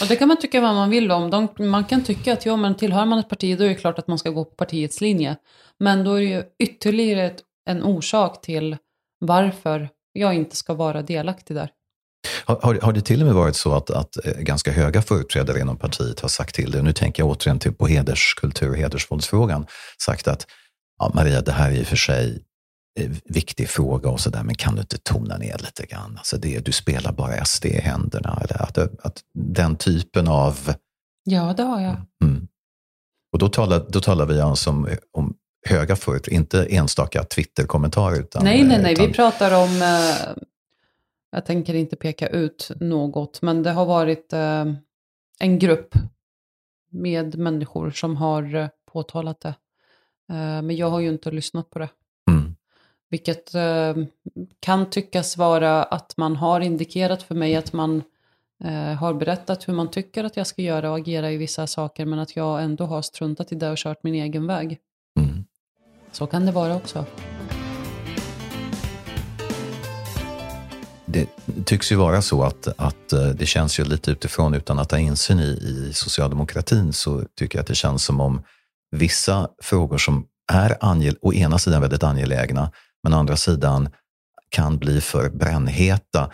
Och 0.00 0.06
det 0.08 0.16
kan 0.16 0.28
man 0.28 0.36
tycka 0.36 0.60
vad 0.60 0.74
man 0.74 0.90
vill 0.90 1.10
om. 1.10 1.30
De, 1.30 1.48
man 1.58 1.84
kan 1.84 2.04
tycka 2.04 2.32
att 2.32 2.46
ja, 2.46 2.56
men 2.56 2.74
tillhör 2.74 3.06
man 3.06 3.18
ett 3.18 3.28
parti 3.28 3.58
då 3.58 3.64
är 3.64 3.68
det 3.68 3.74
klart 3.74 3.98
att 3.98 4.08
man 4.08 4.18
ska 4.18 4.30
gå 4.30 4.44
på 4.44 4.54
partiets 4.54 5.00
linje. 5.00 5.36
Men 5.78 6.04
då 6.04 6.14
är 6.14 6.20
det 6.20 6.26
ju 6.26 6.42
ytterligare 6.62 7.26
ett, 7.26 7.42
en 7.70 7.82
orsak 7.82 8.40
till 8.40 8.76
varför 9.20 9.88
jag 10.12 10.34
inte 10.34 10.56
ska 10.56 10.74
vara 10.74 11.02
delaktig 11.02 11.56
där. 11.56 11.70
har, 12.44 12.60
har, 12.62 12.74
har 12.74 12.92
det 12.92 13.00
till 13.00 13.20
och 13.20 13.26
med 13.26 13.34
varit 13.34 13.56
så 13.56 13.72
att, 13.72 13.90
att 13.90 14.26
eh, 14.26 14.32
ganska 14.32 14.72
höga 14.72 15.02
företrädare 15.02 15.60
inom 15.60 15.76
partiet 15.76 16.20
har 16.20 16.28
sagt 16.28 16.54
till 16.54 16.70
dig, 16.70 16.82
nu 16.82 16.92
tänker 16.92 17.22
jag 17.22 17.30
återigen 17.30 17.58
till 17.58 17.74
på 17.74 17.86
hederskultur, 17.86 18.74
hedersvåldsfrågan, 18.74 19.66
sagt 19.98 20.28
att 20.28 20.46
ja, 20.98 21.10
Maria, 21.14 21.40
det 21.40 21.52
här 21.52 21.70
är 21.70 21.74
i 21.74 21.82
och 21.82 21.86
för 21.86 21.96
sig 21.96 22.42
viktig 23.24 23.68
fråga 23.68 24.10
och 24.10 24.20
sådär, 24.20 24.42
men 24.42 24.54
kan 24.54 24.74
du 24.74 24.80
inte 24.80 24.98
tona 24.98 25.36
ner 25.36 25.58
lite 25.58 25.86
grann? 25.86 26.14
Alltså 26.18 26.36
det, 26.36 26.64
du 26.64 26.72
spelar 26.72 27.12
bara 27.12 27.44
SD 27.44 27.66
i 27.66 27.80
händerna. 27.80 28.42
Eller 28.44 28.62
att, 28.62 28.78
att 28.78 29.20
den 29.34 29.76
typen 29.76 30.28
av... 30.28 30.74
Ja, 31.24 31.54
det 31.56 31.62
har 31.62 31.80
jag. 31.80 31.96
Mm. 32.24 32.48
Och 33.32 33.38
då 33.38 33.48
talar, 33.48 33.86
då 33.88 34.00
talar 34.00 34.26
vi 34.26 34.40
alltså 34.40 34.70
om, 34.70 34.88
om 35.12 35.34
höga 35.68 35.96
företrädare, 35.96 36.36
inte 36.36 36.64
enstaka 36.64 37.24
Twitter-kommentarer. 37.24 38.20
Utan, 38.20 38.44
nej, 38.44 38.64
nej, 38.64 38.82
nej. 38.82 38.92
utan, 38.92 39.06
Vi 39.06 39.12
pratar 39.12 39.62
om... 39.62 39.82
Eh, 39.82 40.44
jag 41.30 41.46
tänker 41.46 41.74
inte 41.74 41.96
peka 41.96 42.28
ut 42.28 42.70
något, 42.80 43.42
men 43.42 43.62
det 43.62 43.70
har 43.70 43.86
varit 43.86 44.32
eh, 44.32 44.64
en 45.38 45.58
grupp 45.58 45.94
med 46.90 47.38
människor 47.38 47.90
som 47.90 48.16
har 48.16 48.54
eh, 48.54 48.68
påtalat 48.92 49.40
det. 49.40 49.54
Eh, 50.28 50.62
men 50.62 50.76
jag 50.76 50.90
har 50.90 51.00
ju 51.00 51.08
inte 51.08 51.30
lyssnat 51.30 51.70
på 51.70 51.78
det. 51.78 51.88
Vilket 53.10 53.54
eh, 53.54 53.94
kan 54.60 54.90
tyckas 54.90 55.36
vara 55.36 55.82
att 55.82 56.16
man 56.16 56.36
har 56.36 56.60
indikerat 56.60 57.22
för 57.22 57.34
mig 57.34 57.56
att 57.56 57.72
man 57.72 58.02
eh, 58.64 58.72
har 58.72 59.14
berättat 59.14 59.68
hur 59.68 59.74
man 59.74 59.90
tycker 59.90 60.24
att 60.24 60.36
jag 60.36 60.46
ska 60.46 60.62
göra 60.62 60.90
och 60.90 60.96
agera 60.96 61.30
i 61.30 61.36
vissa 61.36 61.66
saker, 61.66 62.06
men 62.06 62.18
att 62.18 62.36
jag 62.36 62.62
ändå 62.62 62.84
har 62.84 63.02
struntat 63.02 63.52
i 63.52 63.54
det 63.54 63.70
och 63.70 63.76
kört 63.76 64.02
min 64.02 64.14
egen 64.14 64.46
väg. 64.46 64.78
Mm. 65.18 65.44
Så 66.12 66.26
kan 66.26 66.46
det 66.46 66.52
vara 66.52 66.76
också. 66.76 67.04
Det 71.06 71.28
tycks 71.64 71.92
ju 71.92 71.96
vara 71.96 72.22
så 72.22 72.42
att, 72.42 72.68
att 72.76 73.12
eh, 73.12 73.28
det 73.28 73.46
känns 73.46 73.80
ju 73.80 73.84
lite 73.84 74.10
utifrån, 74.10 74.54
utan 74.54 74.78
att 74.78 74.90
ha 74.90 74.98
insyn 74.98 75.40
i, 75.40 75.42
i 75.42 75.92
socialdemokratin, 75.94 76.92
så 76.92 77.22
tycker 77.36 77.58
jag 77.58 77.60
att 77.60 77.66
det 77.66 77.74
känns 77.74 78.04
som 78.04 78.20
om 78.20 78.42
vissa 78.90 79.48
frågor 79.62 79.98
som 79.98 80.26
är 80.52 80.76
angel, 80.80 81.16
å 81.20 81.32
ena 81.32 81.58
sidan 81.58 81.80
väldigt 81.80 82.02
angelägna, 82.02 82.70
men 83.02 83.14
å 83.14 83.16
andra 83.16 83.36
sidan 83.36 83.88
kan 84.48 84.78
bli 84.78 85.00
för 85.00 85.30
brännheta. 85.30 86.32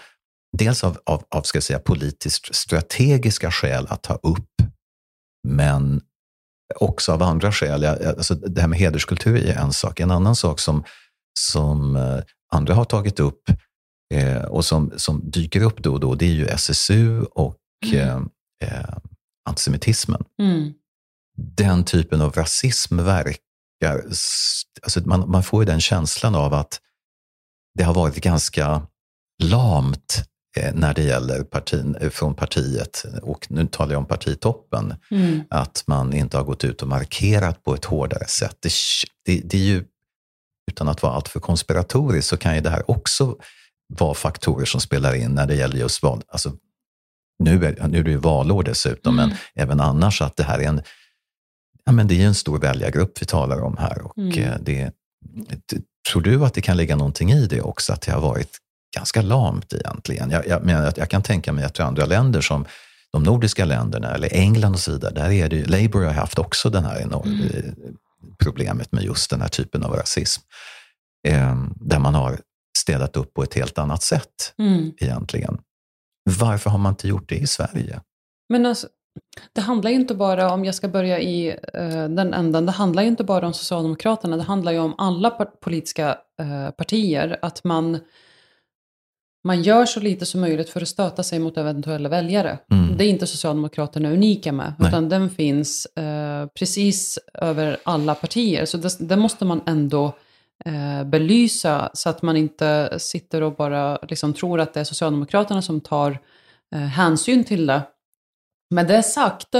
Dels 0.58 0.84
av, 0.84 0.98
av, 1.06 1.24
av 1.28 1.42
ska 1.42 1.60
säga, 1.60 1.78
politiskt 1.78 2.54
strategiska 2.54 3.50
skäl 3.50 3.86
att 3.90 4.02
ta 4.02 4.14
upp, 4.14 4.50
men 5.48 6.00
också 6.74 7.12
av 7.12 7.22
andra 7.22 7.52
skäl. 7.52 7.84
Alltså 7.84 8.34
det 8.34 8.60
här 8.60 8.68
med 8.68 8.78
hederskultur 8.78 9.36
är 9.36 9.56
en 9.56 9.72
sak. 9.72 10.00
En 10.00 10.10
annan 10.10 10.36
sak 10.36 10.60
som, 10.60 10.84
som 11.38 11.96
eh, 11.96 12.18
andra 12.52 12.74
har 12.74 12.84
tagit 12.84 13.20
upp 13.20 13.42
eh, 14.14 14.42
och 14.42 14.64
som, 14.64 14.92
som 14.96 15.30
dyker 15.30 15.62
upp 15.62 15.82
då 15.82 15.92
och 15.92 16.00
då, 16.00 16.14
det 16.14 16.26
är 16.26 16.32
ju 16.32 16.46
SSU 16.46 17.22
och 17.22 17.58
eh, 17.94 18.16
eh, 18.64 18.96
antisemitismen. 19.48 20.24
Mm. 20.42 20.72
Den 21.56 21.84
typen 21.84 22.20
av 22.20 22.32
rasism 22.32 22.96
verkar... 22.96 23.45
Alltså 23.84 25.00
man, 25.04 25.30
man 25.30 25.42
får 25.42 25.62
ju 25.62 25.66
den 25.66 25.80
känslan 25.80 26.34
av 26.34 26.54
att 26.54 26.80
det 27.78 27.84
har 27.84 27.94
varit 27.94 28.16
ganska 28.16 28.82
lamt 29.42 30.24
eh, 30.58 30.74
när 30.74 30.94
det 30.94 31.02
gäller 31.02 31.44
partin, 31.44 31.96
eh, 32.00 32.10
från 32.10 32.34
partiet, 32.34 33.04
och 33.22 33.46
nu 33.50 33.66
talar 33.66 33.92
jag 33.92 33.98
om 33.98 34.06
partitoppen, 34.06 34.94
Mm. 35.10 35.40
att 35.50 35.84
man 35.86 36.12
inte 36.14 36.36
har 36.36 36.44
gått 36.44 36.64
ut 36.64 36.82
och 36.82 36.88
markerat 36.88 37.64
på 37.64 37.74
ett 37.74 37.84
hårdare 37.84 38.26
sätt. 38.26 38.56
Det, 38.60 38.70
det, 39.24 39.40
det 39.44 39.56
är 39.56 39.62
ju, 39.62 39.84
utan 40.70 40.88
att 40.88 41.02
vara 41.02 41.12
alltför 41.12 41.40
konspiratorisk, 41.40 42.28
så 42.28 42.36
kan 42.36 42.54
ju 42.54 42.60
det 42.60 42.70
här 42.70 42.90
också 42.90 43.36
vara 43.98 44.14
faktorer 44.14 44.64
som 44.66 44.80
spelar 44.80 45.14
in 45.14 45.30
när 45.34 45.46
det 45.46 45.54
gäller 45.54 45.76
just 45.76 46.02
val. 46.02 46.22
Alltså, 46.28 46.52
nu, 47.38 47.64
är, 47.66 47.88
nu 47.88 47.98
är 47.98 48.02
det 48.02 48.10
ju 48.10 48.16
valår 48.16 48.62
dessutom, 48.62 49.18
Mm. 49.18 49.28
men 49.28 49.38
även 49.54 49.80
annars 49.80 50.22
att 50.22 50.36
det 50.36 50.42
här 50.44 50.58
är 50.58 50.68
en, 50.68 50.82
ja, 51.86 51.92
men 51.92 52.08
det 52.08 52.22
är 52.22 52.26
en 52.26 52.34
stor 52.34 52.58
väljargrupp 52.58 53.22
vi 53.22 53.26
talar 53.26 53.62
om 53.62 53.76
här. 53.76 54.02
Och 54.02 54.18
Mm. 54.18 54.38
eh, 54.38 54.56
det, 54.60 54.92
tror 56.12 56.22
du 56.22 56.44
att 56.44 56.54
det 56.54 56.60
kan 56.60 56.76
ligga 56.76 56.96
någonting 56.96 57.32
i 57.32 57.46
det 57.46 57.60
också, 57.60 57.92
att 57.92 58.00
det 58.02 58.12
har 58.12 58.20
varit 58.20 58.58
ganska 58.96 59.22
lamt 59.22 59.72
egentligen? 59.72 60.30
Jag, 60.30 60.46
jag, 60.46 60.64
menar 60.64 60.86
att 60.86 60.96
jag 60.96 61.10
kan 61.10 61.22
tänka 61.22 61.52
mig 61.52 61.64
att 61.64 61.78
i 61.78 61.82
andra 61.82 62.04
länder 62.06 62.40
som 62.40 62.64
de 63.12 63.22
nordiska 63.22 63.64
länderna 63.64 64.14
eller 64.14 64.34
England 64.34 64.72
och 64.74 64.80
så 64.80 64.92
vidare, 64.92 65.14
där 65.14 65.30
är 65.30 65.48
det 65.48 65.56
ju, 65.56 65.64
Labour 65.64 66.04
har 66.04 66.12
haft 66.12 66.38
också 66.38 66.70
den 66.70 66.84
här 66.84 67.00
enorm, 67.00 67.28
Mm. 67.32 67.46
eh, 67.56 67.72
problemet 68.44 68.92
med 68.92 69.04
just 69.04 69.30
den 69.30 69.40
här 69.40 69.48
typen 69.48 69.82
av 69.84 69.92
rasism. 69.92 70.42
Eh, 71.28 71.64
där 71.76 71.98
man 71.98 72.14
har 72.14 72.40
städat 72.78 73.16
upp 73.16 73.34
på 73.34 73.42
ett 73.42 73.54
helt 73.54 73.78
annat 73.78 74.02
sätt 74.02 74.54
Mm. 74.58 74.92
egentligen. 74.98 75.58
Varför 76.38 76.70
har 76.70 76.78
man 76.78 76.92
inte 76.92 77.08
gjort 77.08 77.28
det 77.28 77.36
i 77.36 77.46
Sverige? 77.46 78.00
Men 78.48 78.66
alltså, 78.66 78.88
det 79.52 79.60
handlar 79.60 79.90
ju 79.90 79.96
inte 79.96 80.14
bara 80.14 80.52
om, 80.52 80.64
jag 80.64 80.74
ska 80.74 80.88
börja 80.88 81.20
i 81.20 81.48
eh, 81.74 82.08
den 82.08 82.34
änden, 82.34 82.66
det 82.66 82.72
handlar 82.72 83.02
ju 83.02 83.08
inte 83.08 83.24
bara 83.24 83.46
om 83.46 83.52
Socialdemokraterna, 83.52 84.36
det 84.36 84.42
handlar 84.42 84.72
ju 84.72 84.78
om 84.78 84.94
alla 84.98 85.30
politiska 85.30 86.18
eh, 86.40 86.70
partier, 86.70 87.38
att 87.42 87.64
man, 87.64 87.98
man 89.44 89.62
gör 89.62 89.86
så 89.86 90.00
lite 90.00 90.26
som 90.26 90.40
möjligt 90.40 90.70
för 90.70 90.80
att 90.80 90.88
stöta 90.88 91.22
sig 91.22 91.38
mot 91.38 91.56
eventuella 91.56 92.08
väljare. 92.08 92.58
Mm. 92.70 92.96
Det 92.96 93.04
är 93.04 93.08
inte 93.08 93.26
Socialdemokraterna 93.26 94.10
unika 94.10 94.52
med, 94.52 94.72
Nej. 94.78 94.88
utan 94.88 95.08
den 95.08 95.30
finns 95.30 95.86
eh, 95.86 96.46
precis 96.46 97.18
över 97.34 97.76
alla 97.82 98.14
partier. 98.14 98.64
Så 98.64 98.76
det, 98.76 99.08
det 99.08 99.16
måste 99.16 99.44
man 99.44 99.60
ändå 99.66 100.12
eh, 100.64 101.04
belysa 101.04 101.90
så 101.94 102.08
att 102.08 102.22
man 102.22 102.36
inte 102.36 102.98
sitter 102.98 103.42
och 103.42 103.54
bara 103.54 103.98
liksom 104.08 104.34
tror 104.34 104.60
att 104.60 104.74
det 104.74 104.80
är 104.80 104.84
Socialdemokraterna 104.84 105.62
som 105.62 105.80
tar 105.80 106.18
eh, 106.74 106.80
hänsyn 106.80 107.44
till 107.44 107.66
det. 107.66 107.82
Med 108.70 108.86
det 108.86 109.02
sagt 109.02 109.54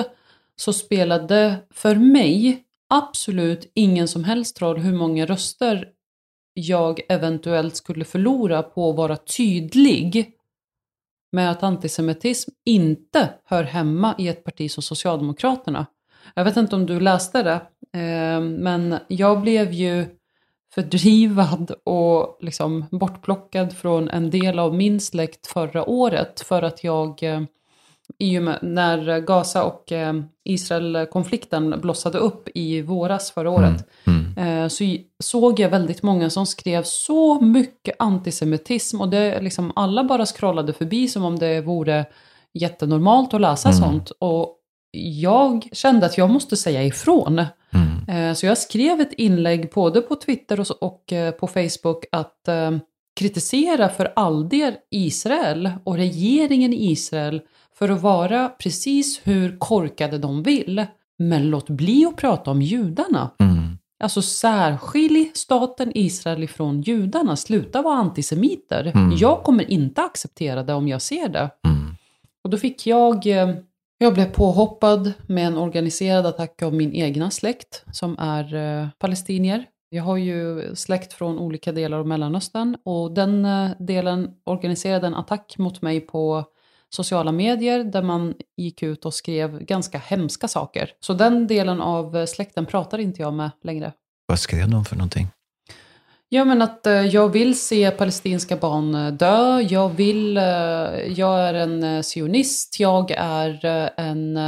så 0.57 0.73
spelade 0.73 1.57
för 1.71 1.95
mig 1.95 2.65
absolut 2.89 3.71
ingen 3.75 4.09
som 4.09 4.25
helst 4.25 4.63
roll 4.63 4.79
hur 4.79 4.93
många 4.93 5.27
röster 5.27 5.89
jag 6.55 7.01
eventuellt 7.09 7.77
skulle 7.77 8.05
förlora 8.05 8.63
på 8.63 8.91
att 8.91 8.97
vara 8.97 9.17
tydlig 9.17 10.33
med 11.33 11.51
att 11.51 11.63
antisemitism 11.63 12.51
inte 12.65 13.29
hör 13.45 13.63
hemma 13.63 14.15
i 14.19 14.29
ett 14.29 14.45
parti 14.45 14.71
som 14.71 14.83
Socialdemokraterna. 14.83 15.87
Jag 16.35 16.45
vet 16.45 16.57
inte 16.57 16.77
om 16.77 16.87
du 16.87 17.01
läste 17.01 17.43
det, 17.43 17.61
eh, 18.01 18.41
men 18.41 18.99
jag 19.09 19.41
blev 19.41 19.73
ju 19.73 20.07
fördrivad 20.75 21.71
och 21.85 22.39
liksom 22.41 22.85
bortplockad 22.91 23.77
från 23.77 24.09
en 24.09 24.31
del 24.31 24.59
av 24.59 24.75
min 24.75 25.01
släkt 25.01 25.47
förra 25.47 25.89
året 25.89 26.41
för 26.41 26.63
att 26.63 26.85
jag 26.85 27.23
eh, 27.23 27.43
i 28.19 28.39
och 28.39 28.43
med 28.43 28.59
när 28.63 29.21
Gaza 29.21 29.65
och 29.65 29.93
eh, 29.93 30.15
Israel-konflikten 30.45 31.81
blossade 31.81 32.19
upp 32.19 32.49
i 32.55 32.83
våras 32.83 33.31
förra 33.31 33.51
året 33.51 33.85
Mm. 34.07 34.39
eh, 34.63 34.69
så 34.69 34.85
såg 35.25 35.61
jag 35.61 35.69
väldigt 35.71 36.03
många 36.03 36.31
som 36.31 36.47
skrev 36.47 36.83
så 36.83 37.41
mycket 37.41 37.97
antisemitism 37.99 39.01
och 39.01 39.09
det 39.09 39.41
liksom 39.41 39.73
alla 39.77 40.05
bara 40.05 40.27
scrollade 40.27 40.73
förbi 40.73 41.09
som 41.09 41.25
om 41.25 41.39
det 41.39 41.61
vore 41.61 42.05
jättenormalt 42.55 43.35
att 43.35 43.41
läsa 43.41 43.69
Mm. 43.69 43.81
sånt. 43.81 44.11
Och 44.19 44.53
jag 45.21 45.69
kände 45.73 46.07
att 46.07 46.19
jag 46.19 46.31
måste 46.31 46.57
säga 46.57 46.85
ifrån. 46.85 47.45
Mm. 48.09 48.29
Eh, 48.31 48.35
Så 48.35 48.47
jag 48.47 48.59
skrev 48.59 49.01
ett 49.01 49.13
inlägg 49.13 49.71
både 49.75 50.01
på 50.01 50.15
Twitter 50.15 50.61
och 50.61 50.83
och 50.83 51.13
på 51.41 51.47
Facebook 51.47 52.05
att 52.13 52.49
kritisera 53.21 53.89
för 53.89 54.13
all 54.17 54.49
del 54.49 54.75
Israel 54.91 55.71
och 55.85 55.97
regeringen 55.97 56.73
i 56.73 56.91
Israel 56.91 57.41
för 57.79 57.89
att 57.89 58.03
vara 58.03 58.49
precis 58.49 59.21
hur 59.25 59.59
korkade 59.59 60.19
de 60.19 60.43
vill. 60.43 60.87
Men 61.19 61.51
låt 61.51 61.71
bli 61.71 62.07
att 62.07 62.17
prata 62.17 62.51
om 62.51 62.63
judarna. 62.63 63.31
Mm. 63.39 63.79
Alltså 64.05 64.23
särskilj 64.23 65.31
staten 65.35 65.93
Israel 65.95 66.43
ifrån 66.43 66.81
judarna. 66.81 67.37
Sluta 67.37 67.83
vara 67.83 67.95
antisemiter. 67.95 68.93
Mm. 68.95 69.17
Jag 69.17 69.43
kommer 69.43 69.71
inte 69.71 70.03
acceptera 70.03 70.63
det 70.63 70.75
om 70.75 70.89
jag 70.89 71.03
ser 71.03 71.29
det. 71.29 71.51
Mm. 71.67 71.95
Och 72.45 72.51
då 72.51 72.57
fick 72.57 72.87
jag, 72.87 73.27
eh, 73.27 73.55
jag 73.99 74.15
blev 74.15 74.33
påhoppad 74.33 75.13
med 75.27 75.47
en 75.47 75.57
organiserad 75.57 76.27
attack 76.27 76.63
av 76.63 76.75
min 76.75 76.93
egna 76.95 77.31
släkt 77.31 77.85
som 77.93 78.19
är 78.19 78.55
eh, 78.55 78.89
palestinier. 78.99 79.65
Jag 79.89 80.03
har 80.03 80.17
ju 80.17 80.71
släkt 80.75 81.13
från 81.13 81.39
olika 81.39 81.73
delar 81.73 81.99
av 81.99 82.07
Mellanöstern 82.07 82.77
och 82.85 83.13
den 83.13 83.45
eh, 83.45 83.71
delen 83.79 84.31
organiserade 84.45 85.07
en 85.07 85.15
attack 85.15 85.59
mot 85.59 85.83
mig 85.83 86.01
på 86.01 86.45
sociala 86.91 87.33
medier 87.33 87.85
där 87.85 88.03
man 88.03 88.35
gick 88.57 88.83
ut 88.83 89.07
och 89.07 89.15
skrev 89.15 89.59
ganska 89.59 89.99
hemska 89.99 90.49
saker. 90.49 90.91
Så 91.01 91.15
den 91.15 91.47
delen 91.47 91.81
av 91.81 92.17
eh, 92.17 92.27
släkten 92.27 92.67
pratar 92.67 92.99
inte 92.99 93.23
jag 93.23 93.33
med 93.35 93.51
längre. 93.63 93.93
Vad 94.27 94.39
skrev 94.39 94.71
de 94.71 94.85
för 94.85 94.97
någonting? 94.97 95.29
Ja, 96.29 96.45
men 96.45 96.63
att 96.63 96.87
eh, 96.87 96.93
jag 96.93 97.29
vill 97.29 97.59
se 97.59 97.91
palestinska 97.91 98.57
barn 98.57 98.95
eh, 98.95 99.13
dö. 99.13 99.61
Jag 99.61 99.89
vill, 99.89 100.37
jag 101.17 101.41
är 101.41 101.55
en 101.55 102.03
sionist. 102.03 102.81
Jag 102.81 103.11
är 103.11 103.91
en 103.97 104.39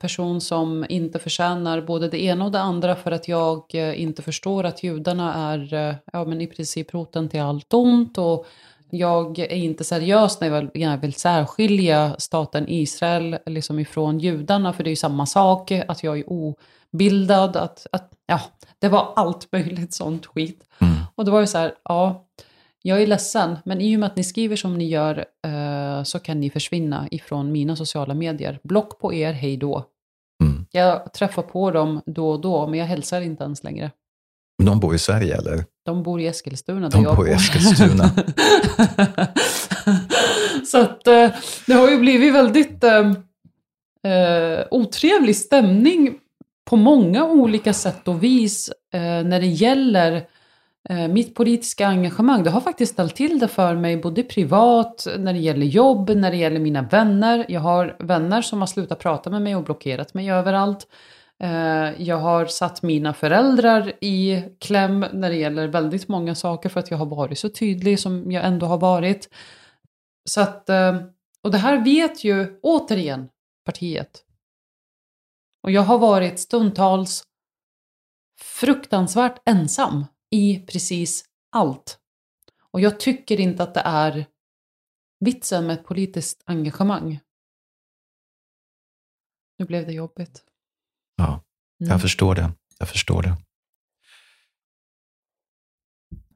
person 0.00 0.40
som 0.40 0.86
inte 0.88 1.18
förtjänar 1.18 1.80
både 1.80 2.08
det 2.08 2.22
ena 2.22 2.44
och 2.44 2.52
det 2.52 2.60
andra 2.60 2.96
för 2.96 3.10
att 3.10 3.28
jag 3.28 3.74
inte 3.74 4.22
förstår 4.22 4.64
att 4.64 4.82
judarna 4.82 5.52
är 5.52 5.96
ja, 6.12 6.24
men 6.24 6.40
i 6.40 6.46
princip 6.46 6.94
roten 6.94 7.28
till 7.28 7.40
allt 7.40 7.74
ont. 7.74 8.18
Och 8.18 8.46
jag 8.90 9.38
är 9.38 9.52
inte 9.52 9.84
seriös 9.84 10.40
när 10.40 10.70
jag 10.74 10.98
vill, 10.98 11.14
särskilja 11.14 12.16
staten 12.18 12.68
Israel 12.68 13.38
liksom 13.46 13.78
ifrån 13.78 14.18
judarna, 14.18 14.72
för 14.72 14.84
det 14.84 14.88
är 14.88 14.92
ju 14.92 14.96
samma 14.96 15.26
sak, 15.26 15.70
att 15.70 16.02
jag 16.02 16.18
är 16.18 16.24
obildad, 16.28 17.56
att, 17.56 17.86
att 17.92 18.12
ja, 18.26 18.40
det 18.78 18.88
var 18.88 19.12
allt 19.16 19.52
möjligt 19.52 19.94
sånt 19.94 20.26
skit. 20.26 20.64
Mm. 20.78 20.94
Och 21.14 21.24
då 21.24 21.32
var 21.32 21.40
det 21.40 21.46
så 21.46 21.58
här, 21.58 21.74
ja, 21.84 22.26
jag 22.82 23.02
är 23.02 23.06
ledsen, 23.06 23.58
men 23.64 23.80
i 23.80 23.96
och 23.96 24.00
med 24.00 24.06
att 24.06 24.16
ni 24.16 24.24
skriver 24.24 24.56
som 24.56 24.78
ni 24.78 24.88
gör 24.88 25.24
eh, 25.46 26.02
så 26.02 26.18
kan 26.18 26.40
ni 26.40 26.50
försvinna 26.50 27.08
ifrån 27.10 27.52
mina 27.52 27.76
sociala 27.76 28.14
medier. 28.14 28.58
Block 28.62 28.98
på 28.98 29.14
er, 29.14 29.32
hej 29.32 29.56
då. 29.56 29.84
Mm. 30.42 30.66
Jag 30.72 31.12
träffar 31.12 31.42
på 31.42 31.70
dem 31.70 32.02
då 32.06 32.30
och 32.30 32.40
då, 32.40 32.66
men 32.66 32.78
jag 32.78 32.86
hälsar 32.86 33.20
inte 33.20 33.44
ens 33.44 33.64
längre. 33.64 33.90
De 34.62 34.80
bor 34.80 34.94
i 34.94 34.98
Sverige 34.98 35.36
eller? 35.36 35.64
De 35.84 36.02
bor 36.02 36.20
i 36.20 36.26
Eskilstuna. 36.26 36.88
De 36.88 37.02
där 37.02 37.08
jag 37.08 37.16
bor 37.16 37.28
i 37.28 37.32
Eskilstuna. 37.32 38.10
så 40.66 40.80
att 40.80 41.06
eh, 41.06 41.30
det 41.66 41.72
har 41.72 41.90
ju 41.90 41.98
blivit 41.98 42.34
väldigt 42.34 42.84
eh, 42.84 43.10
eh, 44.12 44.64
otrevlig 44.70 45.36
stämning 45.36 46.14
på 46.64 46.76
många 46.76 47.24
olika 47.24 47.72
sätt 47.72 48.08
och 48.08 48.22
vis 48.22 48.70
eh, 48.92 49.00
när 49.00 49.40
det 49.40 49.46
gäller 49.46 50.26
eh, 50.88 51.08
mitt 51.08 51.34
politiska 51.34 51.86
engagemang. 51.86 52.42
Det 52.42 52.50
har 52.50 52.60
faktiskt 52.60 52.92
ställt 52.92 53.16
till 53.16 53.38
det 53.38 53.48
för 53.48 53.74
mig 53.74 53.96
både 53.96 54.22
privat, 54.22 55.06
när 55.18 55.32
det 55.32 55.38
gäller 55.38 55.66
jobb, 55.66 56.10
när 56.10 56.30
det 56.30 56.36
gäller 56.36 56.60
mina 56.60 56.82
vänner. 56.82 57.46
Jag 57.48 57.60
har 57.60 57.96
vänner 57.98 58.42
som 58.42 58.60
har 58.60 58.66
slutat 58.66 58.98
prata 58.98 59.30
med 59.30 59.42
mig 59.42 59.56
och 59.56 59.64
blockerat 59.64 60.14
mig 60.14 60.30
överallt. 60.30 60.86
Eh, 61.42 62.02
jag 62.02 62.16
har 62.16 62.46
satt 62.46 62.82
mina 62.82 63.14
föräldrar 63.14 63.92
i 64.00 64.44
kläm 64.60 65.00
när 65.12 65.30
det 65.30 65.36
gäller 65.36 65.68
väldigt 65.68 66.08
många 66.08 66.34
saker 66.34 66.68
för 66.68 66.80
att 66.80 66.90
jag 66.90 66.98
har 66.98 67.06
varit 67.06 67.38
så 67.38 67.48
tydlig 67.48 68.00
som 68.00 68.30
jag 68.32 68.44
ändå 68.44 68.66
har 68.66 68.78
varit. 68.78 69.28
Så 70.28 70.40
att, 70.40 70.68
eh, 70.68 70.96
och 71.42 71.50
det 71.50 71.58
här 71.58 71.84
vet 71.84 72.24
ju 72.24 72.60
återigen 72.62 73.28
partiet. 73.64 74.24
Och 75.62 75.70
jag 75.70 75.82
har 75.82 75.98
varit 75.98 76.40
stundtals 76.40 77.24
fruktansvärt 78.40 79.42
ensam 79.44 80.04
i 80.30 80.58
precis 80.58 81.24
allt. 81.52 81.98
Och 82.70 82.80
jag 82.80 83.00
tycker 83.00 83.40
inte 83.40 83.62
att 83.62 83.74
det 83.74 83.82
är 83.84 84.26
vitsen 85.20 85.66
med 85.66 85.74
ett 85.74 85.86
politiskt 85.86 86.42
engagemang. 86.44 87.20
Nu 89.58 89.64
blev 89.64 89.86
det 89.86 89.92
jobbigt. 89.92 90.44
Ja, 91.16 91.42
Mm. 91.80 91.90
jag 91.90 92.00
förstår 92.00 92.34
det. 92.34 92.50
Jag 92.78 92.88
förstår 92.88 93.22
det. 93.22 93.36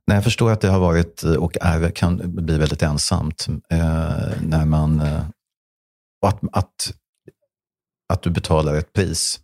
Nej, 0.07 0.17
jag 0.17 0.25
förstår 0.25 0.51
att 0.53 0.61
det 0.61 0.69
har 0.69 0.81
varit 0.81 1.23
och 1.23 1.57
är, 1.61 1.91
kan 1.91 2.35
bli 2.35 2.59
väldigt 2.59 2.83
ensamt 2.83 3.47
eh, 3.71 4.43
när 4.43 4.65
man... 4.65 5.01
Eh, 5.01 5.25
att, 6.27 6.39
att, 6.53 6.75
att 8.13 8.23
du 8.23 8.31
betalar 8.31 8.75
ett 8.75 8.93
pris 8.93 9.41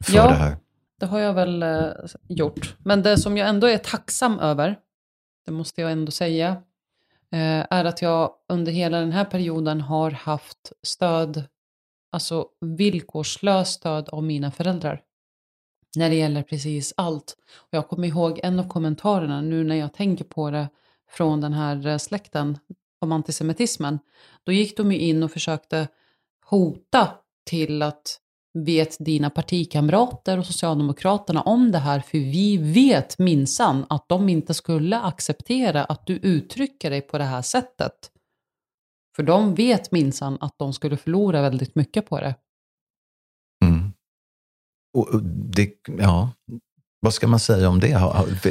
för 0.00 0.12
Ja. 0.14 0.28
det 0.28 0.34
här. 0.34 0.56
Det 1.00 1.06
har 1.06 1.18
jag 1.18 1.34
väl 1.34 1.62
eh, 1.62 1.88
gjort. 2.28 2.76
Men 2.78 3.02
det 3.02 3.18
som 3.18 3.36
jag 3.36 3.48
ändå 3.48 3.66
är 3.66 3.78
tacksam 3.78 4.38
över, 4.38 4.78
det 5.46 5.52
måste 5.52 5.80
jag 5.80 5.92
ändå 5.92 6.12
säga, 6.12 6.48
eh, 7.32 7.66
är 7.70 7.84
att 7.84 8.02
jag 8.02 8.30
under 8.48 8.72
hela 8.72 9.00
den 9.00 9.12
här 9.12 9.24
perioden 9.24 9.80
har 9.80 10.10
haft 10.10 10.72
stöd, 10.82 11.44
alltså 12.14 12.46
villkorslöst 12.60 13.72
stöd 13.72 14.08
av 14.08 14.22
mina 14.22 14.50
föräldrar. 14.50 15.02
När 15.96 16.10
det 16.10 16.16
gäller 16.16 16.42
precis 16.42 16.94
allt. 16.96 17.36
Och 17.56 17.68
jag 17.70 17.88
kommer 17.88 18.08
ihåg 18.08 18.40
en 18.42 18.60
av 18.60 18.68
kommentarerna 18.68 19.40
nu 19.40 19.64
när 19.64 19.76
jag 19.76 19.94
tänker 19.94 20.24
på 20.24 20.50
det 20.50 20.68
från 21.10 21.40
den 21.40 21.52
här 21.52 21.86
eh, 21.86 21.98
släkten 21.98 22.58
om 23.00 23.12
antisemitismen. 23.12 23.98
Då 24.44 24.52
gick 24.52 24.76
de 24.76 24.92
ju 24.92 24.98
in 24.98 25.22
och 25.22 25.32
försökte 25.32 25.88
hota 26.44 27.08
till 27.44 27.82
att 27.82 28.20
vet 28.54 28.96
dina 29.00 29.30
partikamrater 29.30 30.38
och 30.38 30.46
Socialdemokraterna 30.46 31.42
om 31.42 31.72
det 31.72 31.78
här? 31.78 32.00
För 32.00 32.18
vi 32.18 32.56
vet 32.56 33.18
minsann 33.18 33.86
att 33.88 34.08
de 34.08 34.28
inte 34.28 34.54
skulle 34.54 35.00
acceptera 35.00 35.84
att 35.84 36.06
du 36.06 36.16
uttrycker 36.16 36.90
dig 36.90 37.00
på 37.00 37.18
det 37.18 37.24
här 37.24 37.42
sättet. 37.42 38.10
För 39.16 39.22
de 39.22 39.54
vet 39.54 39.92
minsann 39.92 40.38
att 40.40 40.54
de 40.58 40.72
skulle 40.72 40.96
förlora 40.96 41.42
väldigt 41.42 41.74
mycket 41.74 42.08
på 42.08 42.20
det. 42.20 42.34
Mm. 43.64 43.92
Och 44.96 45.08
och 45.08 45.22
det, 45.22 45.70
ja, 45.98 46.30
vad 47.04 47.14
ska 47.14 47.26
man 47.26 47.40
säga 47.40 47.68
om 47.68 47.80
det? 47.80 48.00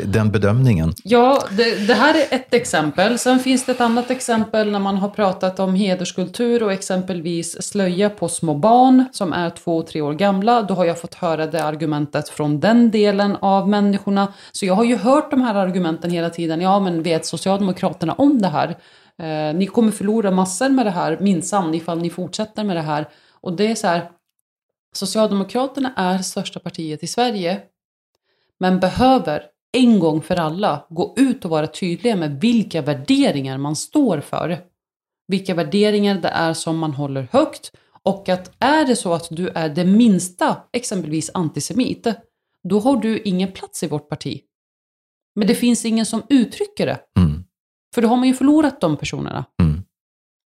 Den 0.06 0.32
bedömningen? 0.32 0.94
Ja, 1.04 1.44
det, 1.52 1.88
det 1.88 1.94
här 1.94 2.16
är 2.16 2.36
ett 2.36 2.54
exempel. 2.54 3.20
Sen 3.20 3.40
finns 3.40 3.66
det 3.66 3.72
ett 3.72 3.82
annat 3.82 4.12
exempel 4.12 4.72
när 4.72 4.80
man 4.80 4.98
har 4.98 5.10
pratat 5.10 5.60
om 5.60 5.76
hederskultur 5.76 6.64
och 6.64 6.72
exempelvis 6.72 7.62
slöja 7.62 8.10
på 8.10 8.28
små 8.28 8.54
barn 8.56 9.06
som 9.12 9.34
är 9.34 9.50
två, 9.50 9.82
tre 9.84 10.02
år 10.02 10.14
gamla. 10.14 10.62
Då 10.62 10.74
har 10.74 10.86
jag 10.86 11.02
fått 11.02 11.14
höra 11.14 11.48
det 11.48 11.64
argumentet 11.64 12.30
från 12.30 12.60
den 12.60 12.92
delen 12.92 13.36
av 13.36 13.70
människorna. 13.70 14.34
Så 14.52 14.66
jag 14.66 14.74
har 14.74 14.84
ju 14.84 14.96
hört 14.96 15.32
de 15.32 15.42
här 15.42 15.56
argumenten 15.56 16.12
hela 16.12 16.30
tiden. 16.30 16.62
Ja, 16.62 16.80
men 16.80 17.04
vet 17.04 17.26
Socialdemokraterna 17.26 18.14
om 18.14 18.42
det 18.42 18.48
här? 18.48 18.78
Eh, 19.22 19.56
ni 19.56 19.68
kommer 19.68 19.92
förlora 19.92 20.32
massor 20.32 20.70
med 20.70 20.86
det 20.86 20.92
här, 20.92 21.18
minsann, 21.22 21.74
ifall 21.74 22.02
ni 22.02 22.10
fortsätter 22.10 22.64
med 22.64 22.76
det 22.76 22.82
här. 22.82 23.10
Och 23.32 23.54
det 23.54 23.68
är 23.68 23.76
så 23.76 23.88
här, 23.88 24.12
Socialdemokraterna 24.94 25.94
är 25.96 26.18
största 26.18 26.60
partiet 26.60 27.04
i 27.04 27.08
Sverige 27.08 27.62
men 28.60 28.80
behöver 28.80 29.44
en 29.72 30.00
gång 30.00 30.22
för 30.22 30.36
alla 30.36 30.86
gå 30.90 31.14
ut 31.18 31.46
och 31.46 31.52
vara 31.52 31.68
tydliga 31.68 32.16
med 32.16 32.42
vilka 32.42 32.82
värderingar 32.82 33.58
man 33.58 33.76
står 33.76 34.20
för. 34.20 34.58
Vilka 35.28 35.54
värderingar 35.54 36.16
det 36.16 36.28
är 36.28 36.54
som 36.54 36.78
man 36.78 36.94
håller 36.94 37.28
högt 37.32 37.72
och 38.04 38.30
att 38.30 38.52
är 38.60 38.86
det 38.86 38.96
så 38.96 39.14
att 39.14 39.28
du 39.32 39.50
är 39.50 39.70
det 39.70 39.86
minsta, 39.86 40.58
exempelvis 40.74 41.32
antisemit, 41.34 42.08
då 42.64 42.80
har 42.80 42.98
du 42.98 43.20
ingen 43.20 43.52
plats 43.52 43.84
i 43.84 43.88
vårt 43.88 44.10
parti. 44.10 44.42
Men 45.36 45.48
det 45.48 45.56
finns 45.56 45.86
ingen 45.86 46.06
som 46.06 46.24
uttrycker 46.30 46.86
det, 46.86 47.00
Mm 47.18 47.44
för 47.94 48.02
då 48.02 48.08
har 48.08 48.18
man 48.18 48.28
ju 48.28 48.34
förlorat 48.34 48.82
de 48.82 48.98
personerna. 48.98 49.46
Mm. 49.62 49.84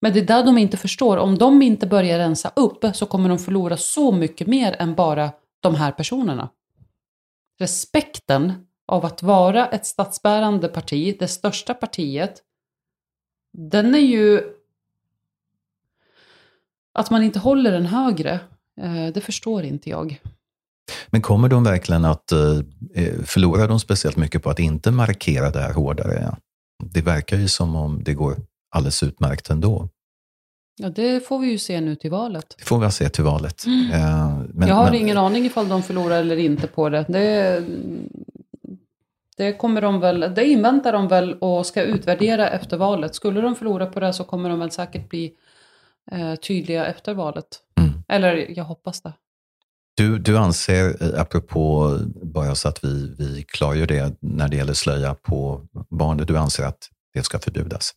Men 0.00 0.12
det 0.12 0.20
är 0.20 0.26
där 0.26 0.44
de 0.44 0.58
inte 0.58 0.76
förstår. 0.76 1.16
Om 1.16 1.38
de 1.38 1.62
inte 1.62 1.86
börjar 1.86 2.18
rensa 2.18 2.52
upp 2.56 2.84
så 2.94 3.06
kommer 3.06 3.28
de 3.28 3.38
förlora 3.38 3.76
så 3.76 4.12
mycket 4.12 4.46
mer 4.46 4.76
än 4.78 4.94
bara 4.94 5.32
de 5.60 5.74
här 5.74 5.92
personerna. 5.92 6.48
Respekten 7.58 8.66
av 8.86 9.04
att 9.04 9.22
vara 9.22 9.66
ett 9.66 9.86
statsbärande 9.86 10.68
parti, 10.68 11.16
det 11.18 11.28
största 11.28 11.74
partiet, 11.74 12.42
den 13.52 13.94
är 13.94 13.98
ju... 13.98 14.42
Att 16.92 17.10
man 17.10 17.22
inte 17.22 17.38
håller 17.38 17.72
den 17.72 17.86
högre, 17.86 18.32
eh, 18.80 19.06
det 19.14 19.20
förstår 19.20 19.62
inte 19.62 19.90
jag. 19.90 20.20
Men 21.06 21.22
kommer 21.22 21.48
de 21.48 21.64
verkligen 21.64 22.04
att 22.04 22.32
eh, 22.32 22.60
förlora 23.24 23.66
de 23.66 23.80
speciellt 23.80 24.16
mycket 24.16 24.42
på 24.42 24.50
att 24.50 24.58
inte 24.58 24.90
markera 24.90 25.50
det 25.50 25.60
här 25.60 25.72
hårdare? 25.72 26.36
Det 26.92 27.02
verkar 27.02 27.36
ju 27.36 27.48
som 27.48 27.76
om 27.76 28.04
det 28.04 28.14
går 28.14 28.36
alldeles 28.70 29.02
utmärkt 29.02 29.50
ändå. 29.50 29.88
Ja, 30.76 30.88
det 30.88 31.26
får 31.26 31.38
vi 31.38 31.50
ju 31.50 31.58
se 31.58 31.80
nu 31.80 31.96
till 31.96 32.10
valet. 32.10 32.54
Det 32.58 32.64
får 32.64 32.78
vi 32.78 32.90
se 32.90 33.08
till 33.08 33.24
valet. 33.24 33.66
Mm. 33.66 34.42
men, 34.54 34.68
jag 34.68 34.74
har 34.74 34.84
men, 34.84 34.94
ingen 34.94 35.18
aning 35.18 35.46
ifall 35.46 35.68
de 35.68 35.82
förlorar 35.82 36.20
eller 36.20 36.36
inte 36.36 36.66
på 36.66 36.88
det. 36.88 37.04
Det, 37.08 37.64
det 39.36 39.52
kommer 39.52 39.80
de 39.80 40.00
väl, 40.00 40.20
det 40.34 40.44
inväntar 40.44 40.92
de 40.92 41.08
väl 41.08 41.34
och 41.34 41.66
ska 41.66 41.82
utvärdera 41.82 42.50
efter 42.50 42.76
valet. 42.76 43.14
Skulle 43.14 43.40
de 43.40 43.54
förlora 43.54 43.86
på 43.86 44.00
det 44.00 44.12
så 44.12 44.24
kommer 44.24 44.48
de 44.48 44.58
väl 44.58 44.70
säkert 44.70 45.08
bli 45.08 45.32
eh, 46.10 46.34
tydliga 46.34 46.86
efter 46.86 47.14
valet. 47.14 47.60
Mm. 47.80 47.92
Eller 48.08 48.56
jag 48.56 48.64
hoppas 48.64 49.00
det. 49.00 49.12
Du, 49.96 50.18
du 50.18 50.38
anser, 50.38 51.02
eh, 51.02 51.20
apropå, 51.20 51.98
bara 52.22 52.54
så 52.54 52.68
att 52.68 52.84
vi, 52.84 53.14
vi 53.18 53.44
klargör 53.48 53.86
det, 53.86 54.16
när 54.20 54.48
det 54.48 54.56
gäller 54.56 54.74
slöja 54.74 55.14
på 55.14 55.60
barn, 55.90 56.16
du 56.16 56.36
anser 56.36 56.64
att 56.64 56.88
det 57.14 57.22
ska 57.22 57.38
förbjudas? 57.38 57.92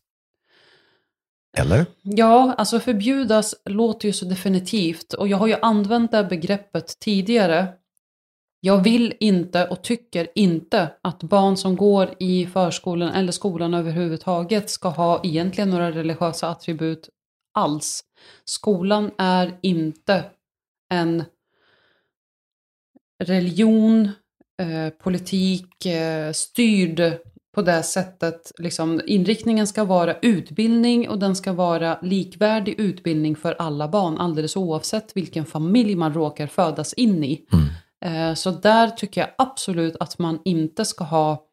Eller? 1.56 1.86
Ja, 2.02 2.54
alltså 2.58 2.80
förbjudas 2.80 3.54
låter 3.64 4.08
ju 4.08 4.12
så 4.12 4.24
definitivt. 4.24 5.12
Och 5.12 5.28
jag 5.28 5.36
har 5.36 5.46
ju 5.46 5.56
använt 5.62 6.10
det 6.10 6.24
begreppet 6.24 6.98
tidigare. 7.00 7.68
Jag 8.60 8.82
vill 8.82 9.14
inte 9.20 9.66
och 9.66 9.82
tycker 9.82 10.28
inte 10.34 10.90
att 11.02 11.22
barn 11.22 11.56
som 11.56 11.76
går 11.76 12.14
i 12.18 12.46
förskolan 12.46 13.12
eller 13.12 13.32
skolan 13.32 13.74
överhuvudtaget 13.74 14.70
ska 14.70 14.88
ha 14.88 15.20
egentligen 15.24 15.70
några 15.70 15.90
religiösa 15.90 16.48
attribut 16.48 17.08
alls. 17.54 18.04
Skolan 18.44 19.10
är 19.18 19.58
inte 19.62 20.24
en 20.90 21.24
religion, 23.24 24.08
eh, 24.62 24.92
politik 25.02 25.86
eh, 25.86 26.32
styrd 26.32 27.18
på 27.54 27.62
det 27.62 27.82
sättet. 27.82 28.52
Liksom, 28.58 29.00
inriktningen 29.06 29.66
ska 29.66 29.84
vara 29.84 30.16
utbildning 30.22 31.08
och 31.08 31.18
den 31.18 31.36
ska 31.36 31.52
vara 31.52 31.98
likvärdig 32.02 32.80
utbildning 32.80 33.36
för 33.36 33.56
alla 33.58 33.88
barn 33.88 34.18
alldeles 34.18 34.56
oavsett 34.56 35.16
vilken 35.16 35.46
familj 35.46 35.94
man 35.94 36.14
råkar 36.14 36.46
födas 36.46 36.92
in 36.92 37.24
i. 37.24 37.46
Mm. 37.52 37.68
Eh, 38.04 38.34
så 38.34 38.50
där 38.50 38.88
tycker 38.88 39.20
jag 39.20 39.30
absolut 39.38 39.96
att 40.00 40.18
man 40.18 40.38
inte 40.44 40.84
ska 40.84 41.04
ha 41.04 41.44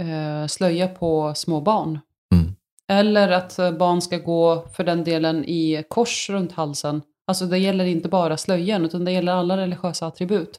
eh, 0.00 0.46
slöja 0.46 0.88
på 0.88 1.34
små 1.34 1.60
barn. 1.60 1.98
Mm. 2.34 2.54
Eller 2.88 3.28
att 3.28 3.58
eh, 3.58 3.72
barn 3.72 4.02
ska 4.02 4.18
gå 4.18 4.66
för 4.76 4.84
den 4.84 5.04
delen 5.04 5.44
i 5.44 5.84
kors 5.88 6.30
runt 6.30 6.52
halsen. 6.52 7.02
Alltså 7.26 7.46
det 7.46 7.58
gäller 7.58 7.84
inte 7.84 8.08
bara 8.08 8.36
slöjan 8.36 8.84
utan 8.84 9.04
det 9.04 9.12
gäller 9.12 9.32
alla 9.32 9.56
religiösa 9.56 10.06
attribut. 10.06 10.58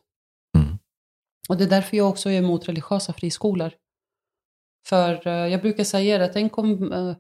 Och 1.54 1.60
det 1.60 1.64
är 1.64 1.70
därför 1.70 1.98
jag 1.98 2.10
också 2.10 2.30
är 2.30 2.38
emot 2.38 2.70
religiösa 2.70 3.14
friskolor. 3.14 3.72
För 4.88 5.28
eh, 5.28 5.34
jag 5.34 5.62
brukar 5.62 5.84
säga 5.84 6.18
det, 6.18 6.28
tänk 6.28 6.58
om 6.58 6.94
eh, 6.94 7.16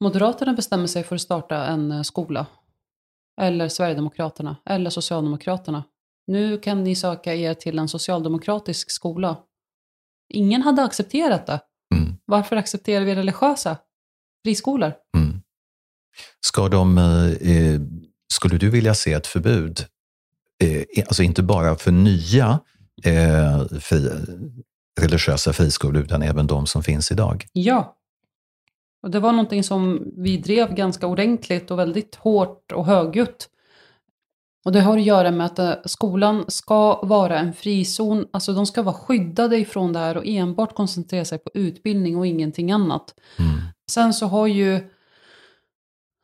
Moderaterna 0.00 0.52
bestämmer 0.52 0.86
sig 0.86 1.04
för 1.04 1.14
att 1.14 1.20
starta 1.20 1.66
en 1.66 1.92
eh, 1.92 2.02
skola. 2.02 2.46
Eller 3.40 3.68
Sverigedemokraterna, 3.68 4.56
eller 4.64 4.90
Socialdemokraterna. 4.90 5.84
Nu 6.26 6.58
kan 6.58 6.84
ni 6.84 6.96
söka 6.96 7.34
er 7.34 7.54
till 7.54 7.78
en 7.78 7.88
socialdemokratisk 7.88 8.90
skola. 8.90 9.36
Ingen 10.28 10.62
hade 10.62 10.82
accepterat 10.82 11.46
det. 11.46 11.60
Mm. 11.94 12.16
Varför 12.24 12.56
accepterar 12.56 13.04
vi 13.04 13.14
religiösa 13.14 13.76
friskolor? 14.44 14.92
Mm. 15.16 15.42
Ska 16.40 16.68
de, 16.68 16.98
eh, 16.98 17.80
skulle 18.32 18.58
du 18.58 18.70
vilja 18.70 18.94
se 18.94 19.12
ett 19.12 19.26
förbud, 19.26 19.80
eh, 20.62 21.04
alltså 21.06 21.22
inte 21.22 21.42
bara 21.42 21.76
för 21.76 21.90
nya 21.92 22.60
eh, 23.04 23.78
fri, 23.80 24.10
religiösa 25.00 25.52
friskolor, 25.52 26.02
utan 26.02 26.22
även 26.22 26.46
de 26.46 26.66
som 26.66 26.82
finns 26.82 27.12
idag? 27.12 27.46
Ja. 27.52 27.94
Och 29.02 29.10
det 29.10 29.20
var 29.20 29.32
någonting 29.32 29.64
som 29.64 30.12
vi 30.16 30.36
drev 30.36 30.74
ganska 30.74 31.06
ordentligt 31.06 31.70
och 31.70 31.78
väldigt 31.78 32.14
hårt 32.14 32.72
och 32.72 32.86
högljutt. 32.86 33.48
Och 34.64 34.72
det 34.72 34.80
har 34.80 34.98
att 34.98 35.04
göra 35.04 35.30
med 35.30 35.46
att 35.46 35.58
eh, 35.58 35.74
skolan 35.84 36.44
ska 36.48 37.00
vara 37.02 37.38
en 37.38 37.52
frizon, 37.52 38.26
alltså 38.30 38.52
de 38.52 38.66
ska 38.66 38.82
vara 38.82 38.94
skyddade 38.94 39.58
ifrån 39.58 39.92
det 39.92 39.98
här 39.98 40.16
och 40.16 40.26
enbart 40.26 40.74
koncentrera 40.74 41.24
sig 41.24 41.38
på 41.38 41.50
utbildning 41.54 42.16
och 42.16 42.26
ingenting 42.26 42.72
annat. 42.72 43.14
Mm. 43.38 43.60
Sen 43.90 44.14
så 44.14 44.26
har 44.26 44.46
ju, 44.46 44.90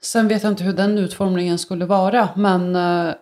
sen 0.02 0.28
vet 0.28 0.42
jag 0.42 0.52
inte 0.52 0.64
hur 0.64 0.72
den 0.72 0.98
utformningen 0.98 1.58
skulle 1.58 1.86
vara, 1.86 2.28
men 2.36 2.76
eh, 2.76 3.14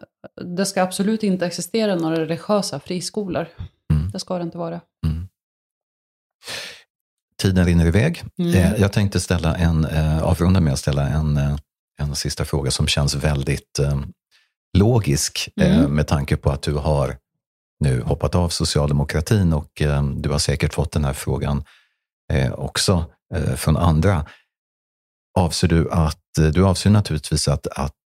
det 0.57 0.67
ska 0.67 0.83
absolut 0.83 1.23
inte 1.23 1.47
existera 1.47 1.95
några 1.97 2.21
religiösa 2.21 2.81
friskolor. 2.81 3.49
Mm. 3.93 4.11
Det 4.11 4.19
ska 4.19 4.39
det 4.39 4.45
inte 4.45 4.59
vara. 4.59 4.81
Mm. 5.07 5.29
Tiden 7.43 7.65
rinner 7.65 7.87
iväg. 7.87 8.25
Mm. 8.39 8.55
Eh, 8.55 8.81
jag 8.81 8.93
tänkte 8.93 9.21
ställa 9.21 9.57
en, 9.57 9.85
eh, 9.85 10.23
avrunda 10.23 10.61
med 10.61 10.73
att 10.73 10.79
ställa 10.79 11.09
en, 11.09 11.37
eh, 11.37 11.57
en 12.01 12.15
sista 12.15 12.45
fråga 12.45 12.71
som 12.71 12.87
känns 12.87 13.15
väldigt 13.15 13.81
logisk 14.79 15.49
Mm. 15.61 15.91
med 15.91 16.07
tanke 16.07 16.37
på 16.37 16.51
att 16.51 16.63
du 16.63 16.75
har 16.75 17.17
nu 17.81 18.01
hoppat 18.03 18.35
av 18.35 18.49
socialdemokratin 18.49 19.53
och 19.53 19.83
du 20.17 20.31
har 20.31 20.39
säkert 20.39 20.75
fått 20.75 20.93
den 20.93 21.05
här 21.05 21.13
frågan 21.13 21.65
också 22.53 23.05
från 23.57 23.77
andra. 23.77 24.27
Avser 25.39 25.69
du 25.69 25.91
att, 25.91 26.23
du 26.53 26.67
avser 26.67 26.91
naturligtvis 26.91 27.49
att, 27.49 27.67
att 27.67 27.97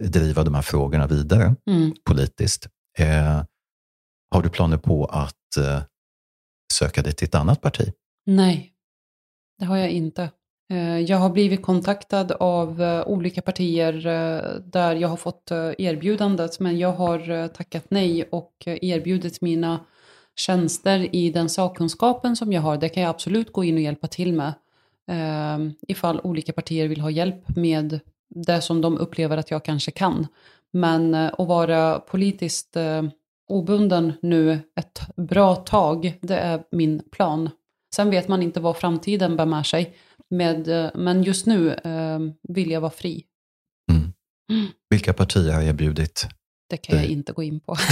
driva 0.00 0.44
de 0.44 0.54
här 0.54 0.62
frågorna 0.62 1.06
vidare 1.06 1.54
Mm. 1.70 1.94
politiskt. 2.04 2.68
Eh, 2.98 3.42
har 4.30 4.42
du 4.42 4.48
planer 4.48 4.76
på 4.76 5.04
att 5.04 5.56
eh, 5.58 5.82
söka 6.72 7.02
dig 7.02 7.12
till 7.12 7.26
ett 7.28 7.34
annat 7.34 7.60
parti? 7.60 7.92
Nej, 8.26 8.72
det 9.58 9.64
har 9.64 9.76
jag 9.76 9.90
inte. 9.90 10.30
Eh, 10.72 10.98
Jag 10.98 11.16
har 11.18 11.30
blivit 11.30 11.62
kontaktad 11.62 12.32
av 12.32 12.82
eh, 12.82 13.06
olika 13.06 13.42
partier 13.42 14.06
eh, 14.06 14.60
där 14.60 14.94
jag 14.96 15.08
har 15.08 15.16
fått 15.16 15.50
eh, 15.50 15.70
erbjudandet, 15.78 16.60
men 16.60 16.78
jag 16.78 16.92
har 16.92 17.30
eh, 17.30 17.46
tackat 17.46 17.84
nej 17.88 18.28
och 18.32 18.52
eh, 18.66 18.78
erbjudit 18.82 19.40
mina 19.40 19.80
tjänster 20.36 21.14
i 21.16 21.30
den 21.30 21.48
sakkunskapen 21.48 22.36
som 22.36 22.52
jag 22.52 22.62
har. 22.62 22.76
Det 22.76 22.88
kan 22.88 23.02
jag 23.02 23.10
absolut 23.10 23.52
gå 23.52 23.64
in 23.64 23.74
och 23.74 23.80
hjälpa 23.80 24.06
till 24.06 24.32
med. 24.32 24.52
eh, 25.10 25.70
Ifall 25.88 26.20
olika 26.24 26.52
partier 26.52 26.88
vill 26.88 27.00
ha 27.00 27.10
hjälp 27.10 27.56
med 27.56 28.00
det 28.34 28.60
som 28.60 28.80
de 28.80 28.98
upplever 28.98 29.36
att 29.36 29.50
jag 29.50 29.64
kanske 29.64 29.90
kan. 29.90 30.26
Men 30.72 31.14
eh, 31.14 31.30
att 31.38 31.48
vara 31.48 31.98
politiskt 31.98 32.76
eh, 32.76 33.02
obunden 33.48 34.12
nu 34.22 34.58
ett 34.80 35.00
bra 35.16 35.54
tag, 35.54 36.18
det 36.22 36.36
är 36.38 36.62
min 36.70 37.02
plan. 37.12 37.50
Sen 37.94 38.10
vet 38.10 38.28
man 38.28 38.42
inte 38.42 38.60
vad 38.60 38.76
framtiden 38.76 39.36
bär 39.36 39.46
med 39.46 39.66
sig. 39.66 39.96
Med, 40.30 40.68
eh, 40.68 40.90
men 40.94 41.22
just 41.22 41.46
nu 41.46 41.78
vill 42.48 42.70
jag 42.70 42.80
vara 42.80 42.90
fri. 42.90 43.24
Mm. 43.92 44.66
Vilka 44.90 45.12
partier 45.12 45.52
har 45.52 45.62
erbjudit? 45.62 46.26
Det 46.70 46.76
kan 46.76 46.96
jag 46.96 47.06
inte 47.06 47.32
gå 47.32 47.42
in 47.42 47.60
på. 47.60 47.76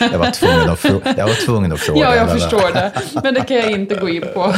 Jag 0.00 0.18
var 0.18 0.30
tvungen 0.30 0.70
att, 0.70 0.78
frå- 0.78 1.14
jag 1.18 1.26
var 1.28 1.46
tvungen 1.46 1.72
att 1.72 1.80
fråga. 1.80 2.00
ja, 2.00 2.16
jag 2.16 2.30
förstår 2.32 2.72
det. 2.74 2.92
Men 3.22 3.34
det 3.34 3.40
kan 3.40 3.56
jag 3.56 3.70
inte 3.70 3.94
gå 3.94 4.08
in 4.08 4.24
på. 4.34 4.54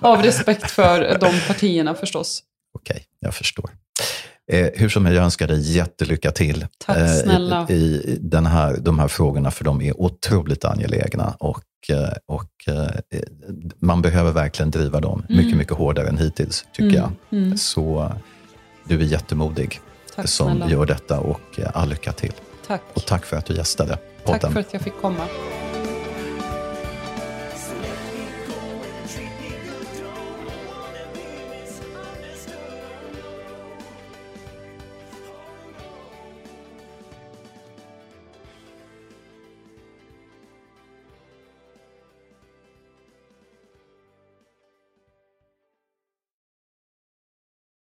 Av 0.00 0.22
respekt 0.22 0.70
för 0.70 1.18
de 1.20 1.32
partierna 1.48 1.94
förstås. 1.94 2.42
Okej, 2.78 3.04
jag 3.20 3.34
förstår. 3.34 3.70
Eh, 4.52 4.68
hur 4.74 4.88
som 4.88 5.04
helst, 5.06 5.16
jag 5.16 5.24
önskar 5.24 5.48
dig 5.48 5.60
jättelycka 5.76 6.30
till 6.30 6.66
Tack 6.86 6.96
eh, 6.96 7.70
i, 7.70 7.74
i 7.74 8.18
den 8.20 8.46
här, 8.46 8.76
de 8.76 8.98
här 8.98 9.08
frågorna, 9.08 9.50
för 9.50 9.64
de 9.64 9.82
är 9.82 10.00
otroligt 10.00 10.64
angelägna. 10.64 11.36
Och, 11.40 11.62
eh, 11.90 12.12
och 12.26 12.50
eh, 12.68 12.88
man 13.78 14.02
behöver 14.02 14.32
verkligen 14.32 14.70
driva 14.70 15.00
dem 15.00 15.22
mycket, 15.28 15.44
Mm. 15.46 15.58
mycket 15.58 15.76
hårdare 15.76 16.08
än 16.08 16.18
hittills, 16.18 16.64
tycker 16.72 16.98
Mm, 16.98 17.12
jag. 17.30 17.38
mm. 17.42 17.56
Så 17.58 18.02
eh, 18.02 18.12
du 18.84 19.00
är 19.00 19.04
jättemodig 19.04 19.80
Tack 20.16 20.28
som 20.28 20.46
snälla. 20.56 20.70
gör 20.70 20.86
detta 20.86 21.20
och 21.20 21.40
eh, 21.60 21.70
all 21.74 21.88
lycka 21.88 22.12
till. 22.12 22.32
Tack. 22.66 22.82
Och 22.94 23.06
tack 23.06 23.24
för 23.26 23.36
att 23.36 23.46
du 23.46 23.54
gästade 23.54 23.90
Tack 23.90 24.24
podden. 24.24 24.52
för 24.52 24.60
att 24.60 24.72
jag 24.72 24.82
fick 24.82 25.00
komma. 25.00 25.26